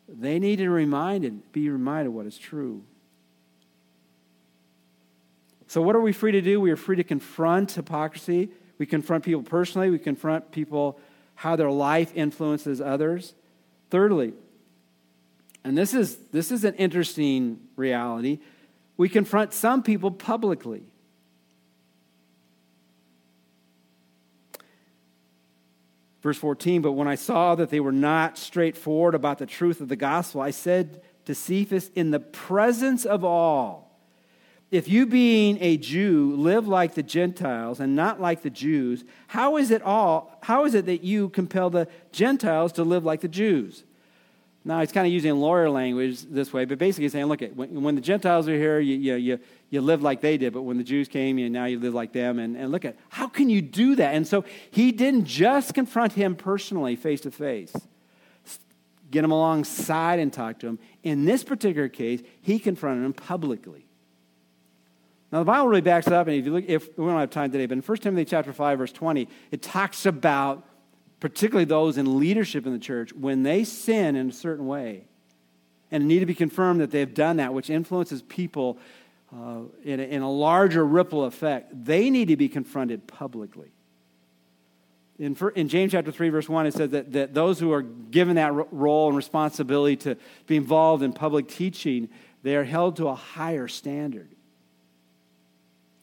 they 0.07 0.37
need 0.37 0.57
to 0.57 0.69
reminded, 0.69 1.51
be 1.51 1.67
reminded 1.69 2.09
what 2.09 2.27
is 2.27 2.37
true. 2.37 2.83
So, 5.75 5.81
what 5.81 5.97
are 5.97 5.99
we 5.99 6.13
free 6.13 6.31
to 6.31 6.41
do? 6.41 6.61
We 6.61 6.71
are 6.71 6.77
free 6.77 6.95
to 6.95 7.03
confront 7.03 7.73
hypocrisy. 7.73 8.47
We 8.77 8.85
confront 8.85 9.25
people 9.25 9.43
personally. 9.43 9.89
We 9.89 9.99
confront 9.99 10.49
people 10.49 10.97
how 11.33 11.57
their 11.57 11.69
life 11.69 12.13
influences 12.15 12.79
others. 12.79 13.33
Thirdly, 13.89 14.31
and 15.65 15.77
this 15.77 15.93
is, 15.93 16.15
this 16.31 16.49
is 16.49 16.63
an 16.63 16.75
interesting 16.75 17.59
reality, 17.75 18.39
we 18.95 19.09
confront 19.09 19.51
some 19.51 19.83
people 19.83 20.11
publicly. 20.11 20.83
Verse 26.21 26.37
14, 26.37 26.83
but 26.83 26.93
when 26.93 27.09
I 27.09 27.15
saw 27.15 27.53
that 27.55 27.69
they 27.69 27.81
were 27.81 27.91
not 27.91 28.37
straightforward 28.37 29.13
about 29.13 29.39
the 29.39 29.45
truth 29.45 29.81
of 29.81 29.89
the 29.89 29.97
gospel, 29.97 30.39
I 30.39 30.51
said 30.51 31.01
to 31.25 31.35
Cephas 31.35 31.91
in 31.95 32.11
the 32.11 32.21
presence 32.21 33.03
of 33.03 33.25
all, 33.25 33.84
if 34.71 34.87
you, 34.89 35.05
being 35.05 35.57
a 35.61 35.77
Jew, 35.77 36.35
live 36.35 36.67
like 36.67 36.95
the 36.95 37.03
Gentiles 37.03 37.79
and 37.79 37.95
not 37.95 38.19
like 38.19 38.41
the 38.41 38.49
Jews, 38.49 39.03
how 39.27 39.57
is 39.57 39.71
it 39.71 39.81
all? 39.81 40.37
How 40.41 40.65
is 40.65 40.73
it 40.73 40.87
that 40.87 41.03
you 41.03 41.29
compel 41.29 41.69
the 41.69 41.87
Gentiles 42.11 42.71
to 42.73 42.83
live 42.83 43.05
like 43.05 43.21
the 43.21 43.27
Jews? 43.27 43.83
Now, 44.67 44.79
he's 44.79 44.91
kind 44.91 45.05
of 45.05 45.13
using 45.13 45.35
lawyer 45.35 45.69
language 45.69 46.23
this 46.23 46.51
way, 46.51 46.65
but 46.65 46.79
basically 46.79 47.07
saying, 47.09 47.27
look, 47.27 47.41
when, 47.53 47.83
when 47.83 47.93
the 47.93 48.01
Gentiles 48.01 48.49
are 48.49 48.57
here, 48.57 48.79
you, 48.79 48.95
you, 48.95 49.15
you, 49.15 49.39
you 49.69 49.79
live 49.79 50.01
like 50.01 50.21
they 50.21 50.37
did, 50.37 50.53
but 50.53 50.63
when 50.63 50.77
the 50.77 50.83
Jews 50.83 51.07
came, 51.07 51.37
you, 51.37 51.51
now 51.51 51.65
you 51.65 51.79
live 51.79 51.93
like 51.93 52.13
them. 52.13 52.39
And, 52.39 52.57
and 52.57 52.71
look 52.71 52.83
at, 52.83 52.97
how 53.09 53.27
can 53.27 53.47
you 53.47 53.61
do 53.61 53.95
that? 53.97 54.15
And 54.15 54.27
so 54.27 54.43
he 54.71 54.91
didn't 54.91 55.25
just 55.25 55.75
confront 55.75 56.13
him 56.13 56.35
personally, 56.35 56.95
face 56.95 57.21
to 57.21 57.31
face, 57.31 57.73
get 59.11 59.23
him 59.23 59.31
alongside 59.31 60.17
and 60.17 60.33
talk 60.33 60.59
to 60.61 60.67
him. 60.67 60.79
In 61.03 61.25
this 61.25 61.43
particular 61.43 61.87
case, 61.87 62.23
he 62.41 62.57
confronted 62.57 63.05
him 63.05 63.13
publicly. 63.13 63.84
Now, 65.35 65.39
the 65.39 65.51
Bible 65.51 65.67
really 65.67 65.81
backs 65.81 66.07
it 66.07 66.13
up, 66.13 66.27
and 66.27 66.37
if 66.37 66.45
you 66.45 66.53
look, 66.53 66.63
if 66.65 66.97
we 66.97 67.07
don't 67.07 67.19
have 67.19 67.29
time 67.29 67.51
today, 67.51 67.65
but 67.65 67.73
in 67.73 67.81
1 67.81 67.97
Timothy 67.97 68.23
chapter 68.23 68.53
5, 68.53 68.77
verse 68.77 68.93
20, 68.93 69.27
it 69.51 69.61
talks 69.61 70.05
about 70.05 70.65
particularly 71.19 71.65
those 71.65 71.97
in 71.97 72.19
leadership 72.19 72.65
in 72.65 72.71
the 72.71 72.79
church 72.79 73.11
when 73.11 73.43
they 73.43 73.65
sin 73.65 74.15
in 74.15 74.29
a 74.29 74.31
certain 74.31 74.65
way 74.65 75.03
and 75.91 76.07
need 76.07 76.19
to 76.19 76.25
be 76.25 76.35
confirmed 76.35 76.79
that 76.79 76.89
they've 76.89 77.13
done 77.13 77.35
that, 77.35 77.53
which 77.53 77.69
influences 77.69 78.21
people 78.21 78.77
uh, 79.35 79.63
in, 79.83 79.99
a, 79.99 80.03
in 80.03 80.21
a 80.21 80.31
larger 80.31 80.85
ripple 80.85 81.25
effect, 81.25 81.69
they 81.83 82.09
need 82.09 82.29
to 82.29 82.37
be 82.37 82.47
confronted 82.47 83.05
publicly. 83.05 83.73
In, 85.19 85.35
in, 85.57 85.67
James 85.67 85.91
chapter 85.91 86.13
3, 86.13 86.29
verse 86.29 86.47
1, 86.47 86.67
it 86.67 86.73
says 86.75 86.91
that, 86.91 87.11
that 87.11 87.33
those 87.33 87.59
who 87.59 87.73
are 87.73 87.81
given 87.81 88.37
that 88.37 88.53
role 88.71 89.09
and 89.09 89.17
responsibility 89.17 89.97
to 89.97 90.15
be 90.47 90.55
involved 90.55 91.03
in 91.03 91.11
public 91.11 91.49
teaching, 91.49 92.07
they 92.41 92.55
are 92.55 92.63
held 92.63 92.95
to 92.95 93.09
a 93.09 93.15
higher 93.15 93.67
standard. 93.67 94.29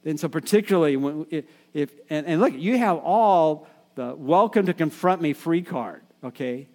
And 0.05 0.19
so, 0.19 0.29
particularly, 0.29 0.97
when, 0.97 1.27
if, 1.73 1.91
and, 2.11 2.27
and 2.27 2.41
look, 2.41 2.55
you 2.55 2.79
have 2.79 2.99
all 2.99 3.69
the 3.95 4.15
welcome 4.17 4.67
to 4.67 4.75
confront 4.75 5.23
me 5.23 5.33
free 5.33 5.63
card, 5.63 6.03
okay? 6.25 6.69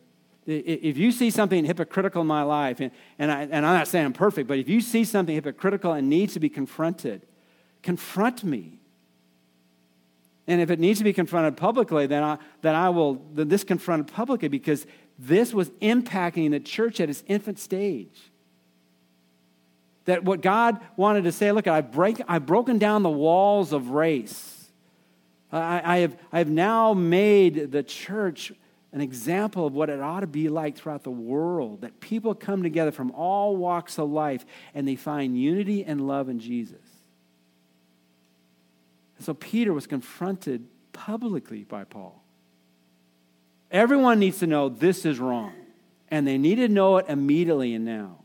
If 0.45 0.97
you 0.97 1.11
see 1.11 1.29
something 1.29 1.65
hypocritical 1.65 2.21
in 2.21 2.27
my 2.27 2.43
life, 2.43 2.79
and, 2.79 2.91
and, 3.19 3.29
I, 3.29 3.41
and 3.41 3.65
I'm 3.65 3.77
not 3.77 3.87
saying 3.87 4.05
I'm 4.05 4.13
perfect, 4.13 4.47
but 4.47 4.57
if 4.57 4.69
you 4.69 4.79
see 4.79 5.03
something 5.03 5.35
hypocritical 5.35 5.91
and 5.91 6.09
needs 6.09 6.33
to 6.33 6.39
be 6.39 6.47
confronted, 6.47 7.23
confront 7.83 8.45
me. 8.45 8.79
And 10.47 10.61
if 10.61 10.71
it 10.71 10.79
needs 10.79 10.99
to 10.99 11.03
be 11.03 11.11
confronted 11.11 11.57
publicly, 11.57 12.07
then 12.07 12.23
I, 12.23 12.37
then 12.61 12.75
I 12.75 12.89
will, 12.89 13.15
then 13.33 13.49
this 13.49 13.65
confronted 13.65 14.07
publicly 14.13 14.47
because 14.47 14.87
this 15.19 15.53
was 15.53 15.69
impacting 15.81 16.51
the 16.51 16.61
church 16.61 17.01
at 17.01 17.09
its 17.09 17.25
infant 17.27 17.59
stage. 17.59 18.31
That 20.08 20.24
what 20.24 20.41
God 20.41 20.80
wanted 20.96 21.26
to 21.26 21.34
say, 21.34 21.52
look, 21.52 21.67
I've, 21.67 21.91
break, 21.91 22.22
I've 22.30 22.46
broken 22.46 22.78
down 22.78 23.04
the 23.04 23.10
walls 23.10 23.74
of 23.74 23.89
race. 23.89 24.70
I, 25.52 25.82
I, 25.84 25.98
have, 26.00 26.17
I 26.32 26.38
have 26.38 26.50
now 26.50 26.93
made 26.93 27.74
the 27.74 27.84
church 27.84 28.54
an 28.93 29.02
example 29.02 29.67
of 29.67 29.74
what 29.74 29.89
it 29.89 30.00
ought 30.00 30.22
to 30.22 30.28
be 30.28 30.48
like 30.48 30.78
throughout 30.78 31.04
the 31.04 31.12
world. 31.12 31.82
That 31.82 32.00
people 32.00 32.34
come 32.34 32.63
together 32.63 32.91
from 32.91 33.12
all 33.12 33.58
walks 33.58 34.00
of 34.00 34.10
life 34.10 34.46
and 34.74 34.88
they 34.88 34.96
find 34.96 35.38
unity 35.38 35.84
and 35.84 36.08
love 36.08 36.30
in 36.30 36.39
Jesus. 36.39 36.80
And 39.17 39.26
so 39.26 39.34
Peter 39.34 39.74
was 39.74 39.88
confronted 39.88 40.65
publicly 40.93 41.65
by 41.65 41.84
Paul. 41.84 42.24
Everyone 43.72 44.20
needs 44.20 44.39
to 44.39 44.48
know 44.48 44.70
this 44.70 45.06
is 45.06 45.20
wrong, 45.20 45.52
and 46.10 46.26
they 46.26 46.38
need 46.38 46.56
to 46.56 46.70
know 46.70 46.96
it 46.96 47.08
immediately 47.10 47.74
and 47.74 47.84
now. 47.84 48.20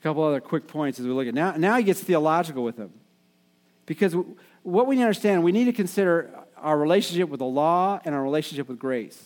A 0.00 0.02
couple 0.02 0.22
other 0.22 0.40
quick 0.40 0.66
points 0.66 1.00
as 1.00 1.06
we 1.06 1.12
look 1.12 1.26
at 1.26 1.34
now. 1.34 1.52
Now 1.56 1.76
he 1.76 1.82
gets 1.82 2.00
theological 2.00 2.62
with 2.62 2.76
them. 2.76 2.92
Because 3.86 4.14
what 4.62 4.86
we 4.86 4.96
need 4.96 5.02
to 5.02 5.06
understand, 5.06 5.42
we 5.42 5.52
need 5.52 5.64
to 5.64 5.72
consider 5.72 6.30
our 6.56 6.78
relationship 6.78 7.28
with 7.28 7.38
the 7.38 7.46
law 7.46 8.00
and 8.04 8.14
our 8.14 8.22
relationship 8.22 8.68
with 8.68 8.78
grace. 8.78 9.22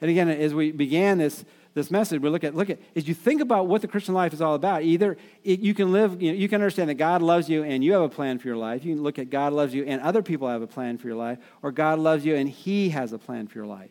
And 0.00 0.10
again, 0.10 0.28
as 0.28 0.54
we 0.54 0.72
began 0.72 1.18
this, 1.18 1.44
this 1.74 1.90
message, 1.90 2.22
we 2.22 2.30
look 2.30 2.42
at 2.42 2.54
look 2.54 2.70
at 2.70 2.78
as 2.94 3.06
you 3.06 3.14
think 3.14 3.40
about 3.40 3.66
what 3.66 3.82
the 3.82 3.88
Christian 3.88 4.14
life 4.14 4.32
is 4.32 4.40
all 4.40 4.54
about. 4.54 4.82
Either 4.82 5.16
it, 5.44 5.60
you 5.60 5.74
can 5.74 5.92
live, 5.92 6.22
you, 6.22 6.32
know, 6.32 6.38
you 6.38 6.48
can 6.48 6.60
understand 6.60 6.88
that 6.88 6.94
God 6.94 7.22
loves 7.22 7.48
you 7.48 7.62
and 7.64 7.84
you 7.84 7.92
have 7.92 8.02
a 8.02 8.08
plan 8.08 8.38
for 8.38 8.48
your 8.48 8.56
life. 8.56 8.84
You 8.84 8.94
can 8.94 9.02
look 9.02 9.18
at 9.18 9.30
God 9.30 9.52
loves 9.52 9.74
you 9.74 9.84
and 9.84 10.00
other 10.00 10.22
people 10.22 10.48
have 10.48 10.62
a 10.62 10.66
plan 10.66 10.96
for 10.98 11.06
your 11.06 11.16
life, 11.16 11.38
or 11.62 11.72
God 11.72 11.98
loves 11.98 12.24
you 12.24 12.34
and 12.34 12.48
He 12.48 12.90
has 12.90 13.12
a 13.12 13.18
plan 13.18 13.46
for 13.46 13.58
your 13.58 13.66
life. 13.66 13.90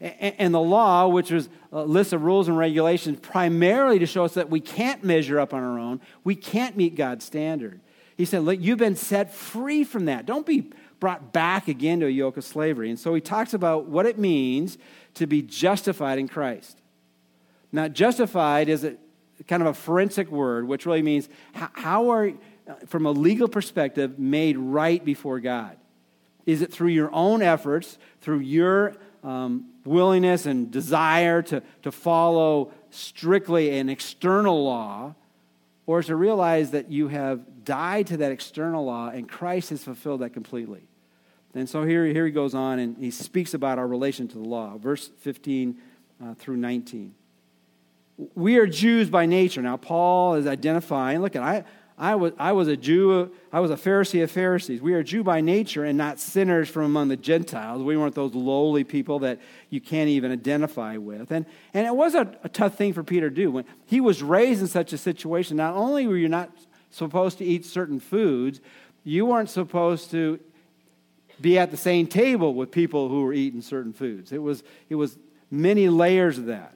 And, 0.00 0.54
the 0.54 0.60
law, 0.60 1.08
which 1.08 1.30
was 1.30 1.50
a 1.72 1.84
list 1.84 2.14
of 2.14 2.22
rules 2.22 2.48
and 2.48 2.56
regulations, 2.56 3.18
primarily 3.20 3.98
to 3.98 4.06
show 4.06 4.24
us 4.24 4.32
that 4.32 4.48
we 4.48 4.58
can't 4.58 5.04
measure 5.04 5.38
up 5.38 5.52
on 5.52 5.62
our 5.62 5.78
own, 5.78 6.00
we 6.24 6.34
can't 6.34 6.74
meet 6.74 6.94
God's 6.94 7.22
standard. 7.24 7.80
He 8.16 8.24
said, 8.24 8.42
Look, 8.42 8.60
you've 8.60 8.78
been 8.78 8.96
set 8.96 9.34
free 9.34 9.84
from 9.84 10.06
that. 10.06 10.24
Don't 10.24 10.46
be 10.46 10.70
brought 11.00 11.32
back 11.32 11.68
again 11.68 12.00
to 12.00 12.06
a 12.06 12.10
yoke 12.10 12.38
of 12.38 12.44
slavery. 12.44 12.88
And 12.88 12.98
so 12.98 13.12
he 13.14 13.20
talks 13.20 13.52
about 13.52 13.86
what 13.86 14.06
it 14.06 14.18
means 14.18 14.78
to 15.14 15.26
be 15.26 15.42
justified 15.42 16.18
in 16.18 16.28
Christ. 16.28 16.80
Now, 17.72 17.88
justified 17.88 18.68
is 18.68 18.84
a, 18.84 18.96
kind 19.48 19.62
of 19.62 19.68
a 19.68 19.74
forensic 19.74 20.30
word, 20.30 20.66
which 20.66 20.86
really 20.86 21.02
means 21.02 21.28
how 21.52 22.10
are, 22.10 22.32
from 22.86 23.06
a 23.06 23.10
legal 23.10 23.48
perspective, 23.48 24.18
made 24.18 24.56
right 24.56 25.04
before 25.04 25.40
God? 25.40 25.76
Is 26.46 26.62
it 26.62 26.72
through 26.72 26.88
your 26.88 27.12
own 27.12 27.42
efforts, 27.42 27.98
through 28.20 28.40
your 28.40 28.96
um, 29.22 29.69
willingness 29.90 30.46
and 30.46 30.70
desire 30.70 31.42
to, 31.42 31.62
to 31.82 31.92
follow 31.92 32.72
strictly 32.90 33.78
an 33.78 33.88
external 33.88 34.64
law, 34.64 35.14
or 35.86 36.02
to 36.02 36.16
realize 36.16 36.70
that 36.70 36.90
you 36.90 37.08
have 37.08 37.64
died 37.64 38.06
to 38.06 38.16
that 38.16 38.32
external 38.32 38.84
law 38.84 39.08
and 39.08 39.28
Christ 39.28 39.70
has 39.70 39.84
fulfilled 39.84 40.20
that 40.20 40.30
completely? 40.30 40.82
And 41.54 41.68
so 41.68 41.84
here, 41.84 42.06
here 42.06 42.26
he 42.26 42.32
goes 42.32 42.54
on 42.54 42.78
and 42.78 42.96
he 42.96 43.10
speaks 43.10 43.54
about 43.54 43.78
our 43.78 43.86
relation 43.86 44.28
to 44.28 44.38
the 44.38 44.44
law, 44.44 44.78
verse 44.78 45.10
15 45.18 45.76
uh, 46.22 46.34
through 46.34 46.56
19 46.56 47.14
we 48.34 48.56
are 48.58 48.66
Jews 48.66 49.08
by 49.08 49.26
nature. 49.26 49.62
Now, 49.62 49.76
Paul 49.76 50.34
is 50.34 50.46
identifying, 50.46 51.20
look, 51.22 51.36
at 51.36 51.42
I, 51.42 51.64
I, 52.00 52.14
was, 52.14 52.32
I 52.38 52.52
was 52.52 52.66
a 52.66 52.78
Jew, 52.78 53.30
I 53.52 53.60
was 53.60 53.70
a 53.70 53.76
Pharisee 53.76 54.22
of 54.22 54.30
Pharisees. 54.30 54.80
We 54.80 54.94
are 54.94 55.02
Jew 55.02 55.22
by 55.22 55.42
nature 55.42 55.84
and 55.84 55.98
not 55.98 56.18
sinners 56.18 56.70
from 56.70 56.84
among 56.84 57.08
the 57.08 57.16
Gentiles. 57.16 57.82
We 57.82 57.94
weren't 57.94 58.14
those 58.14 58.34
lowly 58.34 58.84
people 58.84 59.18
that 59.18 59.38
you 59.68 59.82
can't 59.82 60.08
even 60.08 60.32
identify 60.32 60.96
with. 60.96 61.30
And, 61.30 61.44
and 61.74 61.86
it 61.86 61.94
was 61.94 62.14
a, 62.14 62.34
a 62.42 62.48
tough 62.48 62.76
thing 62.76 62.94
for 62.94 63.04
Peter 63.04 63.28
to 63.28 63.36
do. 63.36 63.50
When 63.50 63.66
he 63.84 64.00
was 64.00 64.22
raised 64.22 64.62
in 64.62 64.66
such 64.66 64.94
a 64.94 64.98
situation, 64.98 65.58
not 65.58 65.74
only 65.74 66.06
were 66.06 66.16
you 66.16 66.30
not 66.30 66.50
supposed 66.88 67.36
to 67.38 67.44
eat 67.44 67.66
certain 67.66 68.00
foods, 68.00 68.62
you 69.04 69.26
weren't 69.26 69.50
supposed 69.50 70.10
to 70.12 70.40
be 71.38 71.58
at 71.58 71.70
the 71.70 71.76
same 71.76 72.06
table 72.06 72.54
with 72.54 72.70
people 72.70 73.10
who 73.10 73.24
were 73.24 73.34
eating 73.34 73.60
certain 73.60 73.92
foods. 73.92 74.32
It 74.32 74.42
was, 74.42 74.62
it 74.88 74.94
was 74.94 75.18
many 75.50 75.90
layers 75.90 76.38
of 76.38 76.46
that. 76.46 76.72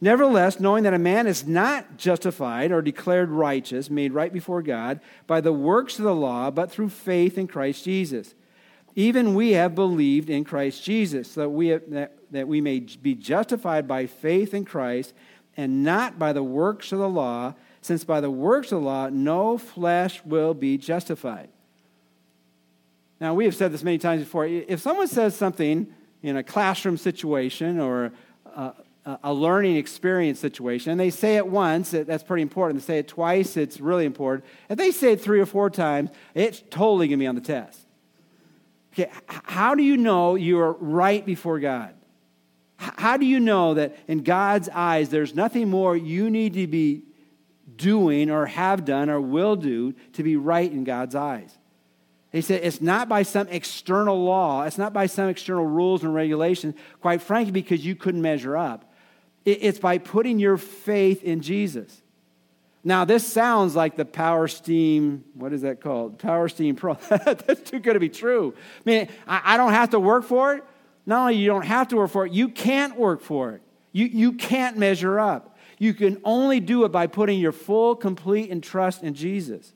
Nevertheless, 0.00 0.58
knowing 0.58 0.84
that 0.84 0.94
a 0.94 0.98
man 0.98 1.26
is 1.26 1.46
not 1.46 1.98
justified 1.98 2.72
or 2.72 2.80
declared 2.80 3.28
righteous, 3.28 3.90
made 3.90 4.14
right 4.14 4.32
before 4.32 4.62
God, 4.62 5.00
by 5.26 5.42
the 5.42 5.52
works 5.52 5.98
of 5.98 6.04
the 6.04 6.14
law, 6.14 6.50
but 6.50 6.70
through 6.70 6.88
faith 6.88 7.36
in 7.36 7.46
Christ 7.46 7.84
Jesus. 7.84 8.34
Even 8.94 9.34
we 9.34 9.52
have 9.52 9.74
believed 9.74 10.30
in 10.30 10.44
Christ 10.44 10.82
Jesus, 10.82 11.32
so 11.32 11.42
that 11.42 11.50
we, 11.50 11.68
have, 11.68 11.82
that, 11.90 12.16
that 12.30 12.48
we 12.48 12.60
may 12.62 12.80
be 12.80 13.14
justified 13.14 13.86
by 13.86 14.06
faith 14.06 14.54
in 14.54 14.64
Christ 14.64 15.12
and 15.56 15.84
not 15.84 16.18
by 16.18 16.32
the 16.32 16.42
works 16.42 16.92
of 16.92 16.98
the 16.98 17.08
law, 17.08 17.54
since 17.82 18.02
by 18.02 18.20
the 18.20 18.30
works 18.30 18.72
of 18.72 18.80
the 18.80 18.86
law 18.86 19.08
no 19.10 19.58
flesh 19.58 20.24
will 20.24 20.54
be 20.54 20.78
justified. 20.78 21.50
Now, 23.20 23.34
we 23.34 23.44
have 23.44 23.54
said 23.54 23.70
this 23.70 23.82
many 23.82 23.98
times 23.98 24.22
before. 24.22 24.46
If 24.46 24.80
someone 24.80 25.08
says 25.08 25.36
something 25.36 25.92
in 26.22 26.36
a 26.36 26.42
classroom 26.42 26.96
situation 26.96 27.78
or 27.78 28.12
uh, 28.54 28.72
a 29.22 29.32
learning 29.32 29.76
experience 29.76 30.38
situation. 30.38 30.92
And 30.92 31.00
they 31.00 31.10
say 31.10 31.36
it 31.36 31.46
once, 31.46 31.90
that's 31.90 32.22
pretty 32.22 32.42
important. 32.42 32.80
They 32.80 32.86
say 32.86 32.98
it 32.98 33.08
twice, 33.08 33.56
it's 33.56 33.80
really 33.80 34.04
important. 34.04 34.44
If 34.68 34.78
they 34.78 34.90
say 34.90 35.12
it 35.12 35.20
three 35.20 35.40
or 35.40 35.46
four 35.46 35.70
times, 35.70 36.10
it's 36.34 36.62
totally 36.70 37.08
going 37.08 37.18
to 37.18 37.22
be 37.22 37.26
on 37.26 37.34
the 37.34 37.40
test. 37.40 37.86
Okay, 38.92 39.10
how 39.26 39.74
do 39.74 39.82
you 39.82 39.96
know 39.96 40.34
you 40.34 40.58
are 40.58 40.72
right 40.72 41.24
before 41.24 41.60
God? 41.60 41.94
How 42.76 43.16
do 43.16 43.26
you 43.26 43.40
know 43.40 43.74
that 43.74 43.96
in 44.08 44.22
God's 44.22 44.68
eyes 44.70 45.10
there's 45.10 45.34
nothing 45.34 45.68
more 45.68 45.96
you 45.96 46.30
need 46.30 46.54
to 46.54 46.66
be 46.66 47.04
doing 47.76 48.30
or 48.30 48.46
have 48.46 48.84
done 48.84 49.10
or 49.10 49.20
will 49.20 49.54
do 49.54 49.94
to 50.14 50.22
be 50.22 50.36
right 50.36 50.70
in 50.70 50.84
God's 50.84 51.14
eyes? 51.14 51.56
He 52.32 52.40
said 52.40 52.62
it's 52.62 52.80
not 52.80 53.08
by 53.08 53.22
some 53.22 53.48
external 53.48 54.24
law, 54.24 54.62
it's 54.62 54.78
not 54.78 54.92
by 54.92 55.06
some 55.06 55.28
external 55.28 55.66
rules 55.66 56.04
and 56.04 56.14
regulations, 56.14 56.74
quite 57.00 57.20
frankly, 57.20 57.52
because 57.52 57.84
you 57.84 57.94
couldn't 57.94 58.22
measure 58.22 58.56
up. 58.56 58.89
It's 59.44 59.78
by 59.78 59.98
putting 59.98 60.38
your 60.38 60.56
faith 60.56 61.22
in 61.22 61.40
Jesus. 61.40 62.02
Now, 62.82 63.04
this 63.04 63.26
sounds 63.26 63.76
like 63.76 63.96
the 63.96 64.04
Power 64.04 64.48
Steam, 64.48 65.24
what 65.34 65.52
is 65.52 65.62
that 65.62 65.80
called? 65.80 66.18
Power 66.18 66.48
Steam 66.48 66.76
Pro. 66.76 66.94
That's 67.08 67.70
too 67.70 67.78
good 67.78 67.94
to 67.94 68.00
be 68.00 68.08
true. 68.08 68.54
I 68.56 68.90
mean, 68.90 69.08
I 69.26 69.56
don't 69.56 69.72
have 69.72 69.90
to 69.90 70.00
work 70.00 70.24
for 70.24 70.54
it. 70.54 70.64
Not 71.04 71.20
only 71.20 71.36
you 71.36 71.46
don't 71.46 71.66
have 71.66 71.88
to 71.88 71.96
work 71.96 72.10
for 72.10 72.26
it, 72.26 72.32
you 72.32 72.48
can't 72.48 72.96
work 72.96 73.20
for 73.20 73.52
it. 73.52 73.62
You, 73.92 74.06
you 74.06 74.32
can't 74.32 74.78
measure 74.78 75.18
up. 75.18 75.56
You 75.78 75.94
can 75.94 76.20
only 76.24 76.60
do 76.60 76.84
it 76.84 76.92
by 76.92 77.06
putting 77.06 77.38
your 77.38 77.52
full, 77.52 77.96
complete, 77.96 78.50
and 78.50 78.62
trust 78.62 79.02
in 79.02 79.14
Jesus. 79.14 79.72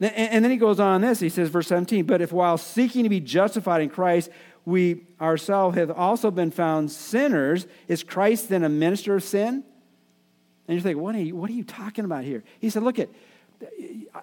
And 0.00 0.44
then 0.44 0.50
he 0.50 0.56
goes 0.56 0.80
on 0.80 1.00
this. 1.00 1.20
He 1.20 1.28
says, 1.28 1.48
verse 1.48 1.68
17, 1.68 2.04
but 2.06 2.20
if 2.20 2.32
while 2.32 2.58
seeking 2.58 3.04
to 3.04 3.08
be 3.08 3.20
justified 3.20 3.82
in 3.82 3.88
Christ, 3.88 4.30
we 4.64 5.04
ourselves 5.20 5.76
have 5.76 5.90
also 5.90 6.30
been 6.30 6.50
found 6.50 6.90
sinners, 6.90 7.66
is 7.88 8.02
Christ 8.02 8.48
then 8.48 8.62
a 8.64 8.68
minister 8.68 9.14
of 9.14 9.24
sin? 9.24 9.64
And 10.68 10.76
you 10.76 10.80
think, 10.80 10.98
what 10.98 11.14
are 11.14 11.20
you, 11.20 11.34
what 11.34 11.50
are 11.50 11.54
you 11.54 11.64
talking 11.64 12.04
about 12.04 12.24
here? 12.24 12.44
He 12.60 12.70
said, 12.70 12.82
Look 12.82 12.98
at, 12.98 13.08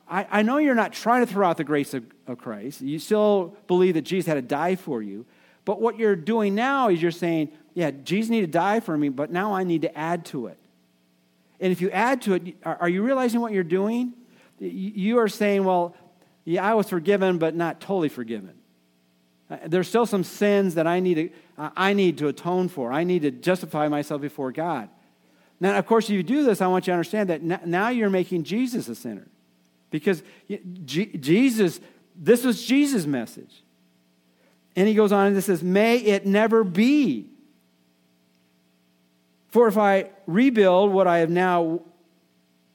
I, 0.10 0.28
I 0.30 0.41
know 0.41 0.58
you're 0.58 0.75
not 0.75 0.93
trying 0.93 1.25
to 1.25 1.32
throw 1.32 1.47
out 1.47 1.58
the 1.58 1.63
grace 1.63 1.93
of, 1.93 2.06
of 2.28 2.38
Christ. 2.38 2.82
You 2.82 2.99
still 2.99 3.56
believe 3.67 3.93
that 3.95 4.02
Jesus 4.02 4.28
had 4.28 4.36
to 4.36 4.41
die 4.41 4.75
for 4.75 5.02
you. 5.02 5.25
But 5.65 5.82
what 5.82 5.97
you're 5.97 6.15
doing 6.15 6.56
now 6.56 6.89
is 6.89 7.02
you're 7.02 7.12
saying, 7.12 7.49
yeah, 7.73 7.91
Jesus 7.91 8.30
needed 8.30 8.47
to 8.47 8.52
die 8.52 8.80
for 8.80 8.97
me, 8.97 9.10
but 9.10 9.32
now 9.32 9.54
I 9.54 9.63
need 9.63 9.84
to 9.84 9.97
add 9.97 10.25
to 10.28 10.47
it. 10.47 10.58
And 11.60 11.71
if 11.71 11.82
you 11.82 11.91
add 11.91 12.21
to 12.23 12.34
it, 12.34 12.56
are, 12.63 12.78
are 12.82 12.89
you 12.89 13.04
realizing 13.04 13.41
what 13.41 13.52
you're 13.52 13.63
doing? 13.63 14.13
You 14.60 15.19
are 15.19 15.28
saying, 15.28 15.63
well, 15.63 15.95
yeah, 16.45 16.65
I 16.65 16.73
was 16.73 16.89
forgiven, 16.89 17.38
but 17.38 17.55
not 17.55 17.80
totally 17.80 18.09
forgiven. 18.09 18.53
Uh, 19.50 19.58
there's 19.66 19.88
still 19.88 20.06
some 20.06 20.24
sins 20.24 20.76
that 20.76 20.88
I 20.88 21.00
need 21.00 21.16
to, 21.16 21.30
uh, 21.58 21.70
I 21.76 21.93
need 21.93 22.18
to 22.20 22.28
atone 22.28 22.70
for. 22.70 22.91
I 22.91 23.04
need 23.04 23.24
to 23.24 23.32
justify 23.32 23.88
myself 23.88 24.22
before 24.22 24.52
God. 24.52 24.89
Now, 25.60 25.78
of 25.78 25.86
course, 25.86 26.06
if 26.06 26.12
you 26.12 26.24
do 26.24 26.43
this, 26.43 26.62
I 26.62 26.68
want 26.68 26.88
you 26.88 26.91
to 26.91 26.95
understand 26.95 27.30
that 27.30 27.66
now 27.66 27.89
you're 27.89 28.10
making 28.10 28.43
Jesus 28.43 28.88
a 28.88 28.95
sinner. 28.95 29.28
Because 29.91 30.24
Jesus, 30.86 31.80
this 32.16 32.43
was 32.43 32.64
Jesus' 32.64 33.06
message. 33.06 33.64
And 34.76 34.88
he 34.88 34.93
goes 34.93 35.12
on 35.12 35.28
and 35.28 35.43
says, 35.43 35.64
May 35.64 35.97
it 35.97 36.26
never 36.26 36.64
be. 36.64 37.28
For 39.50 39.68
if 39.68 39.78
I 39.78 40.12
rebuild 40.28 40.93
what 40.93 41.08
I 41.08 41.18
have 41.20 41.30
now 41.30 41.82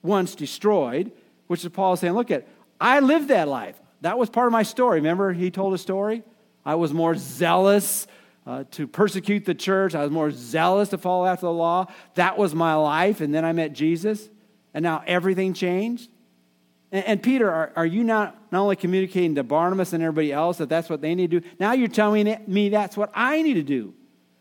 once 0.03 0.35
destroyed, 0.35 1.13
which 1.47 1.65
is 1.65 1.71
Paul 1.71 1.97
saying, 1.97 2.15
look 2.15 2.31
at, 2.31 2.47
I 2.81 3.01
lived 3.01 3.29
that 3.29 3.49
life. 3.49 3.81
That 4.01 4.19
was 4.19 4.29
part 4.29 4.47
of 4.47 4.53
my 4.53 4.65
story. 4.65 4.99
Remember, 4.99 5.33
he 5.33 5.51
told 5.51 5.73
a 5.73 5.79
story? 5.79 6.25
I 6.65 6.75
was 6.77 6.93
more 6.93 7.15
zealous 7.15 8.07
uh, 8.47 8.65
to 8.73 8.87
persecute 8.87 9.45
the 9.45 9.55
church. 9.55 9.95
I 9.95 10.03
was 10.03 10.11
more 10.11 10.31
zealous 10.31 10.91
to 10.91 10.99
follow 10.99 11.27
after 11.27 11.47
the 11.47 11.53
law. 11.53 11.87
That 12.15 12.37
was 12.37 12.55
my 12.55 12.75
life. 12.75 13.21
And 13.21 13.35
then 13.35 13.45
I 13.45 13.53
met 13.53 13.73
Jesus, 13.73 14.29
and 14.73 14.83
now 14.83 15.03
everything 15.07 15.55
changed. 15.55 16.11
And, 16.93 17.05
and 17.07 17.23
Peter, 17.23 17.51
are, 17.51 17.73
are, 17.77 17.87
you 17.87 18.05
not, 18.05 18.37
not 18.53 18.61
only 18.61 18.77
communicating 18.77 19.35
to 19.37 19.43
Barnabas 19.43 19.93
and 19.93 20.03
everybody 20.03 20.33
else 20.33 20.59
that 20.59 20.69
that's 20.69 20.89
what 20.89 21.01
they 21.01 21.15
need 21.15 21.31
to 21.31 21.41
do? 21.41 21.49
Now 21.59 21.73
you're 21.73 21.89
telling 21.89 22.37
me 22.47 22.69
that's 22.69 22.97
what 22.97 23.11
I 23.15 23.43
need 23.43 23.55
to 23.55 23.63
do. 23.63 23.95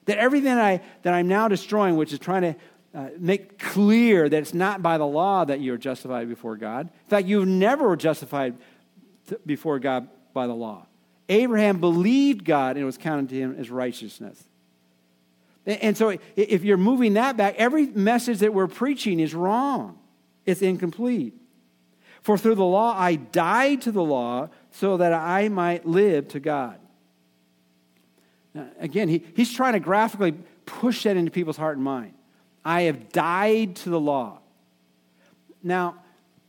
That 0.06 0.18
everything 0.18 0.56
that, 0.56 0.64
I, 0.64 0.82
that 1.04 1.14
I'm 1.14 1.28
now 1.28 1.48
destroying, 1.48 1.96
which 1.96 2.12
is 2.12 2.20
trying 2.20 2.42
to 2.42 2.56
uh, 2.94 3.10
make 3.18 3.58
clear 3.58 4.30
that 4.30 4.38
it's 4.38 4.54
not 4.54 4.84
by 4.84 4.98
the 4.98 5.08
law 5.08 5.46
that 5.46 5.62
you're 5.62 5.78
justified 5.78 6.30
before 6.30 6.58
God. 6.58 6.90
In 7.06 7.10
fact, 7.10 7.28
you've 7.28 7.48
never 7.48 7.96
justified 7.96 8.56
before 9.46 9.80
God 9.80 10.08
by 10.34 10.46
the 10.46 10.54
law. 10.54 10.86
Abraham 11.30 11.80
believed 11.80 12.46
God 12.46 12.76
and 12.76 12.84
it 12.84 12.86
was 12.86 12.98
counted 12.98 13.30
to 13.30 13.36
him 13.36 13.56
as 13.58 13.70
righteousness. 13.70 14.42
And 15.66 15.96
so, 15.96 16.18
if 16.36 16.64
you're 16.66 16.76
moving 16.76 17.14
that 17.14 17.38
back, 17.38 17.56
every 17.58 17.86
message 17.88 18.40
that 18.40 18.54
we're 18.54 18.68
preaching 18.68 19.22
is 19.22 19.34
wrong, 19.34 19.98
it's 20.46 20.62
incomplete. 20.62 21.34
For 22.22 22.38
through 22.38 22.56
the 22.56 22.66
law 22.66 22.96
I 22.98 23.16
died 23.16 23.82
to 23.84 23.92
the 23.92 24.04
law 24.04 24.50
so 24.72 24.98
that 24.98 25.14
I 25.14 25.50
might 25.50 25.86
live 25.86 26.30
to 26.30 26.40
God. 26.40 26.80
Now, 28.54 28.68
again, 28.80 29.10
he, 29.10 29.24
he's 29.36 29.52
trying 29.54 29.74
to 29.74 29.80
graphically 29.80 30.34
push 30.66 31.04
that 31.04 31.18
into 31.18 31.32
people's 31.32 31.58
heart 31.58 31.78
and 31.78 31.84
mind. 31.84 32.14
I 32.64 32.84
have 32.84 33.12
died 33.12 33.76
to 33.78 33.90
the 33.90 34.00
law. 34.00 34.40
Now, 35.62 35.96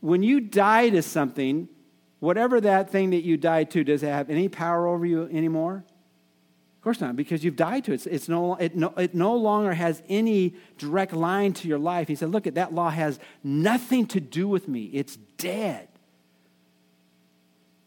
when 0.01 0.23
you 0.23 0.39
die 0.39 0.89
to 0.89 1.01
something, 1.01 1.67
whatever 2.19 2.61
that 2.61 2.89
thing 2.89 3.11
that 3.11 3.23
you 3.23 3.37
died 3.37 3.71
to, 3.71 3.83
does 3.83 4.03
it 4.03 4.07
have 4.07 4.29
any 4.29 4.47
power 4.49 4.87
over 4.87 5.05
you 5.05 5.23
anymore? 5.31 5.83
Of 6.77 6.83
course 6.83 7.01
not, 7.01 7.15
because 7.15 7.43
you've 7.43 7.55
died 7.55 7.83
to 7.85 7.91
it. 7.91 7.95
It's, 7.95 8.05
it's 8.05 8.29
no, 8.29 8.55
it, 8.55 8.75
no, 8.75 8.93
it 8.97 9.15
no 9.15 9.35
longer 9.35 9.73
has 9.73 10.03
any 10.07 10.53
direct 10.77 11.13
line 11.13 11.53
to 11.53 11.67
your 11.67 11.79
life. 11.79 12.07
He 12.07 12.15
said, 12.15 12.29
Look, 12.29 12.45
at 12.45 12.55
that 12.55 12.73
law 12.73 12.89
has 12.89 13.19
nothing 13.43 14.05
to 14.07 14.19
do 14.19 14.47
with 14.47 14.67
me, 14.67 14.85
it's 14.93 15.17
dead. 15.37 15.87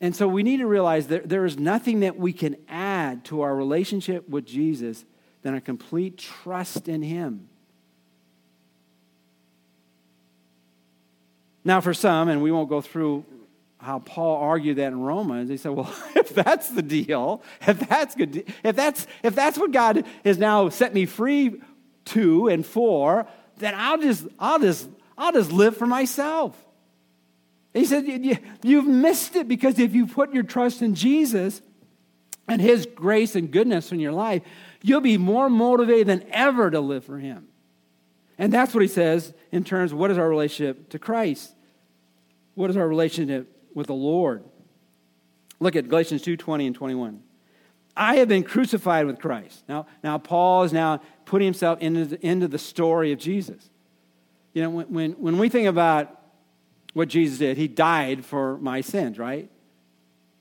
And 0.01 0.15
so 0.15 0.29
we 0.29 0.43
need 0.45 0.59
to 0.59 0.67
realize 0.67 1.09
that 1.09 1.29
there 1.29 1.45
is 1.45 1.59
nothing 1.59 2.01
that 2.01 2.17
we 2.17 2.33
can 2.33 2.57
add 2.69 3.25
to 3.27 3.41
our 3.41 3.55
relationship 3.55 4.29
with 4.29 4.47
Jesus 4.47 5.05
than 5.43 5.55
a 5.55 5.61
complete 5.61 6.19
trust 6.19 6.89
in 6.89 7.03
Him. 7.03 7.49
Now, 11.65 11.81
for 11.81 11.93
some, 11.93 12.29
and 12.29 12.43
we 12.43 12.53
won't 12.53 12.69
go 12.69 12.81
through 12.81 13.25
how 13.79 14.01
Paul 14.01 14.37
argued 14.37 14.77
that 14.79 14.89
in 14.89 15.01
Romans. 15.01 15.49
He 15.49 15.57
said, 15.57 15.71
"Well, 15.71 15.93
if 16.17 16.31
that's 16.35 16.71
the 16.71 16.83
deal, 16.83 17.43
if 17.67 17.81
that's 17.89 18.15
good, 18.15 18.45
if 18.65 18.77
that's 18.77 19.07
if 19.23 19.35
that's 19.35 19.59
what 19.59 19.73
God 19.73 20.05
has 20.25 20.39
now 20.39 20.69
set 20.69 20.93
me 20.93 21.07
free 21.07 21.61
to 22.07 22.49
and 22.49 22.67
for, 22.67 23.27
then 23.59 23.75
I'll 23.77 24.01
just 24.01 24.27
I'll 24.39 24.59
just 24.59 24.89
I'll 25.17 25.33
just 25.33 25.53
live 25.53 25.77
for 25.77 25.87
myself." 25.87 26.57
He 27.73 27.85
said, 27.85 28.07
"You've 28.63 28.87
missed 28.87 29.37
it 29.37 29.47
because 29.47 29.79
if 29.79 29.95
you 29.95 30.07
put 30.07 30.35
your 30.35 30.43
trust 30.43 30.83
in 30.83 30.95
Jesus 30.95 31.63
and 32.49 32.61
His 32.61 32.87
grace 32.87 33.37
and 33.37 33.51
goodness 33.51 33.93
in 33.93 34.01
your 34.01 34.13
life, 34.13 34.43
you'll 34.83 35.01
be 35.01 35.19
more 35.19 35.49
motivated 35.49 36.09
than 36.09 36.25
ever 36.33 36.71
to 36.71 36.81
live 36.81 37.05
for 37.05 37.19
Him." 37.19 37.49
And 38.39 38.53
that's 38.53 38.73
what 38.73 38.83
he 38.83 38.89
says 38.89 39.35
in 39.51 39.65
terms 39.65 39.91
of 39.91 39.99
what 39.99 40.13
is 40.13 40.19
our 40.19 40.29
relationship 40.29 40.91
to 40.91 40.99
Christ? 41.01 41.53
What 42.55 42.71
is 42.71 42.77
our 42.77 42.87
relationship 42.87 43.58
with 43.79 43.87
the 43.87 43.95
Lord. 43.95 44.45
Look 45.61 45.77
at 45.77 45.89
Galatians 45.89 46.23
2 46.23 46.37
20 46.37 46.67
and 46.67 46.77
21. 46.77 47.23
I 47.97 48.17
have 48.17 48.29
been 48.29 48.43
crucified 48.43 49.07
with 49.07 49.19
Christ. 49.19 49.65
Now, 49.69 49.87
now 50.05 50.19
Paul 50.19 50.65
is 50.65 50.73
now 50.73 51.01
putting 51.25 51.47
himself 51.47 51.81
into 51.81 52.05
the, 52.05 52.27
into 52.27 52.49
the 52.49 52.59
story 52.59 53.13
of 53.13 53.19
Jesus. 53.19 53.71
You 54.53 54.63
know, 54.63 54.71
when, 54.71 54.87
when, 54.93 55.13
when 55.13 55.39
we 55.39 55.49
think 55.49 55.69
about 55.69 56.21
what 56.93 57.09
Jesus 57.09 57.39
did, 57.39 57.57
he 57.57 57.67
died 57.67 58.25
for 58.25 58.59
my 58.59 58.81
sins, 58.81 59.19
right? 59.19 59.51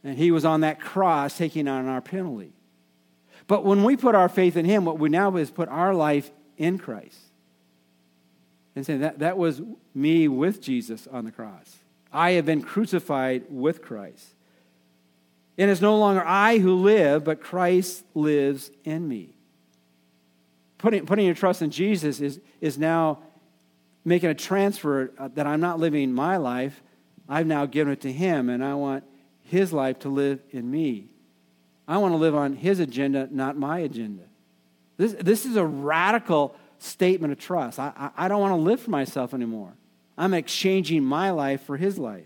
And 0.03 0.17
he 0.17 0.31
was 0.31 0.45
on 0.45 0.61
that 0.61 0.79
cross 0.79 1.37
taking 1.37 1.67
on 1.67 1.87
our 1.87 2.01
penalty. 2.01 2.53
But 3.47 3.63
when 3.63 3.83
we 3.83 3.95
put 3.97 4.13
our 4.13 4.29
faith 4.29 4.57
in 4.57 4.65
him, 4.65 4.83
what 4.85 4.99
we 4.99 5.09
now 5.09 5.35
is 5.37 5.51
put 5.51 5.69
our 5.69 5.93
life 5.93 6.31
in 6.57 6.77
Christ. 6.77 7.19
And 8.75 8.85
saying 8.85 8.99
that, 8.99 9.19
that 9.19 9.37
was 9.37 9.61
me 9.95 10.27
with 10.27 10.61
Jesus 10.61 11.07
on 11.07 11.25
the 11.25 11.31
cross. 11.31 11.77
I 12.11 12.31
have 12.31 12.45
been 12.45 12.61
crucified 12.61 13.45
with 13.49 13.81
Christ. 13.81 14.25
And 15.57 15.71
it's 15.71 15.81
no 15.81 15.97
longer 15.97 16.23
I 16.25 16.59
who 16.59 16.75
live, 16.75 17.23
but 17.23 17.41
Christ 17.41 18.05
lives 18.13 18.71
in 18.83 19.07
me. 19.07 19.35
Putting, 20.77 21.05
putting 21.05 21.25
your 21.25 21.33
trust 21.33 21.61
in 21.61 21.71
Jesus 21.71 22.21
is, 22.21 22.39
is 22.61 22.77
now 22.77 23.19
making 24.05 24.29
a 24.29 24.35
transfer 24.35 25.11
uh, 25.17 25.29
that 25.33 25.47
I'm 25.47 25.59
not 25.59 25.79
living 25.79 26.13
my 26.13 26.37
life. 26.37 26.81
I've 27.27 27.47
now 27.47 27.65
given 27.65 27.93
it 27.93 28.01
to 28.01 28.11
Him, 28.11 28.49
and 28.49 28.63
I 28.63 28.75
want 28.75 29.03
His 29.43 29.73
life 29.73 29.99
to 29.99 30.09
live 30.09 30.39
in 30.51 30.69
me. 30.69 31.09
I 31.87 31.97
want 31.97 32.13
to 32.13 32.17
live 32.17 32.35
on 32.35 32.53
His 32.53 32.79
agenda, 32.79 33.27
not 33.31 33.57
my 33.57 33.79
agenda. 33.79 34.23
This, 34.97 35.13
this 35.13 35.45
is 35.45 35.55
a 35.55 35.65
radical 35.65 36.55
statement 36.79 37.33
of 37.33 37.39
trust. 37.39 37.79
I, 37.79 37.91
I, 37.97 38.25
I 38.25 38.27
don't 38.27 38.41
want 38.41 38.51
to 38.51 38.61
live 38.61 38.79
for 38.79 38.91
myself 38.91 39.33
anymore. 39.33 39.73
I'm 40.17 40.33
exchanging 40.33 41.03
my 41.03 41.31
life 41.31 41.61
for 41.61 41.77
his 41.77 41.97
life. 41.97 42.25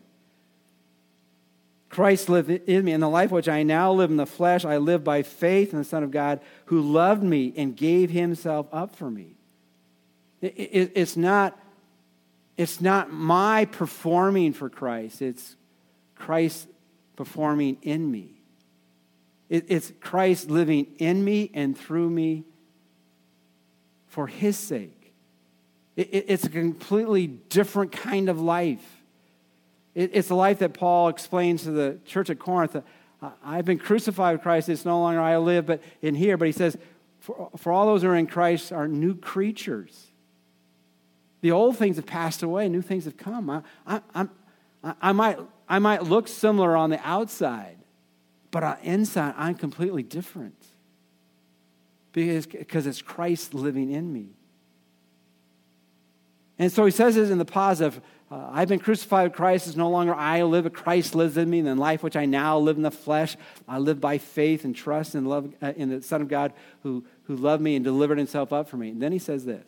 Christ 1.91 2.29
lived 2.29 2.49
in 2.49 2.85
me. 2.85 2.93
and 2.93 3.03
the 3.03 3.09
life 3.09 3.31
which 3.31 3.49
I 3.49 3.63
now 3.63 3.91
live 3.91 4.09
in 4.09 4.17
the 4.17 4.25
flesh, 4.25 4.63
I 4.63 4.77
live 4.77 5.03
by 5.03 5.23
faith 5.23 5.73
in 5.73 5.79
the 5.79 5.85
Son 5.85 6.03
of 6.03 6.11
God 6.11 6.39
who 6.65 6.79
loved 6.79 7.21
me 7.21 7.53
and 7.57 7.75
gave 7.75 8.09
himself 8.09 8.67
up 8.71 8.95
for 8.95 9.11
me. 9.11 9.35
it's, 10.41 11.17
not, 11.17 11.59
it's 12.55 12.79
not 12.79 13.11
my 13.11 13.65
performing 13.65 14.53
for 14.53 14.69
Christ, 14.69 15.21
it's 15.21 15.57
Christ 16.15 16.67
performing 17.17 17.77
in 17.81 18.09
me. 18.09 18.41
it's 19.49 19.91
Christ 19.99 20.49
living 20.49 20.87
in 20.97 21.25
me 21.25 21.51
and 21.53 21.77
through 21.77 22.09
me 22.09 22.45
for 24.07 24.27
his 24.27 24.57
sake. 24.57 25.00
It's 26.09 26.43
a 26.43 26.49
completely 26.49 27.27
different 27.27 27.91
kind 27.91 28.29
of 28.29 28.39
life. 28.39 29.01
It's 29.93 30.29
the 30.29 30.35
life 30.35 30.59
that 30.59 30.73
Paul 30.73 31.09
explains 31.09 31.63
to 31.63 31.71
the 31.71 31.99
church 32.05 32.29
at 32.29 32.39
Corinth. 32.39 32.75
Uh, 32.75 33.29
I've 33.43 33.65
been 33.65 33.77
crucified 33.77 34.35
with 34.35 34.41
Christ. 34.41 34.69
It's 34.69 34.85
no 34.85 34.99
longer 35.01 35.19
I 35.19 35.37
live, 35.37 35.65
but 35.65 35.81
in 36.01 36.15
here. 36.15 36.37
But 36.37 36.45
he 36.45 36.53
says, 36.53 36.77
for, 37.19 37.49
for 37.57 37.71
all 37.71 37.85
those 37.85 38.01
who 38.01 38.07
are 38.07 38.15
in 38.15 38.27
Christ 38.27 38.71
are 38.71 38.87
new 38.87 39.15
creatures. 39.15 40.07
The 41.41 41.51
old 41.51 41.77
things 41.77 41.97
have 41.97 42.05
passed 42.05 42.43
away, 42.43 42.69
new 42.69 42.81
things 42.81 43.05
have 43.05 43.17
come. 43.17 43.49
I, 43.49 43.61
I, 43.85 44.01
I, 44.83 44.93
I 45.01 45.11
might, 45.11 45.39
I 45.67 45.79
might 45.79 46.03
look 46.03 46.27
similar 46.27 46.77
on 46.77 46.89
the 46.89 46.99
outside, 47.07 47.77
but 48.51 48.63
on 48.63 48.77
inside, 48.83 49.33
I'm 49.37 49.55
completely 49.55 50.03
different 50.03 50.55
because, 52.13 52.45
because 52.45 52.87
it's 52.87 53.01
Christ 53.01 53.53
living 53.53 53.91
in 53.91 54.11
me. 54.11 54.29
And 56.61 56.71
so 56.71 56.85
he 56.85 56.91
says 56.91 57.15
this 57.15 57.31
in 57.31 57.39
the 57.39 57.45
positive 57.45 57.99
uh, 58.29 58.49
I've 58.51 58.69
been 58.69 58.79
crucified 58.79 59.29
with 59.29 59.35
Christ. 59.35 59.67
It's 59.67 59.75
no 59.75 59.89
longer 59.89 60.13
I 60.13 60.43
live, 60.43 60.63
but 60.63 60.73
Christ 60.73 61.15
lives 61.15 61.35
in 61.35 61.49
me. 61.49 61.57
And 61.57 61.67
the 61.67 61.75
life 61.75 62.03
which 62.03 62.15
I 62.15 62.25
now 62.25 62.59
live 62.59 62.77
in 62.77 62.83
the 62.83 62.91
flesh, 62.91 63.35
I 63.67 63.79
live 63.79 63.99
by 63.99 64.19
faith 64.19 64.63
and 64.63 64.75
trust 64.75 65.15
in, 65.15 65.25
love, 65.25 65.51
uh, 65.59 65.73
in 65.75 65.89
the 65.89 66.03
Son 66.03 66.21
of 66.21 66.27
God 66.27 66.53
who, 66.83 67.03
who 67.23 67.35
loved 67.35 67.63
me 67.63 67.75
and 67.75 67.83
delivered 67.83 68.19
himself 68.19 68.53
up 68.53 68.69
for 68.69 68.77
me. 68.77 68.89
And 68.89 69.01
then 69.01 69.11
he 69.11 69.17
says 69.17 69.43
this 69.43 69.67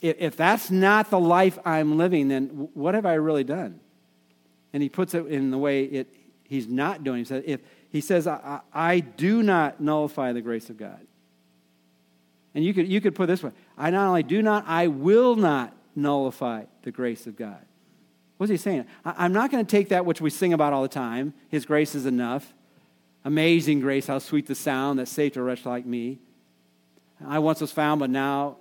if, 0.00 0.34
that's 0.34 0.70
not 0.70 1.10
the 1.10 1.20
life 1.20 1.58
I'm 1.66 1.98
living, 1.98 2.28
then 2.28 2.70
what 2.72 2.94
have 2.94 3.04
I 3.04 3.14
really 3.14 3.44
done? 3.44 3.80
And 4.72 4.82
he 4.82 4.88
puts 4.88 5.12
it 5.12 5.26
in 5.26 5.50
the 5.50 5.58
way 5.58 5.84
it, 5.84 6.14
he's 6.42 6.66
not 6.66 7.04
doing. 7.04 7.18
He 7.18 7.24
says, 7.26 7.44
if, 7.46 7.60
he 7.90 8.00
says 8.00 8.26
I, 8.26 8.60
I 8.72 9.00
do 9.00 9.42
not 9.42 9.80
nullify 9.80 10.32
the 10.32 10.42
grace 10.42 10.70
of 10.70 10.78
God. 10.78 11.06
And 12.54 12.64
you 12.64 12.72
could, 12.72 12.88
you 12.88 13.00
could 13.00 13.14
put 13.14 13.26
this 13.26 13.42
way 13.42 13.52
I 13.76 13.90
not 13.90 14.08
only 14.08 14.22
do 14.22 14.42
not, 14.42 14.64
I 14.66 14.86
will 14.86 15.36
not 15.36 15.74
nullify 15.96 16.64
the 16.82 16.90
grace 16.90 17.26
of 17.26 17.36
God. 17.36 17.64
What's 18.36 18.50
he 18.50 18.56
saying? 18.56 18.86
I, 19.04 19.24
am 19.24 19.32
not 19.32 19.50
going 19.50 19.64
to 19.64 19.70
take 19.70 19.90
that 19.90 20.04
which 20.04 20.20
we 20.20 20.30
sing 20.30 20.52
about 20.52 20.72
all 20.72 20.82
the 20.82 20.88
time. 20.88 21.34
His 21.48 21.64
grace 21.64 21.94
is 21.94 22.06
enough. 22.06 22.52
Amazing 23.24 23.80
grace, 23.80 24.06
how 24.06 24.18
sweet 24.18 24.46
the 24.46 24.54
sound 24.54 24.98
that 24.98 25.06
saved 25.06 25.36
a 25.36 25.42
wretch 25.42 25.64
like 25.64 25.86
me. 25.86 26.18
I 27.24 27.38
once 27.38 27.60
was 27.60 27.72
found, 27.72 28.00
but 28.00 28.10
now, 28.10 28.58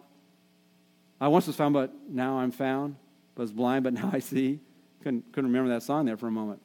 I 1.20 1.28
once 1.28 1.48
was 1.48 1.56
found, 1.56 1.74
but 1.74 1.92
now 2.08 2.38
I'm 2.38 2.52
found. 2.52 2.96
Was 3.36 3.52
blind, 3.52 3.84
but 3.84 3.94
now 3.94 4.10
I 4.14 4.20
see. 4.20 4.60
Couldn't, 5.02 5.26
couldn't 5.34 5.52
remember 5.52 5.74
that 5.74 5.84
song 5.84 6.06
there 6.06 6.18
for 6.18 6.28
a 6.28 6.32
moment. 6.32 6.62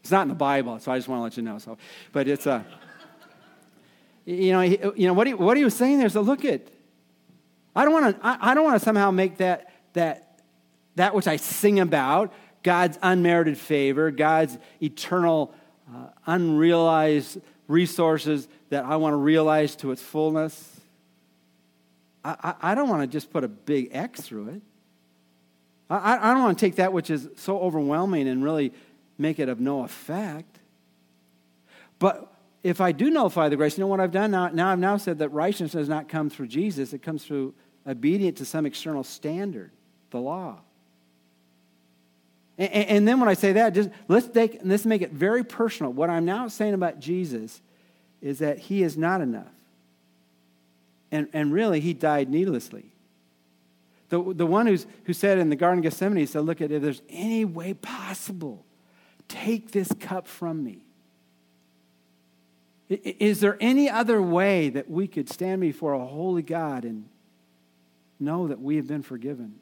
It's 0.00 0.10
not 0.10 0.22
in 0.22 0.28
the 0.28 0.34
Bible, 0.34 0.78
so 0.78 0.92
I 0.92 0.98
just 0.98 1.08
want 1.08 1.20
to 1.20 1.22
let 1.24 1.36
you 1.36 1.42
know. 1.42 1.58
So, 1.58 1.76
but 2.12 2.28
it's 2.28 2.46
a. 2.46 2.52
Uh, 2.52 2.62
you 4.26 4.52
know, 4.52 4.60
he, 4.60 4.78
you 4.96 5.06
know 5.06 5.14
what, 5.14 5.26
he, 5.26 5.34
what 5.34 5.56
he 5.56 5.64
was 5.64 5.74
saying 5.74 5.98
there 5.98 6.06
is, 6.06 6.12
so 6.12 6.20
look 6.20 6.44
at, 6.44 6.62
I 7.74 7.84
don't 7.84 7.92
want 7.92 8.16
to, 8.16 8.26
I, 8.26 8.50
I 8.50 8.54
don't 8.54 8.64
want 8.64 8.78
to 8.78 8.84
somehow 8.84 9.10
make 9.10 9.38
that, 9.38 9.72
that, 9.92 10.40
that 10.96 11.14
which 11.14 11.26
I 11.26 11.36
sing 11.36 11.80
about 11.80 12.32
God's 12.62 12.98
unmerited 13.02 13.58
favor, 13.58 14.10
God's 14.10 14.58
eternal, 14.82 15.54
uh, 15.92 16.08
unrealized 16.26 17.40
resources 17.68 18.48
that 18.70 18.84
I 18.84 18.96
want 18.96 19.12
to 19.12 19.18
realize 19.18 19.76
to 19.76 19.92
its 19.92 20.02
fullness. 20.02 20.80
I, 22.24 22.36
I, 22.42 22.72
I 22.72 22.74
don't 22.74 22.88
want 22.88 23.02
to 23.02 23.06
just 23.06 23.30
put 23.30 23.44
a 23.44 23.48
big 23.48 23.90
X 23.92 24.20
through 24.20 24.48
it. 24.48 24.62
I, 25.88 26.30
I 26.30 26.34
don't 26.34 26.42
want 26.42 26.58
to 26.58 26.64
take 26.64 26.76
that 26.76 26.92
which 26.92 27.10
is 27.10 27.28
so 27.36 27.58
overwhelming 27.58 28.28
and 28.28 28.44
really 28.44 28.72
make 29.18 29.38
it 29.38 29.48
of 29.48 29.58
no 29.58 29.82
effect. 29.82 30.58
But 31.98 32.29
if 32.62 32.80
I 32.80 32.92
do 32.92 33.10
nullify 33.10 33.48
the 33.48 33.56
grace, 33.56 33.78
you 33.78 33.82
know 33.82 33.88
what 33.88 34.00
I've 34.00 34.12
done 34.12 34.30
now? 34.30 34.48
Now 34.48 34.72
I've 34.72 34.78
now 34.78 34.96
said 34.96 35.18
that 35.18 35.30
righteousness 35.30 35.72
does 35.72 35.88
not 35.88 36.08
come 36.08 36.28
through 36.28 36.48
Jesus, 36.48 36.92
it 36.92 37.02
comes 37.02 37.24
through 37.24 37.54
obedience 37.86 38.38
to 38.38 38.44
some 38.44 38.66
external 38.66 39.04
standard, 39.04 39.70
the 40.10 40.18
law. 40.18 40.58
And, 42.58 42.72
and 42.72 43.08
then 43.08 43.18
when 43.18 43.28
I 43.28 43.34
say 43.34 43.52
that, 43.54 43.72
just 43.72 43.88
let's, 44.08 44.28
take, 44.28 44.60
let's 44.62 44.84
make 44.84 45.00
it 45.00 45.12
very 45.12 45.42
personal. 45.42 45.92
What 45.92 46.10
I'm 46.10 46.26
now 46.26 46.48
saying 46.48 46.74
about 46.74 47.00
Jesus 47.00 47.62
is 48.20 48.40
that 48.40 48.58
he 48.58 48.82
is 48.82 48.98
not 48.98 49.22
enough. 49.22 49.46
And, 51.10 51.28
and 51.32 51.52
really, 51.52 51.80
he 51.80 51.94
died 51.94 52.28
needlessly. 52.28 52.84
The, 54.10 54.34
the 54.34 54.46
one 54.46 54.66
who's, 54.66 54.86
who 55.04 55.12
said 55.12 55.38
in 55.38 55.48
the 55.48 55.56
Garden 55.56 55.78
of 55.78 55.84
Gethsemane, 55.84 56.18
he 56.18 56.26
said, 56.26 56.40
Look, 56.40 56.60
at 56.60 56.70
if 56.70 56.82
there's 56.82 57.02
any 57.08 57.44
way 57.44 57.74
possible, 57.74 58.64
take 59.26 59.70
this 59.70 59.90
cup 59.98 60.26
from 60.26 60.62
me. 60.62 60.84
Is 62.90 63.38
there 63.38 63.56
any 63.60 63.88
other 63.88 64.20
way 64.20 64.68
that 64.68 64.90
we 64.90 65.06
could 65.06 65.28
stand 65.28 65.60
before 65.60 65.92
a 65.92 66.04
holy 66.04 66.42
God 66.42 66.84
and 66.84 67.08
know 68.18 68.48
that 68.48 68.60
we 68.60 68.76
have 68.76 68.88
been 68.88 69.02
forgiven? 69.02 69.54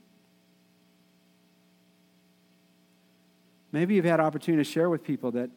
Maybe 3.70 3.94
you've 3.94 4.06
had 4.06 4.18
opportunity 4.18 4.64
to 4.64 4.70
share 4.70 4.88
with 4.88 5.04
people 5.04 5.32
that 5.32 5.50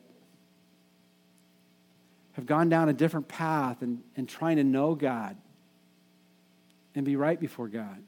have 2.33 2.45
gone 2.45 2.67
down 2.67 2.89
a 2.89 2.93
different 2.93 3.29
path 3.29 3.81
and, 3.81 4.03
and 4.17 4.27
trying 4.27 4.57
to 4.57 4.65
know 4.65 4.93
God 4.93 5.37
and 6.93 7.05
be 7.05 7.15
right 7.15 7.39
before 7.39 7.69
God. 7.69 8.03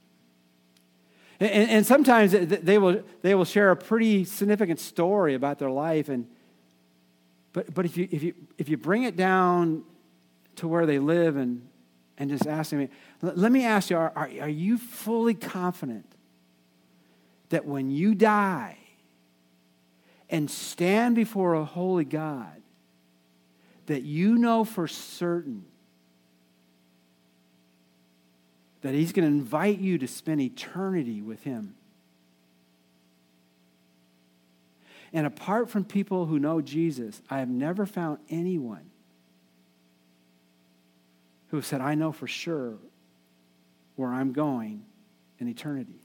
And, 1.40 1.70
and, 1.70 1.86
sometimes 1.86 2.34
they 2.34 2.78
will, 2.78 3.02
they 3.22 3.34
will 3.34 3.46
share 3.46 3.72
a 3.72 3.78
pretty 3.78 4.26
significant 4.26 4.82
story 4.82 5.36
about 5.36 5.58
their 5.58 5.72
life. 5.72 6.10
And, 6.10 6.28
but 7.54 7.74
but 7.74 7.86
if, 7.86 7.96
you, 7.96 8.08
if, 8.12 8.24
you, 8.24 8.34
if 8.58 8.68
you 8.68 8.78
bring 8.78 9.04
it 9.04 9.16
down 9.16 9.84
to 10.58 10.68
where 10.68 10.86
they 10.86 11.00
live 11.00 11.38
and, 11.38 11.68
and 12.18 12.30
just 12.30 12.46
ask 12.48 12.72
them, 12.72 12.90
let 13.22 13.52
me 13.52 13.66
ask 13.66 13.90
you, 13.90 13.98
are, 13.98 14.12
are, 14.16 14.30
are 14.42 14.50
you 14.50 14.78
fully 14.78 15.34
confident 15.34 16.06
that 17.50 17.66
when 17.66 17.90
you 17.90 18.16
die 18.16 18.78
and 20.30 20.50
stand 20.50 21.16
before 21.16 21.54
a 21.54 21.64
holy 21.64 22.06
God, 22.06 22.62
that 23.86 24.02
you 24.02 24.38
know 24.38 24.64
for 24.64 24.88
certain 24.88 25.66
that 28.82 28.94
He's 28.94 29.12
going 29.12 29.30
to 29.30 29.36
invite 29.36 29.80
you 29.80 29.98
to 29.98 30.08
spend 30.08 30.42
eternity 30.42 31.22
with 31.22 31.44
Him. 31.44 31.76
And 35.14 35.28
apart 35.28 35.70
from 35.70 35.86
people 35.86 36.26
who 36.26 36.40
know 36.40 36.60
Jesus, 36.60 37.22
I 37.30 37.38
have 37.40 37.50
never 37.50 37.86
found 37.86 38.18
anyone 38.30 38.90
who 41.50 41.62
said, 41.62 41.82
I 41.82 41.94
know 41.94 42.12
for 42.12 42.26
sure 42.26 42.74
where 43.96 44.10
I'm 44.10 44.34
going 44.34 44.84
in 45.38 45.48
eternity. 45.48 46.02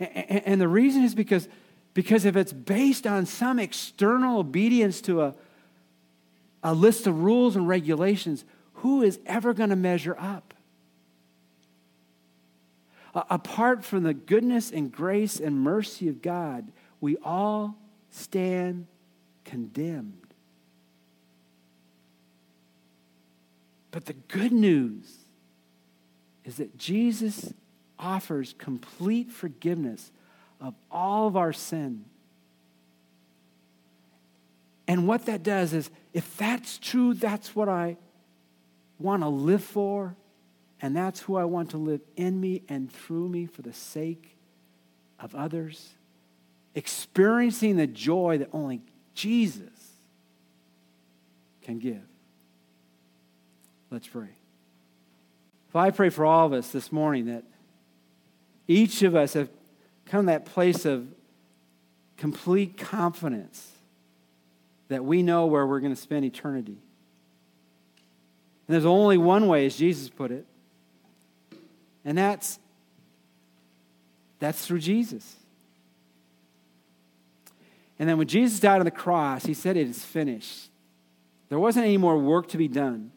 And, 0.00 0.60
the 0.60 0.66
reason 0.66 1.04
is 1.04 1.14
because, 1.14 1.48
because 1.92 2.24
if 2.24 2.34
it's 2.34 2.52
based 2.52 3.06
on 3.06 3.26
some 3.26 3.58
external 3.58 4.40
obedience 4.40 5.00
to 5.02 5.22
a, 5.22 5.34
a 6.62 6.74
list 6.74 7.06
of 7.06 7.22
rules 7.22 7.54
and 7.56 7.68
regulations, 7.68 8.44
who 8.74 9.02
is 9.02 9.20
ever 9.26 9.52
going 9.54 9.70
to 9.70 9.76
measure 9.76 10.16
up? 10.18 10.54
Apart 13.14 13.84
from 13.84 14.02
the 14.02 14.14
goodness 14.14 14.72
and 14.72 14.90
grace 14.90 15.38
and 15.38 15.60
mercy 15.60 16.08
of 16.08 16.20
God, 16.20 16.72
we 17.00 17.16
all 17.18 17.76
stand 18.10 18.86
condemned. 19.44 20.20
But 23.92 24.06
the 24.06 24.14
good 24.14 24.52
news 24.52 25.18
is 26.44 26.56
that 26.56 26.76
Jesus 26.76 27.54
offers 27.98 28.54
complete 28.58 29.30
forgiveness 29.30 30.10
of 30.60 30.74
all 30.90 31.28
of 31.28 31.36
our 31.36 31.52
sin. 31.52 32.04
And 34.88 35.06
what 35.06 35.26
that 35.26 35.44
does 35.44 35.72
is, 35.72 35.90
if 36.12 36.36
that's 36.36 36.78
true, 36.78 37.14
that's 37.14 37.54
what 37.54 37.68
I 37.68 37.96
want 38.98 39.22
to 39.22 39.28
live 39.28 39.62
for, 39.62 40.16
and 40.84 40.94
that's 40.94 41.20
who 41.20 41.36
I 41.36 41.44
want 41.44 41.70
to 41.70 41.78
live 41.78 42.02
in 42.14 42.38
me 42.38 42.62
and 42.68 42.92
through 42.92 43.30
me 43.30 43.46
for 43.46 43.62
the 43.62 43.72
sake 43.72 44.36
of 45.18 45.34
others. 45.34 45.94
Experiencing 46.74 47.76
the 47.76 47.86
joy 47.86 48.36
that 48.36 48.50
only 48.52 48.82
Jesus 49.14 49.70
can 51.62 51.78
give. 51.78 52.02
Let's 53.90 54.06
pray. 54.06 54.28
If 55.70 55.74
I 55.74 55.90
pray 55.90 56.10
for 56.10 56.26
all 56.26 56.44
of 56.44 56.52
us 56.52 56.68
this 56.68 56.92
morning 56.92 57.24
that 57.28 57.44
each 58.68 59.02
of 59.02 59.16
us 59.16 59.32
have 59.32 59.48
come 60.04 60.26
to 60.26 60.32
that 60.32 60.44
place 60.44 60.84
of 60.84 61.08
complete 62.18 62.76
confidence 62.76 63.70
that 64.88 65.02
we 65.02 65.22
know 65.22 65.46
where 65.46 65.66
we're 65.66 65.80
going 65.80 65.94
to 65.94 65.98
spend 65.98 66.26
eternity. 66.26 66.76
And 68.68 68.74
there's 68.74 68.84
only 68.84 69.16
one 69.16 69.46
way, 69.46 69.64
as 69.64 69.76
Jesus 69.76 70.10
put 70.10 70.30
it, 70.30 70.44
and 72.04 72.16
that's 72.16 72.58
that's 74.38 74.66
through 74.66 74.80
Jesus. 74.80 75.36
And 77.98 78.08
then 78.08 78.18
when 78.18 78.26
Jesus 78.26 78.60
died 78.60 78.80
on 78.80 78.84
the 78.84 78.90
cross, 78.90 79.46
he 79.46 79.54
said, 79.54 79.76
It 79.76 79.88
is 79.88 80.04
finished. 80.04 80.70
There 81.48 81.58
wasn't 81.58 81.86
any 81.86 81.96
more 81.96 82.18
work 82.18 82.48
to 82.48 82.58
be 82.58 82.68
done. 82.68 83.12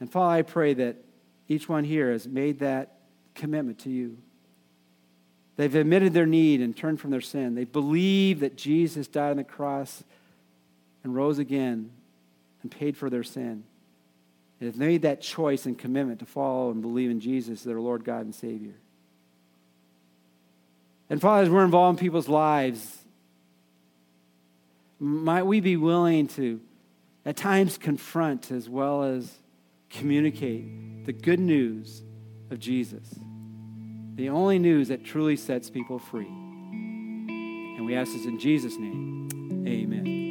And 0.00 0.10
Father, 0.10 0.34
I 0.34 0.42
pray 0.42 0.74
that 0.74 0.96
each 1.48 1.68
one 1.68 1.84
here 1.84 2.10
has 2.10 2.26
made 2.26 2.58
that 2.58 2.96
commitment 3.34 3.78
to 3.80 3.90
you. 3.90 4.18
They've 5.56 5.74
admitted 5.74 6.12
their 6.12 6.26
need 6.26 6.60
and 6.60 6.76
turned 6.76 7.00
from 7.00 7.10
their 7.10 7.20
sin. 7.20 7.54
They 7.54 7.64
believe 7.64 8.40
that 8.40 8.56
Jesus 8.56 9.06
died 9.06 9.30
on 9.30 9.36
the 9.36 9.44
cross 9.44 10.02
and 11.04 11.14
rose 11.14 11.38
again 11.38 11.90
and 12.62 12.70
paid 12.70 12.96
for 12.96 13.08
their 13.08 13.22
sin 13.22 13.64
and 14.64 14.72
have 14.72 14.80
made 14.80 15.02
that 15.02 15.20
choice 15.20 15.66
and 15.66 15.76
commitment 15.76 16.20
to 16.20 16.24
follow 16.26 16.70
and 16.70 16.80
believe 16.80 17.10
in 17.10 17.20
Jesus 17.20 17.62
their 17.62 17.80
Lord, 17.80 18.02
God, 18.02 18.24
and 18.24 18.34
Savior. 18.34 18.72
And 21.10 21.20
Father, 21.20 21.42
as 21.42 21.50
we're 21.50 21.64
involved 21.64 21.98
in 21.98 22.02
people's 22.02 22.30
lives, 22.30 23.04
might 24.98 25.42
we 25.42 25.60
be 25.60 25.76
willing 25.76 26.28
to 26.28 26.62
at 27.26 27.36
times 27.36 27.76
confront 27.76 28.50
as 28.50 28.66
well 28.66 29.02
as 29.02 29.34
communicate 29.90 31.04
the 31.04 31.12
good 31.12 31.40
news 31.40 32.02
of 32.50 32.58
Jesus, 32.58 33.06
the 34.14 34.30
only 34.30 34.58
news 34.58 34.88
that 34.88 35.04
truly 35.04 35.36
sets 35.36 35.68
people 35.68 35.98
free. 35.98 36.26
And 36.26 37.84
we 37.84 37.94
ask 37.94 38.12
this 38.12 38.24
in 38.24 38.38
Jesus' 38.38 38.78
name. 38.78 39.28
Amen. 39.68 40.23